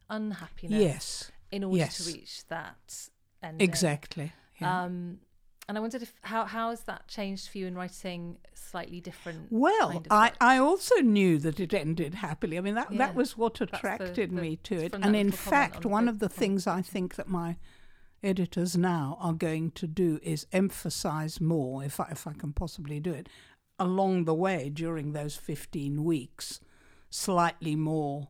unhappiness 0.09 0.79
Yes, 0.81 1.31
in 1.51 1.63
order 1.63 1.77
yes. 1.77 1.97
to 2.05 2.11
reach 2.13 2.47
that 2.47 3.09
end. 3.41 3.61
exactly. 3.61 4.33
Yeah. 4.59 4.83
Um, 4.83 5.19
and 5.69 5.77
I 5.77 5.81
wondered 5.81 6.01
if 6.01 6.13
how 6.23 6.43
how 6.45 6.71
has 6.71 6.81
that 6.83 7.07
changed 7.07 7.47
for 7.47 7.57
you 7.57 7.67
in 7.67 7.75
writing 7.75 8.37
slightly 8.53 8.99
different? 8.99 9.47
Well, 9.49 9.91
kind 9.93 10.05
of 10.07 10.11
I? 10.11 10.31
I 10.41 10.57
also 10.57 10.95
knew 10.97 11.37
that 11.39 11.59
it 11.59 11.73
ended 11.73 12.15
happily. 12.15 12.57
I 12.57 12.61
mean, 12.61 12.75
that, 12.75 12.91
Yeah. 12.91 12.97
that 12.97 13.15
was 13.15 13.37
what 13.37 13.61
attracted 13.61 14.31
the- 14.31 14.41
me 14.41 14.57
to 14.63 14.75
it. 14.75 14.93
And 14.93 15.15
in 15.15 15.31
fact, 15.31 15.85
on 15.85 15.91
one 15.91 16.05
the 16.05 16.11
of 16.11 16.19
the 16.19 16.27
things 16.29 16.67
I 16.67 16.81
think 16.81 17.15
that 17.15 17.29
my 17.29 17.55
editors 18.23 18.77
now 18.77 19.17
are 19.19 19.33
going 19.33 19.71
to 19.71 19.87
do 19.87 20.19
is 20.23 20.47
emphasize 20.51 21.41
more, 21.41 21.83
if 21.83 21.99
I, 21.99 22.07
if 22.11 22.25
I 22.27 22.33
can 22.33 22.53
possibly 22.53 22.99
do 22.99 23.11
it, 23.13 23.27
along 23.79 24.25
the 24.25 24.33
way 24.35 24.69
during 24.69 25.13
those 25.13 25.35
15 25.35 26.03
weeks, 26.03 26.59
slightly 27.09 27.75
more, 27.75 28.29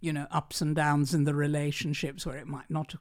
you 0.00 0.12
know, 0.12 0.26
ups 0.30 0.60
and 0.60 0.74
downs 0.74 1.14
in 1.14 1.24
the 1.24 1.34
relationships 1.34 2.24
where 2.24 2.36
it 2.36 2.46
might 2.46 2.70
not 2.70 2.94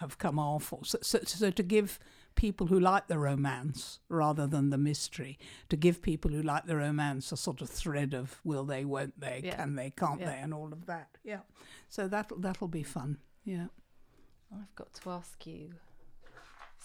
have 0.00 0.18
come 0.18 0.38
off. 0.38 0.72
Or 0.72 0.84
so, 0.84 0.98
so, 1.02 1.20
so 1.24 1.50
to 1.50 1.62
give 1.62 1.98
people 2.36 2.66
who 2.66 2.80
like 2.80 3.06
the 3.06 3.18
romance 3.18 4.00
rather 4.08 4.46
than 4.46 4.70
the 4.70 4.78
mystery, 4.78 5.38
to 5.68 5.76
give 5.76 6.02
people 6.02 6.30
who 6.32 6.42
like 6.42 6.66
the 6.66 6.76
romance 6.76 7.30
a 7.30 7.36
sort 7.36 7.60
of 7.60 7.70
thread 7.70 8.12
of 8.14 8.40
will 8.44 8.64
they, 8.64 8.84
won't 8.84 9.20
they, 9.20 9.40
Yeah. 9.44 9.56
can 9.56 9.76
they, 9.76 9.90
can't 9.90 10.20
Yeah. 10.20 10.30
they, 10.30 10.38
and 10.38 10.52
all 10.54 10.72
of 10.72 10.86
that. 10.86 11.16
Yeah. 11.22 11.40
So 11.88 12.08
that'll 12.08 12.38
that'll 12.38 12.68
be 12.68 12.82
fun. 12.82 13.18
Yeah. 13.44 13.66
I've 14.52 14.74
got 14.76 14.92
to 14.94 15.10
ask 15.10 15.46
you 15.46 15.70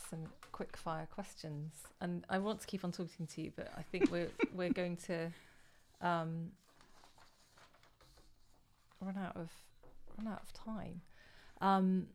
some 0.09 0.19
quick 0.51 0.75
fire 0.77 1.07
questions, 1.13 1.71
and 2.01 2.25
I 2.29 2.39
want 2.39 2.61
to 2.61 2.67
keep 2.67 2.83
on 2.83 2.91
talking 2.91 3.27
to 3.27 3.41
you, 3.41 3.51
but 3.55 3.71
I 3.77 3.81
think 3.83 4.11
we're 4.11 4.29
we're 4.55 4.71
going 4.73 4.97
to 5.07 5.31
um, 6.01 6.51
run 9.01 9.17
out 9.17 9.35
of 9.35 9.49
run 10.17 10.27
out 10.33 10.41
of 10.41 10.53
time. 10.53 11.01
Um, 11.61 12.07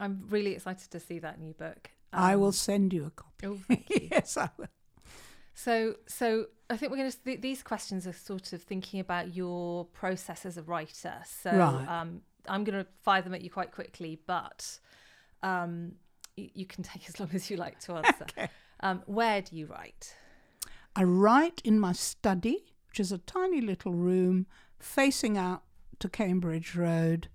I'm 0.00 0.24
really 0.28 0.52
excited 0.52 0.90
to 0.90 1.00
see 1.00 1.18
that 1.20 1.40
new 1.40 1.52
book. 1.54 1.90
I 2.12 2.36
will 2.36 2.46
Um, 2.46 2.52
send 2.52 2.92
you 2.92 3.06
a 3.06 3.10
copy. 3.10 3.46
Oh, 3.46 3.58
thank 3.68 3.88
you. 3.90 4.08
yes, 4.10 4.36
I 4.36 4.48
will. 4.56 4.66
So, 5.54 5.96
so 6.06 6.46
I 6.68 6.76
think 6.76 6.90
we're 6.90 6.98
going 6.98 7.10
to. 7.12 7.18
Th- 7.24 7.40
these 7.40 7.62
questions 7.62 8.06
are 8.06 8.12
sort 8.12 8.52
of 8.52 8.62
thinking 8.62 8.98
about 9.00 9.34
your 9.36 9.84
process 9.86 10.44
as 10.44 10.56
a 10.56 10.62
writer. 10.62 11.14
So, 11.42 11.50
Right. 11.52 11.88
um, 11.88 12.22
I'm 12.48 12.64
going 12.64 12.78
to 12.78 12.86
fire 13.02 13.22
them 13.22 13.34
at 13.34 13.42
you 13.42 13.50
quite 13.50 13.72
quickly, 13.72 14.18
but 14.26 14.78
um, 15.42 15.92
y- 16.36 16.50
you 16.54 16.66
can 16.66 16.82
take 16.92 17.08
as 17.08 17.18
long 17.20 17.30
as 17.34 17.50
you 17.50 17.56
like 17.56 17.80
to 17.80 17.94
answer. 17.94 18.26
um, 18.80 19.02
where 19.06 19.42
do 19.42 19.56
you 19.56 19.66
write? 19.66 20.14
I 20.96 21.02
write 21.04 21.60
in 21.64 21.80
my 21.80 21.92
study, 21.92 22.64
which 22.88 23.00
is 23.00 23.10
a 23.10 23.18
tiny 23.18 23.60
little 23.60 23.92
room 23.92 24.46
facing 24.78 25.36
out 25.36 25.62
to 25.98 26.08
Cambridge 26.08 26.76
Road. 26.76 27.28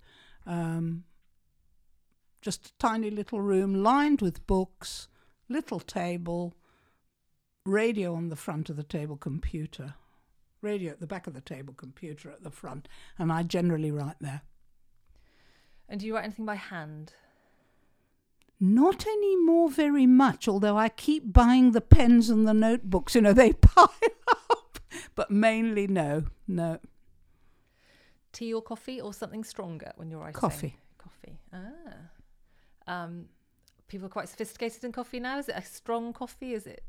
Um, 0.46 1.04
just 2.40 2.68
a 2.68 2.72
tiny 2.78 3.10
little 3.10 3.40
room 3.40 3.82
lined 3.82 4.22
with 4.22 4.46
books, 4.46 5.08
little 5.48 5.80
table, 5.80 6.54
radio 7.66 8.14
on 8.14 8.28
the 8.28 8.36
front 8.36 8.70
of 8.70 8.76
the 8.76 8.82
table, 8.82 9.16
computer. 9.16 9.94
Radio 10.62 10.92
at 10.92 11.00
the 11.00 11.06
back 11.06 11.26
of 11.26 11.34
the 11.34 11.40
table, 11.40 11.74
computer 11.74 12.30
at 12.30 12.42
the 12.42 12.50
front. 12.50 12.88
And 13.18 13.32
I 13.32 13.42
generally 13.42 13.90
write 13.90 14.16
there. 14.20 14.42
And 15.90 15.98
do 16.00 16.06
you 16.06 16.14
write 16.14 16.24
anything 16.24 16.46
by 16.46 16.54
hand? 16.54 17.12
Not 18.60 19.06
anymore 19.06 19.68
very 19.70 20.06
much, 20.06 20.46
although 20.46 20.76
I 20.76 20.88
keep 20.88 21.32
buying 21.32 21.72
the 21.72 21.80
pens 21.80 22.30
and 22.30 22.46
the 22.46 22.54
notebooks. 22.54 23.14
You 23.14 23.22
know, 23.22 23.32
they 23.32 23.52
pile 23.60 23.92
up. 24.28 24.78
But 25.16 25.30
mainly, 25.30 25.86
no, 25.88 26.24
no. 26.46 26.78
Tea 28.32 28.54
or 28.54 28.62
coffee 28.62 29.00
or 29.00 29.12
something 29.12 29.42
stronger 29.42 29.92
when 29.96 30.10
you're 30.10 30.20
writing? 30.20 30.34
Coffee. 30.34 30.76
Coffee. 30.98 31.40
Ah. 31.52 31.64
Um, 32.86 33.26
people 33.88 34.06
are 34.06 34.10
quite 34.10 34.28
sophisticated 34.28 34.84
in 34.84 34.92
coffee 34.92 35.18
now. 35.18 35.38
Is 35.38 35.48
it 35.48 35.56
a 35.56 35.62
strong 35.62 36.12
coffee? 36.12 36.54
Is 36.54 36.66
it? 36.66 36.84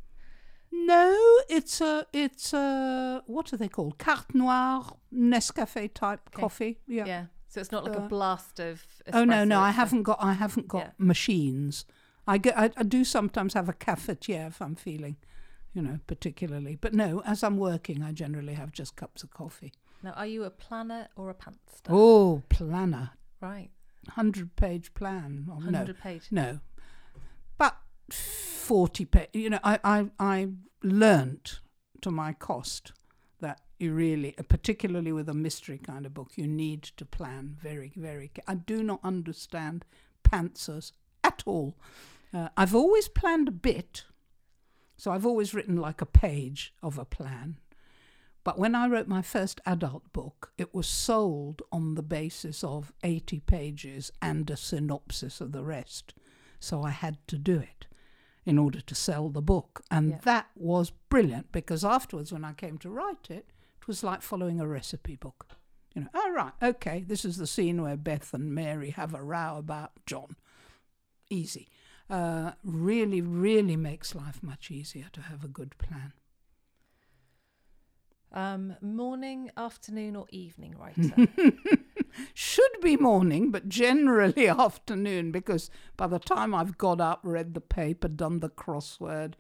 No, 0.72 1.18
it's 1.50 1.82
a, 1.82 2.06
it's 2.14 2.54
a, 2.54 3.24
what 3.26 3.52
are 3.52 3.58
they 3.58 3.68
called? 3.68 3.98
Carte 3.98 4.36
Noire, 4.36 4.94
Nescafe 5.14 5.94
type 5.94 6.22
Okay. 6.30 6.42
coffee. 6.42 6.80
Yeah. 6.88 7.06
Yeah. 7.06 7.26
So 7.52 7.60
it's 7.60 7.72
not 7.72 7.84
like 7.84 7.98
a 7.98 8.00
Uh, 8.00 8.08
blast 8.08 8.62
of. 8.62 8.82
Oh 9.12 9.26
no, 9.26 9.44
no, 9.44 9.60
I 9.60 9.72
haven't 9.72 10.04
got, 10.04 10.18
I 10.24 10.32
haven't 10.34 10.70
got 10.70 10.84
Yeah. 10.86 10.92
machines. 10.98 11.84
I 12.26 12.38
get, 12.38 12.58
I, 12.58 12.72
I 12.78 12.84
do 12.84 13.04
sometimes 13.04 13.56
have 13.56 13.68
a 13.68 13.74
cafetiere 13.74 14.48
if 14.48 14.62
I'm 14.62 14.76
feeling, 14.76 15.18
you 15.74 15.82
know, 15.82 16.00
particularly. 16.08 16.78
But 16.78 16.94
no, 16.94 17.22
as 17.26 17.44
I'm 17.44 17.58
working, 17.58 18.04
I 18.04 18.14
generally 18.14 18.54
have 18.54 18.72
just 18.72 18.96
cups 18.96 19.22
of 19.22 19.32
coffee. 19.32 19.74
Now, 20.02 20.12
are 20.14 20.26
you 20.26 20.46
a 20.46 20.50
planner 20.50 21.10
or 21.18 21.30
a 21.30 21.34
pantster? 21.34 21.90
Oh, 21.92 22.42
planner, 22.48 23.12
Right. 23.42 23.70
hundred 24.08 24.56
page 24.56 24.94
plan. 24.94 25.48
Oh, 25.50 25.56
no, 25.60 25.66
100 25.80 26.00
page. 26.00 26.28
No, 26.32 26.62
but 27.58 27.76
forty 28.10 29.04
page. 29.04 29.28
You 29.34 29.50
know, 29.50 29.60
I 29.62 29.78
I 29.84 30.10
I 30.20 30.48
learnt 30.84 31.60
to 32.02 32.12
my 32.12 32.32
cost 32.32 32.94
you 33.82 33.94
really, 33.94 34.34
particularly 34.48 35.12
with 35.12 35.28
a 35.30 35.34
mystery 35.34 35.78
kind 35.78 36.06
of 36.06 36.14
book, 36.14 36.32
you 36.36 36.48
need 36.48 36.84
to 36.84 37.06
plan 37.06 37.58
very 37.62 37.92
very. 37.96 38.32
I 38.48 38.56
do 38.56 38.84
not 38.84 39.00
understand 39.04 39.86
pantsers 40.24 40.92
at 41.24 41.44
all. 41.46 41.76
Uh, 42.34 42.50
I've 42.56 42.76
always 42.76 43.08
planned 43.08 43.48
a 43.48 43.52
bit, 43.52 44.06
so 44.98 45.12
I've 45.12 45.26
always 45.26 45.54
written 45.54 45.76
like 45.76 46.02
a 46.02 46.06
page 46.06 46.74
of 46.82 46.98
a 46.98 47.06
plan. 47.06 47.58
But 48.44 48.58
when 48.58 48.74
I 48.74 48.88
wrote 48.88 49.08
my 49.08 49.22
first 49.22 49.62
adult 49.66 50.12
book, 50.14 50.52
it 50.58 50.74
was 50.74 50.88
sold 50.88 51.62
on 51.72 51.94
the 51.96 52.02
basis 52.02 52.64
of 52.64 52.92
80 53.04 53.42
pages 53.42 54.12
and 54.22 54.50
a 54.50 54.58
synopsis 54.58 55.42
of 55.42 55.52
the 55.52 55.64
rest. 55.64 56.16
So 56.60 56.82
I 56.84 56.90
had 56.90 57.18
to 57.28 57.38
do 57.38 57.60
it 57.60 57.86
in 58.44 58.58
order 58.58 58.82
to 58.82 58.96
sell 58.96 59.30
the 59.30 59.42
book. 59.44 59.84
And 59.92 60.10
Yeah. 60.12 60.20
that 60.24 60.48
was 60.56 60.92
brilliant 61.10 61.52
because 61.52 61.86
afterwards, 61.86 62.32
when 62.34 62.44
I 62.44 62.54
came 62.54 62.80
to 62.80 62.90
write 62.90 63.30
it, 63.30 63.46
it 63.46 63.46
was 63.92 64.06
like 64.06 64.22
following 64.22 64.62
a 64.62 64.66
recipe 64.66 65.18
book. 65.18 65.48
You 65.94 66.04
know, 66.04 66.08
oh, 66.14 66.32
right, 66.32 66.54
okay, 66.64 67.04
this 67.06 67.26
is 67.26 67.36
the 67.36 67.46
scene 67.46 67.82
where 67.82 67.98
Beth 67.98 68.34
and 68.34 68.56
Mary 68.56 68.92
have 68.92 69.14
a 69.14 69.22
row 69.22 69.58
about 69.58 69.92
John. 70.06 70.38
Easy. 71.30 71.68
Uh, 72.10 72.52
really, 72.64 73.20
really 73.20 73.76
makes 73.76 74.16
life 74.16 74.42
much 74.42 74.72
easier 74.72 75.08
to 75.12 75.24
have 75.24 75.44
a 75.44 75.50
good 75.50 75.78
plan. 75.78 76.14
Um, 78.32 78.78
morning, 78.80 79.52
afternoon, 79.58 80.16
or 80.16 80.26
evening 80.30 80.78
writer? 80.80 81.28
should 82.34 82.80
be 82.82 82.96
morning, 82.96 83.52
but 83.52 83.68
generally 83.68 84.48
afternoon 84.48 85.34
because 85.34 85.70
by 85.98 86.08
the 86.08 86.18
time 86.18 86.56
I've 86.56 86.78
got 86.78 87.02
up, 87.02 87.20
read 87.24 87.56
the 87.56 87.60
paper, 87.60 88.08
done 88.08 88.40
the 88.40 88.50
crossword, 88.50 89.34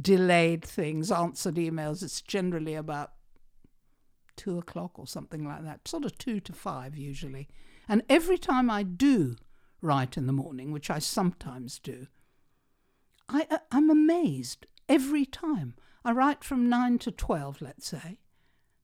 delayed 0.00 0.64
things, 0.64 1.12
answered 1.12 1.56
emails, 1.56 2.02
it's 2.02 2.22
generally 2.22 2.74
about 2.74 3.12
two 4.38 4.56
o'clock 4.56 4.98
or 4.98 5.06
something 5.06 5.46
like 5.46 5.64
that, 5.64 5.86
sort 5.86 6.06
of 6.06 6.16
two 6.16 6.40
to 6.40 6.52
five 6.54 6.96
usually. 6.96 7.48
And 7.86 8.02
every 8.08 8.38
time 8.38 8.70
I 8.70 8.82
do 8.82 9.36
write 9.82 10.16
in 10.16 10.26
the 10.26 10.32
morning, 10.32 10.72
which 10.72 10.88
I 10.88 10.98
sometimes 10.98 11.78
do, 11.78 12.06
I, 13.28 13.46
I- 13.50 13.60
I'm 13.70 13.90
amazed 13.90 14.66
every 14.88 15.26
time. 15.26 15.74
I 16.04 16.12
write 16.12 16.42
from 16.42 16.70
nine 16.70 16.98
to 17.00 17.10
12, 17.10 17.60
let's 17.60 17.86
say, 17.86 18.18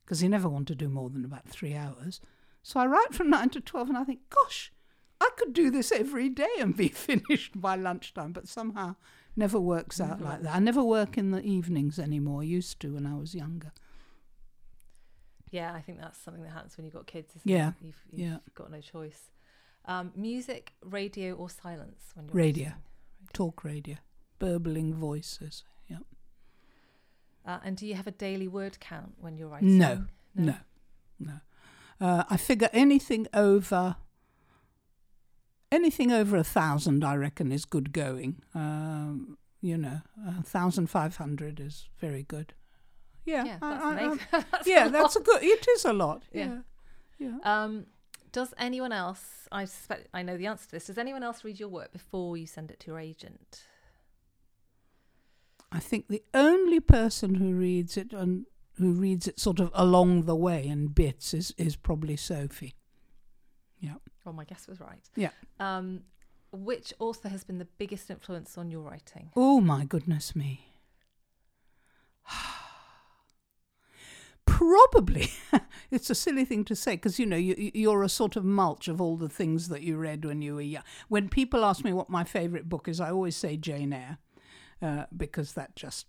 because 0.04 0.22
you 0.22 0.28
never 0.28 0.48
want 0.48 0.68
to 0.68 0.74
do 0.74 0.90
more 0.90 1.08
than 1.08 1.24
about 1.24 1.48
three 1.48 1.74
hours. 1.74 2.20
So 2.62 2.80
I 2.80 2.86
write 2.86 3.12
from 3.12 3.30
9 3.30 3.50
to 3.50 3.60
12 3.60 3.90
and 3.90 3.98
I 3.98 4.04
think, 4.04 4.20
gosh, 4.30 4.72
I 5.20 5.28
could 5.36 5.52
do 5.52 5.70
this 5.70 5.92
every 5.92 6.30
day 6.30 6.48
and 6.58 6.76
be 6.76 6.88
finished 7.08 7.60
by 7.60 7.76
lunchtime, 7.76 8.32
but 8.32 8.48
somehow 8.48 8.96
never 9.36 9.60
works 9.60 10.00
out 10.00 10.16
mm-hmm. 10.16 10.24
like 10.24 10.42
that. 10.42 10.54
I 10.54 10.58
never 10.58 10.82
work 10.82 11.18
in 11.18 11.30
the 11.30 11.42
evenings 11.42 11.98
anymore. 11.98 12.42
Used 12.42 12.80
to 12.80 12.94
when 12.94 13.06
I 13.06 13.14
was 13.16 13.34
younger. 13.34 13.72
Yeah, 15.54 15.72
I 15.72 15.80
think 15.80 16.00
that's 16.00 16.18
something 16.18 16.42
that 16.42 16.52
happens 16.52 16.76
when 16.76 16.84
you've 16.84 16.94
got 16.94 17.06
kids. 17.06 17.30
Isn't 17.36 17.48
Yeah, 17.50 17.68
It? 17.68 17.74
You've, 17.86 18.02
you've 18.10 18.20
yeah. 18.28 18.36
got 18.54 18.70
no 18.72 18.80
choice. 18.80 19.20
Um, 19.84 20.10
music, 20.16 20.72
radio, 20.82 21.34
or 21.34 21.48
silence 21.48 22.00
when 22.14 22.26
you're 22.26 22.34
Radio. 22.34 22.64
writing? 22.64 22.82
Talk 23.32 23.62
radio, 23.64 23.96
burbling 24.38 24.94
voices. 24.94 25.62
Yeah. 25.88 25.98
Uh, 27.46 27.58
and 27.64 27.76
do 27.76 27.86
you 27.86 27.94
have 27.94 28.06
a 28.08 28.10
daily 28.10 28.48
word 28.48 28.80
count 28.80 29.12
when 29.20 29.36
you're 29.36 29.48
writing? 29.48 29.78
No, 29.78 30.06
no, 30.34 30.56
no. 31.20 31.34
Uh, 32.00 32.24
I 32.28 32.36
figure 32.36 32.70
anything 32.72 33.28
over 33.32 33.96
anything 35.70 36.10
over 36.12 36.36
a 36.36 36.44
thousand, 36.44 37.04
I 37.04 37.14
reckon, 37.16 37.52
is 37.52 37.64
good 37.64 37.92
going. 37.92 38.42
Um, 38.54 39.38
you 39.60 39.76
know, 39.78 40.00
a 40.26 40.42
thousand 40.42 40.88
five 40.88 41.16
hundred 41.16 41.60
is 41.60 41.88
very 42.00 42.22
good. 42.24 42.54
Yeah, 43.24 43.44
Yeah, 43.44 43.58
that's 43.60 43.84
I-. 43.84 44.44
That's 44.50 44.66
yeah, 44.66 44.86
a 44.86 44.90
that's 44.90 45.16
a 45.16 45.20
good. 45.20 45.42
It 45.42 45.66
is 45.76 45.84
a 45.84 45.92
lot. 45.92 46.22
Yeah. 46.32 46.58
Yeah, 47.18 47.30
yeah. 47.44 47.62
Um, 47.64 47.86
does 48.32 48.52
anyone 48.58 48.92
else? 48.92 49.48
I 49.50 49.64
suspect 49.64 50.08
I 50.12 50.22
know 50.22 50.36
the 50.36 50.46
answer 50.46 50.66
to 50.66 50.70
this. 50.72 50.86
Does 50.86 50.98
anyone 50.98 51.22
else 51.22 51.44
read 51.44 51.58
your 51.58 51.68
work 51.68 51.92
before 51.92 52.36
you 52.36 52.46
send 52.46 52.70
it 52.70 52.80
to 52.80 52.88
your 52.88 52.98
agent? 52.98 53.62
I 55.72 55.78
think 55.80 56.08
the 56.08 56.22
only 56.34 56.80
person 56.80 57.36
who 57.36 57.54
reads 57.54 57.96
it 57.96 58.12
and 58.12 58.46
who 58.78 58.92
reads 58.92 59.26
it 59.26 59.40
sort 59.40 59.60
of 59.60 59.70
along 59.74 60.22
the 60.22 60.36
way 60.36 60.66
in 60.66 60.88
bits 60.88 61.32
is 61.32 61.54
is 61.56 61.76
probably 61.76 62.16
Sophie. 62.16 62.74
Yeah. 63.78 63.94
Oh, 64.26 64.32
my 64.32 64.44
guess 64.44 64.66
was 64.66 64.80
right. 64.80 65.08
Yeah. 65.16 65.30
Um, 65.60 66.02
which 66.52 66.92
author 66.98 67.28
has 67.28 67.44
been 67.44 67.58
the 67.58 67.68
biggest 67.78 68.10
influence 68.10 68.56
on 68.56 68.70
your 68.70 68.82
writing? 68.82 69.30
Oh 69.36 69.60
my 69.60 69.84
goodness 69.84 70.34
me. 70.36 70.66
Probably. 74.46 75.30
it's 75.90 76.10
a 76.10 76.14
silly 76.14 76.44
thing 76.44 76.64
to 76.66 76.76
say 76.76 76.92
because, 76.92 77.18
you 77.18 77.26
know, 77.26 77.36
you, 77.36 77.70
you're 77.74 78.02
a 78.02 78.08
sort 78.08 78.36
of 78.36 78.44
mulch 78.44 78.88
of 78.88 79.00
all 79.00 79.16
the 79.16 79.28
things 79.28 79.68
that 79.68 79.82
you 79.82 79.96
read 79.96 80.24
when 80.24 80.42
you 80.42 80.54
were 80.54 80.60
young. 80.60 80.84
When 81.08 81.28
people 81.28 81.64
ask 81.64 81.84
me 81.84 81.92
what 81.92 82.10
my 82.10 82.24
favourite 82.24 82.68
book 82.68 82.88
is, 82.88 83.00
I 83.00 83.10
always 83.10 83.36
say 83.36 83.56
Jane 83.56 83.92
Eyre 83.92 84.18
uh, 84.82 85.04
because 85.16 85.54
that 85.54 85.76
just 85.76 86.06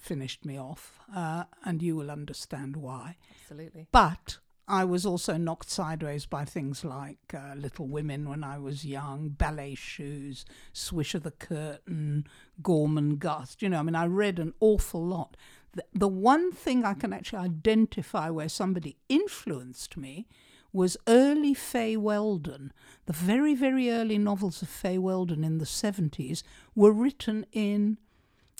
finished 0.00 0.44
me 0.44 0.58
off. 0.58 1.00
Uh, 1.14 1.44
and 1.64 1.82
you 1.82 1.96
will 1.96 2.10
understand 2.10 2.76
why. 2.76 3.16
Absolutely. 3.42 3.88
But 3.92 4.38
I 4.68 4.84
was 4.84 5.04
also 5.04 5.36
knocked 5.36 5.70
sideways 5.70 6.24
by 6.26 6.44
things 6.44 6.84
like 6.84 7.34
uh, 7.34 7.54
Little 7.56 7.86
Women 7.86 8.28
when 8.28 8.44
I 8.44 8.58
was 8.58 8.84
young, 8.84 9.30
ballet 9.30 9.74
shoes, 9.74 10.44
Swish 10.72 11.14
of 11.14 11.24
the 11.24 11.30
Curtain, 11.30 12.26
Gormenghast. 12.62 13.60
You 13.60 13.68
know, 13.68 13.80
I 13.80 13.82
mean, 13.82 13.94
I 13.94 14.06
read 14.06 14.38
an 14.38 14.54
awful 14.60 15.04
lot. 15.04 15.36
The, 15.74 16.08
one 16.08 16.52
thing 16.52 16.84
I 16.84 16.94
can 16.94 17.12
actually 17.12 17.38
identify 17.44 18.28
where 18.30 18.48
somebody 18.48 18.96
influenced 19.08 19.96
me 19.96 20.26
was 20.72 20.96
early 21.06 21.54
Fay 21.54 21.96
Weldon. 21.96 22.72
The 23.06 23.12
very, 23.12 23.54
very 23.54 23.90
early 23.90 24.18
novels 24.18 24.62
of 24.62 24.68
Fay 24.68 24.98
Weldon 24.98 25.44
in 25.44 25.58
the 25.58 25.64
70s 25.64 26.42
were 26.74 26.92
written 26.92 27.46
in 27.52 27.98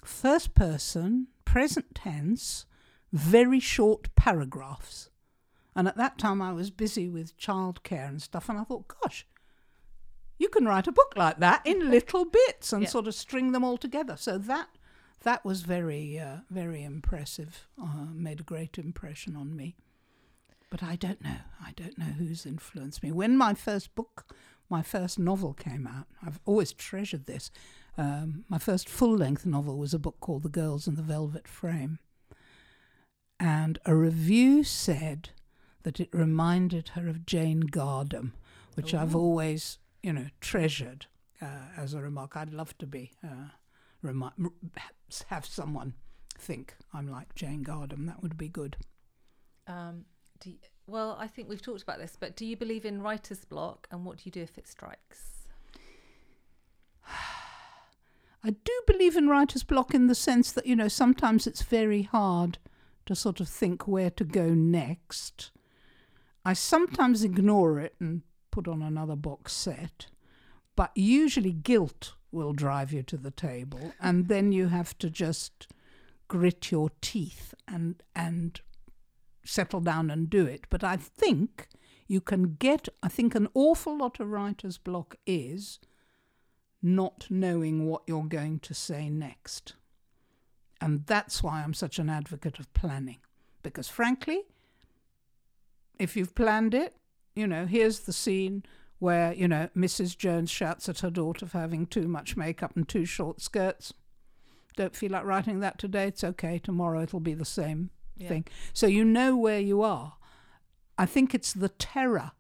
first 0.04 0.54
person, 0.54 1.28
present 1.44 1.94
tense, 1.94 2.66
very 3.12 3.60
short 3.60 4.14
paragraphs. 4.16 5.10
And 5.74 5.88
at 5.88 5.96
that 5.96 6.18
time, 6.18 6.42
I 6.42 6.52
was 6.52 6.70
busy 6.70 7.08
with 7.08 7.36
childcare 7.38 8.08
and 8.08 8.20
stuff, 8.20 8.48
and 8.48 8.58
I 8.58 8.64
thought, 8.64 8.88
gosh, 9.02 9.26
you 10.38 10.48
can 10.48 10.66
write 10.66 10.86
a 10.86 10.92
book 10.92 11.14
like 11.16 11.38
that 11.40 11.62
in 11.66 11.90
little 11.90 12.24
bits 12.26 12.72
and 12.72 12.82
Yeah. 12.84 12.88
sort 12.88 13.06
of 13.06 13.14
string 13.14 13.52
them 13.52 13.64
all 13.64 13.78
together. 13.78 14.16
So 14.18 14.36
that 14.38 14.68
that 15.22 15.44
was 15.44 15.62
very, 15.62 16.18
uh, 16.18 16.38
very 16.50 16.82
impressive. 16.82 17.66
Uh, 17.80 18.06
made 18.12 18.40
a 18.40 18.44
great 18.44 18.78
impression 18.78 19.36
on 19.36 19.56
me. 19.56 19.76
But 20.70 20.82
I 20.82 20.96
don't 20.96 21.22
know. 21.22 21.38
I 21.60 21.72
don't 21.76 21.98
know 21.98 22.06
who's 22.06 22.46
influenced 22.46 23.02
me. 23.02 23.12
When 23.12 23.36
my 23.36 23.54
first 23.54 23.94
book, 23.94 24.34
my 24.70 24.82
first 24.82 25.18
novel 25.18 25.52
came 25.52 25.86
out, 25.86 26.06
I've 26.24 26.40
always 26.46 26.72
treasured 26.72 27.26
this. 27.26 27.50
Um, 27.98 28.44
my 28.48 28.58
first 28.58 28.88
full 28.88 29.14
length 29.16 29.44
novel 29.44 29.76
was 29.76 29.92
a 29.92 29.98
book 29.98 30.18
called 30.20 30.44
The 30.44 30.48
Girls 30.48 30.88
in 30.88 30.94
the 30.94 31.02
Velvet 31.02 31.46
Frame. 31.46 31.98
And 33.38 33.78
a 33.84 33.94
review 33.94 34.64
said 34.64 35.30
that 35.82 36.00
it 36.00 36.08
reminded 36.12 36.90
her 36.90 37.08
of 37.08 37.26
Jane 37.26 37.64
Gardam, 37.64 38.32
which 38.74 38.94
I've 38.94 39.14
always, 39.14 39.78
you 40.02 40.12
know, 40.12 40.26
treasured 40.40 41.06
uh, 41.42 41.66
as 41.76 41.92
a 41.92 42.00
remark. 42.00 42.36
I'd 42.36 42.52
love 42.52 42.78
to 42.78 42.86
be, 42.86 43.12
uh, 43.22 43.50
remi- 44.00 44.30
have 45.28 45.46
someone 45.46 45.94
think 46.38 46.74
I'm 46.92 47.08
like 47.10 47.34
Jane 47.34 47.64
Gardam. 47.64 48.06
That 48.06 48.22
would 48.22 48.36
be 48.36 48.48
good. 48.48 48.76
Um, 49.66 50.04
do 50.40 50.50
you, 50.50 50.56
well, 50.86 51.16
I 51.18 51.28
think 51.28 51.48
we've 51.48 51.62
talked 51.62 51.82
about 51.82 51.98
this, 51.98 52.16
but 52.18 52.36
do 52.36 52.44
you 52.44 52.56
believe 52.56 52.84
in 52.84 53.00
writer's 53.00 53.44
block, 53.44 53.86
and 53.90 54.04
what 54.04 54.18
do 54.18 54.22
you 54.24 54.32
do 54.32 54.42
if 54.42 54.58
it 54.58 54.66
strikes? 54.66 55.46
I 58.44 58.50
do 58.50 58.72
believe 58.86 59.16
in 59.16 59.28
writer's 59.28 59.62
block 59.62 59.94
in 59.94 60.08
the 60.08 60.16
sense 60.16 60.50
that, 60.52 60.66
you 60.66 60.74
know, 60.74 60.88
sometimes 60.88 61.46
it's 61.46 61.62
very 61.62 62.02
hard 62.02 62.58
to 63.06 63.14
sort 63.14 63.38
of 63.40 63.48
think 63.48 63.86
where 63.86 64.10
to 64.10 64.24
go 64.24 64.48
next. 64.48 65.52
I 66.44 66.54
sometimes 66.54 67.22
ignore 67.22 67.78
it 67.78 67.94
and 68.00 68.22
put 68.50 68.66
on 68.66 68.82
another 68.82 69.14
box 69.14 69.52
set, 69.52 70.06
but 70.74 70.90
usually 70.96 71.52
guilt 71.52 72.14
will 72.32 72.52
drive 72.52 72.92
you 72.92 73.02
to 73.04 73.16
the 73.16 73.30
table, 73.30 73.92
and 74.00 74.28
then 74.28 74.52
you 74.52 74.68
have 74.68 74.96
to 74.98 75.10
just 75.10 75.68
grit 76.28 76.70
your 76.70 76.90
teeth 77.00 77.54
and 77.68 78.02
and 78.16 78.60
settle 79.44 79.80
down 79.80 80.10
and 80.10 80.30
do 80.30 80.46
it. 80.46 80.64
But 80.70 80.82
I 80.82 80.96
think 80.96 81.68
you 82.06 82.20
can 82.20 82.54
get. 82.54 82.88
I 83.02 83.08
think 83.08 83.34
an 83.34 83.48
awful 83.54 83.96
lot 83.96 84.20
of 84.20 84.30
writer's 84.30 84.78
block 84.78 85.16
is 85.26 85.78
not 86.82 87.26
knowing 87.30 87.86
what 87.86 88.02
you're 88.06 88.24
going 88.24 88.58
to 88.58 88.74
say 88.74 89.08
next. 89.08 89.74
And 90.80 91.06
that's 91.06 91.42
why 91.42 91.62
I'm 91.62 91.74
such 91.74 92.00
an 92.00 92.10
advocate 92.10 92.58
of 92.58 92.72
planning. 92.74 93.20
Because 93.62 93.86
frankly, 93.86 94.42
if 95.98 96.16
you've 96.16 96.34
planned 96.34 96.74
it, 96.74 96.96
you 97.36 97.46
know, 97.46 97.66
here's 97.66 98.00
the 98.00 98.12
scene 98.12 98.64
where, 99.02 99.32
you 99.34 99.48
know, 99.48 99.68
Mrs. 99.76 100.16
Jones 100.16 100.48
shouts 100.48 100.88
at 100.88 101.00
her 101.00 101.10
daughter 101.10 101.44
for 101.44 101.58
having 101.58 101.86
too 101.86 102.06
much 102.06 102.36
makeup 102.36 102.76
and 102.76 102.88
too 102.88 103.04
short 103.04 103.40
skirts. 103.40 103.92
Don't 104.76 104.94
feel 104.94 105.10
like 105.10 105.24
writing 105.24 105.58
that 105.58 105.76
today, 105.76 106.06
it's 106.06 106.22
okay. 106.22 106.60
Tomorrow 106.60 107.02
it'll 107.02 107.18
be 107.18 107.34
the 107.34 107.44
same 107.44 107.90
Yeah. 108.16 108.28
thing. 108.28 108.44
So 108.72 108.86
you 108.86 109.04
know 109.04 109.36
where 109.36 109.58
you 109.58 109.82
are. 109.82 110.14
I 110.96 111.06
think 111.06 111.34
it's 111.34 111.52
the 111.52 111.68
terror 111.68 112.30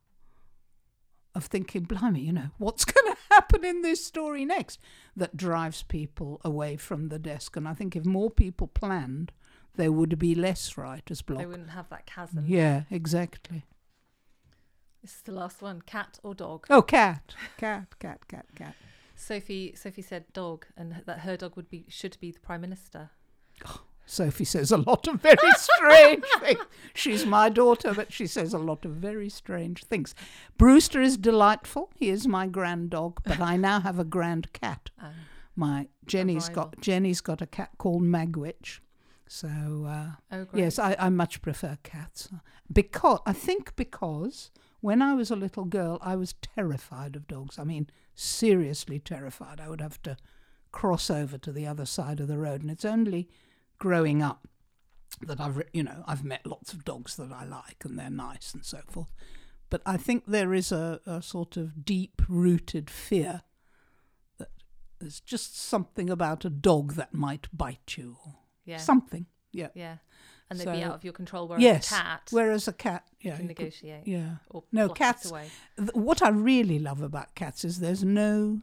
of 1.34 1.46
thinking, 1.46 1.82
blimey, 1.82 2.20
you 2.20 2.32
know, 2.32 2.50
what's 2.58 2.84
going 2.94 3.12
to 3.12 3.18
happen 3.34 3.64
in 3.64 3.82
this 3.82 4.06
story 4.06 4.44
next 4.44 4.78
that 5.16 5.36
drives 5.36 5.82
people 5.82 6.40
away 6.44 6.76
from 6.76 7.08
the 7.08 7.18
desk. 7.18 7.56
And 7.56 7.66
I 7.66 7.74
think 7.74 7.96
if 7.96 8.04
more 8.04 8.30
people 8.30 8.68
planned, 8.68 9.32
there 9.74 9.90
would 9.90 10.16
be 10.16 10.36
less 10.36 10.76
writer's 10.78 11.22
block. 11.22 11.40
They 11.40 11.46
wouldn't 11.46 11.70
have 11.70 11.88
that 11.88 12.06
chasm. 12.06 12.44
Yeah, 12.46 12.82
exactly. 12.88 13.64
This 15.02 15.16
is 15.16 15.22
the 15.22 15.32
last 15.32 15.60
one. 15.60 15.82
Cat 15.82 16.18
or 16.22 16.34
dog? 16.34 16.66
Oh, 16.70 16.80
cat, 16.82 17.34
cat, 17.58 17.98
cat, 17.98 18.28
cat, 18.28 18.46
cat. 18.54 18.74
Sophie. 19.16 19.74
Sophie 19.76 20.02
said 20.02 20.24
dog, 20.32 20.66
and 20.76 21.02
that 21.06 21.20
her 21.20 21.36
dog 21.36 21.56
would 21.56 21.68
be 21.68 21.84
should 21.88 22.16
be 22.20 22.30
the 22.30 22.40
prime 22.40 22.60
minister. 22.60 23.10
Sophie 24.04 24.44
says 24.44 24.72
a 24.72 24.76
lot 24.76 25.06
of 25.06 25.20
very 25.20 25.52
strange 25.56 26.24
things. 26.40 26.58
She's 26.94 27.24
my 27.24 27.48
daughter, 27.48 27.94
but 27.94 28.12
she 28.12 28.26
says 28.26 28.52
a 28.52 28.58
lot 28.58 28.84
of 28.84 28.92
very 28.92 29.28
strange 29.28 29.84
things. 29.84 30.14
Brewster 30.58 31.00
is 31.00 31.16
delightful. 31.16 31.90
He 31.96 32.08
is 32.08 32.26
my 32.26 32.46
grand 32.48 32.90
dog, 32.90 33.20
but 33.24 33.40
I 33.40 33.56
now 33.56 33.80
have 33.80 33.98
a 33.98 34.04
grand 34.04 34.52
cat. 34.52 34.90
Um, 35.02 35.14
My 35.54 35.88
Jenny's 36.06 36.48
got 36.48 36.80
Jenny's 36.80 37.20
got 37.20 37.42
a 37.42 37.46
cat 37.46 37.70
called 37.76 38.02
Magwitch. 38.02 38.80
So 39.26 39.48
uh, 39.86 40.10
oh, 40.30 40.46
yes, 40.54 40.78
I, 40.78 40.96
I 40.98 41.08
much 41.10 41.42
prefer 41.42 41.76
cats 41.82 42.28
because 42.72 43.20
I 43.26 43.32
think 43.32 43.76
because 43.76 44.50
when 44.82 45.00
I 45.00 45.14
was 45.14 45.30
a 45.30 45.36
little 45.36 45.64
girl, 45.64 45.98
I 46.02 46.16
was 46.16 46.34
terrified 46.34 47.16
of 47.16 47.28
dogs. 47.28 47.58
I 47.58 47.64
mean, 47.64 47.88
seriously 48.14 48.98
terrified. 48.98 49.60
I 49.60 49.68
would 49.68 49.80
have 49.80 50.02
to 50.02 50.16
cross 50.72 51.08
over 51.08 51.38
to 51.38 51.52
the 51.52 51.66
other 51.66 51.86
side 51.86 52.20
of 52.20 52.28
the 52.28 52.36
road, 52.36 52.62
and 52.62 52.70
it's 52.70 52.84
only 52.84 53.28
growing 53.78 54.22
up 54.22 54.48
that 55.20 55.40
I've 55.40 55.62
you 55.72 55.82
know 55.82 56.02
I've 56.06 56.24
met 56.24 56.46
lots 56.46 56.72
of 56.72 56.84
dogs 56.84 57.16
that 57.16 57.30
I 57.32 57.44
like 57.44 57.84
and 57.84 57.98
they're 57.98 58.10
nice 58.10 58.52
and 58.52 58.64
so 58.64 58.80
forth. 58.88 59.12
But 59.70 59.82
I 59.86 59.96
think 59.96 60.24
there 60.26 60.52
is 60.52 60.72
a, 60.72 61.00
a 61.06 61.22
sort 61.22 61.56
of 61.56 61.84
deep 61.84 62.20
rooted 62.28 62.90
fear 62.90 63.42
that 64.38 64.50
there's 64.98 65.20
just 65.20 65.58
something 65.58 66.10
about 66.10 66.44
a 66.44 66.50
dog 66.50 66.94
that 66.94 67.14
might 67.14 67.46
bite 67.56 67.96
you 67.96 68.16
or 68.26 68.34
yeah, 68.64 68.78
something. 68.78 69.26
Yeah. 69.52 69.68
yeah, 69.74 69.96
and 70.60 70.60
they'd 70.60 70.72
be 70.78 70.82
out 70.82 70.94
of 70.94 71.04
your 71.04 71.12
control. 71.12 71.48
Whereas 71.48 71.62
yes. 71.62 71.90
a 71.92 71.94
cat, 71.94 72.28
Whereas 72.30 72.68
a 72.68 72.72
cat, 72.72 73.06
yeah, 73.20 73.36
can 73.36 73.42
you 73.48 73.54
could- 73.54 73.58
negotiate. 73.64 74.06
yeah. 74.06 74.36
Or 74.50 74.64
No, 74.72 74.88
cats- 74.88 75.30
Away. 75.30 75.50
Th- 75.76 75.90
What 75.94 76.22
I 76.22 76.28
really 76.30 76.78
love 76.78 77.02
about 77.02 77.34
cats 77.34 77.64
is 77.64 77.80
there's 77.80 78.04
no 78.04 78.60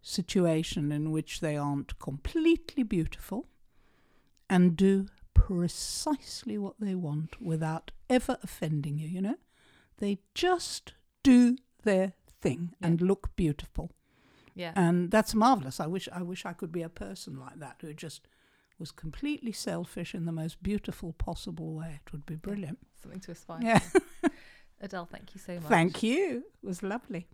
situation 0.00 0.90
in 0.92 1.10
which 1.12 1.40
they 1.40 1.56
aren't 1.56 1.98
completely 1.98 2.82
beautiful 2.82 3.48
and 4.50 4.76
do 4.76 5.06
precisely 5.34 6.58
what 6.58 6.74
they 6.80 6.94
want 6.94 7.40
without 7.40 7.90
ever 8.10 8.36
offending 8.42 8.98
you, 8.98 9.08
you 9.08 9.20
know? 9.20 9.36
They 9.98 10.18
just 10.34 10.94
do 11.22 11.56
their 11.84 12.14
thing 12.40 12.74
Yeah. 12.80 12.88
and 12.88 13.00
look 13.00 13.34
beautiful. 13.36 13.92
Yeah, 14.54 14.72
And 14.76 15.10
that's 15.10 15.34
marvelous. 15.34 15.80
I 15.80 15.86
wish 15.86 16.08
I 16.12 16.20
wish 16.22 16.44
I 16.44 16.52
could 16.52 16.72
be 16.72 16.82
a 16.82 16.90
person 16.90 17.38
like 17.40 17.58
that 17.60 17.76
who 17.80 17.94
just 17.94 18.28
was 18.82 18.90
completely 18.90 19.52
selfish 19.52 20.12
in 20.12 20.26
the 20.26 20.32
most 20.32 20.60
beautiful 20.60 21.12
possible 21.12 21.72
way. 21.72 22.00
It 22.04 22.10
would 22.10 22.26
be 22.26 22.34
brilliant. 22.34 22.80
something 23.00 23.20
to 23.20 23.30
aspire. 23.30 23.60
Yeah. 23.62 23.78
to. 23.78 24.30
Adele, 24.80 25.06
thank 25.06 25.36
you 25.36 25.40
so 25.40 25.54
much. 25.60 25.62
Thank 25.66 26.02
you. 26.02 26.42
It 26.60 26.66
was 26.66 26.82
lovely. 26.82 27.28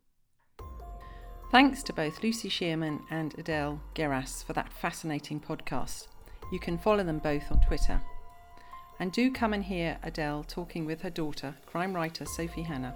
Thanks 1.51 1.83
to 1.85 1.95
both 1.95 2.23
Lucy 2.23 2.51
Shearman 2.51 3.01
and 3.11 3.35
Adele 3.39 3.81
Geras 3.95 4.45
for 4.45 4.53
that 4.53 4.71
fascinating 4.71 5.41
podcast. 5.41 6.09
You 6.53 6.61
can 6.61 6.77
follow 6.77 7.03
them 7.03 7.19
both 7.19 7.51
on 7.51 7.61
Twitter. 7.61 7.99
And 9.01 9.11
do 9.11 9.33
come 9.33 9.55
and 9.55 9.65
hear 9.65 9.97
Adele 10.03 10.45
talking 10.47 10.85
with 10.85 11.01
her 11.01 11.09
daughter, 11.09 11.55
crime 11.65 11.95
writer 11.95 12.27
Sophie 12.27 12.63
Hannah, 12.63 12.95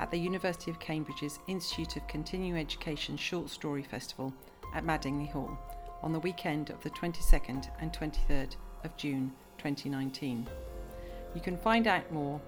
at 0.00 0.10
the 0.10 0.18
University 0.18 0.72
of 0.72 0.80
Cambridge's 0.80 1.38
Institute 1.46 1.94
of 1.94 2.08
Continuing 2.08 2.58
Education 2.58 3.16
Short 3.16 3.48
Story 3.48 3.84
Festival 3.84 4.34
at 4.74 4.84
Madingley 4.84 5.30
Hall 5.30 5.56
on 6.02 6.12
the 6.12 6.20
weekend 6.20 6.70
of 6.70 6.82
the 6.82 6.90
22nd 6.90 7.68
and 7.80 7.92
23rd 7.92 8.56
of 8.84 8.96
June 8.96 9.32
2019. 9.58 10.46
You 11.34 11.40
can 11.40 11.56
find 11.56 11.86
out 11.86 12.12
more 12.12 12.40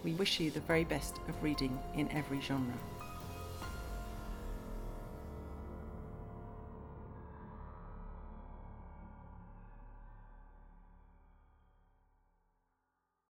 we 0.05 0.12
wish 0.14 0.40
you 0.40 0.50
the 0.50 0.61
very 0.61 0.84
best 0.84 1.18
of 1.28 1.42
reading 1.42 1.78
in 1.94 2.11
every 2.12 2.40
genre. 2.40 2.74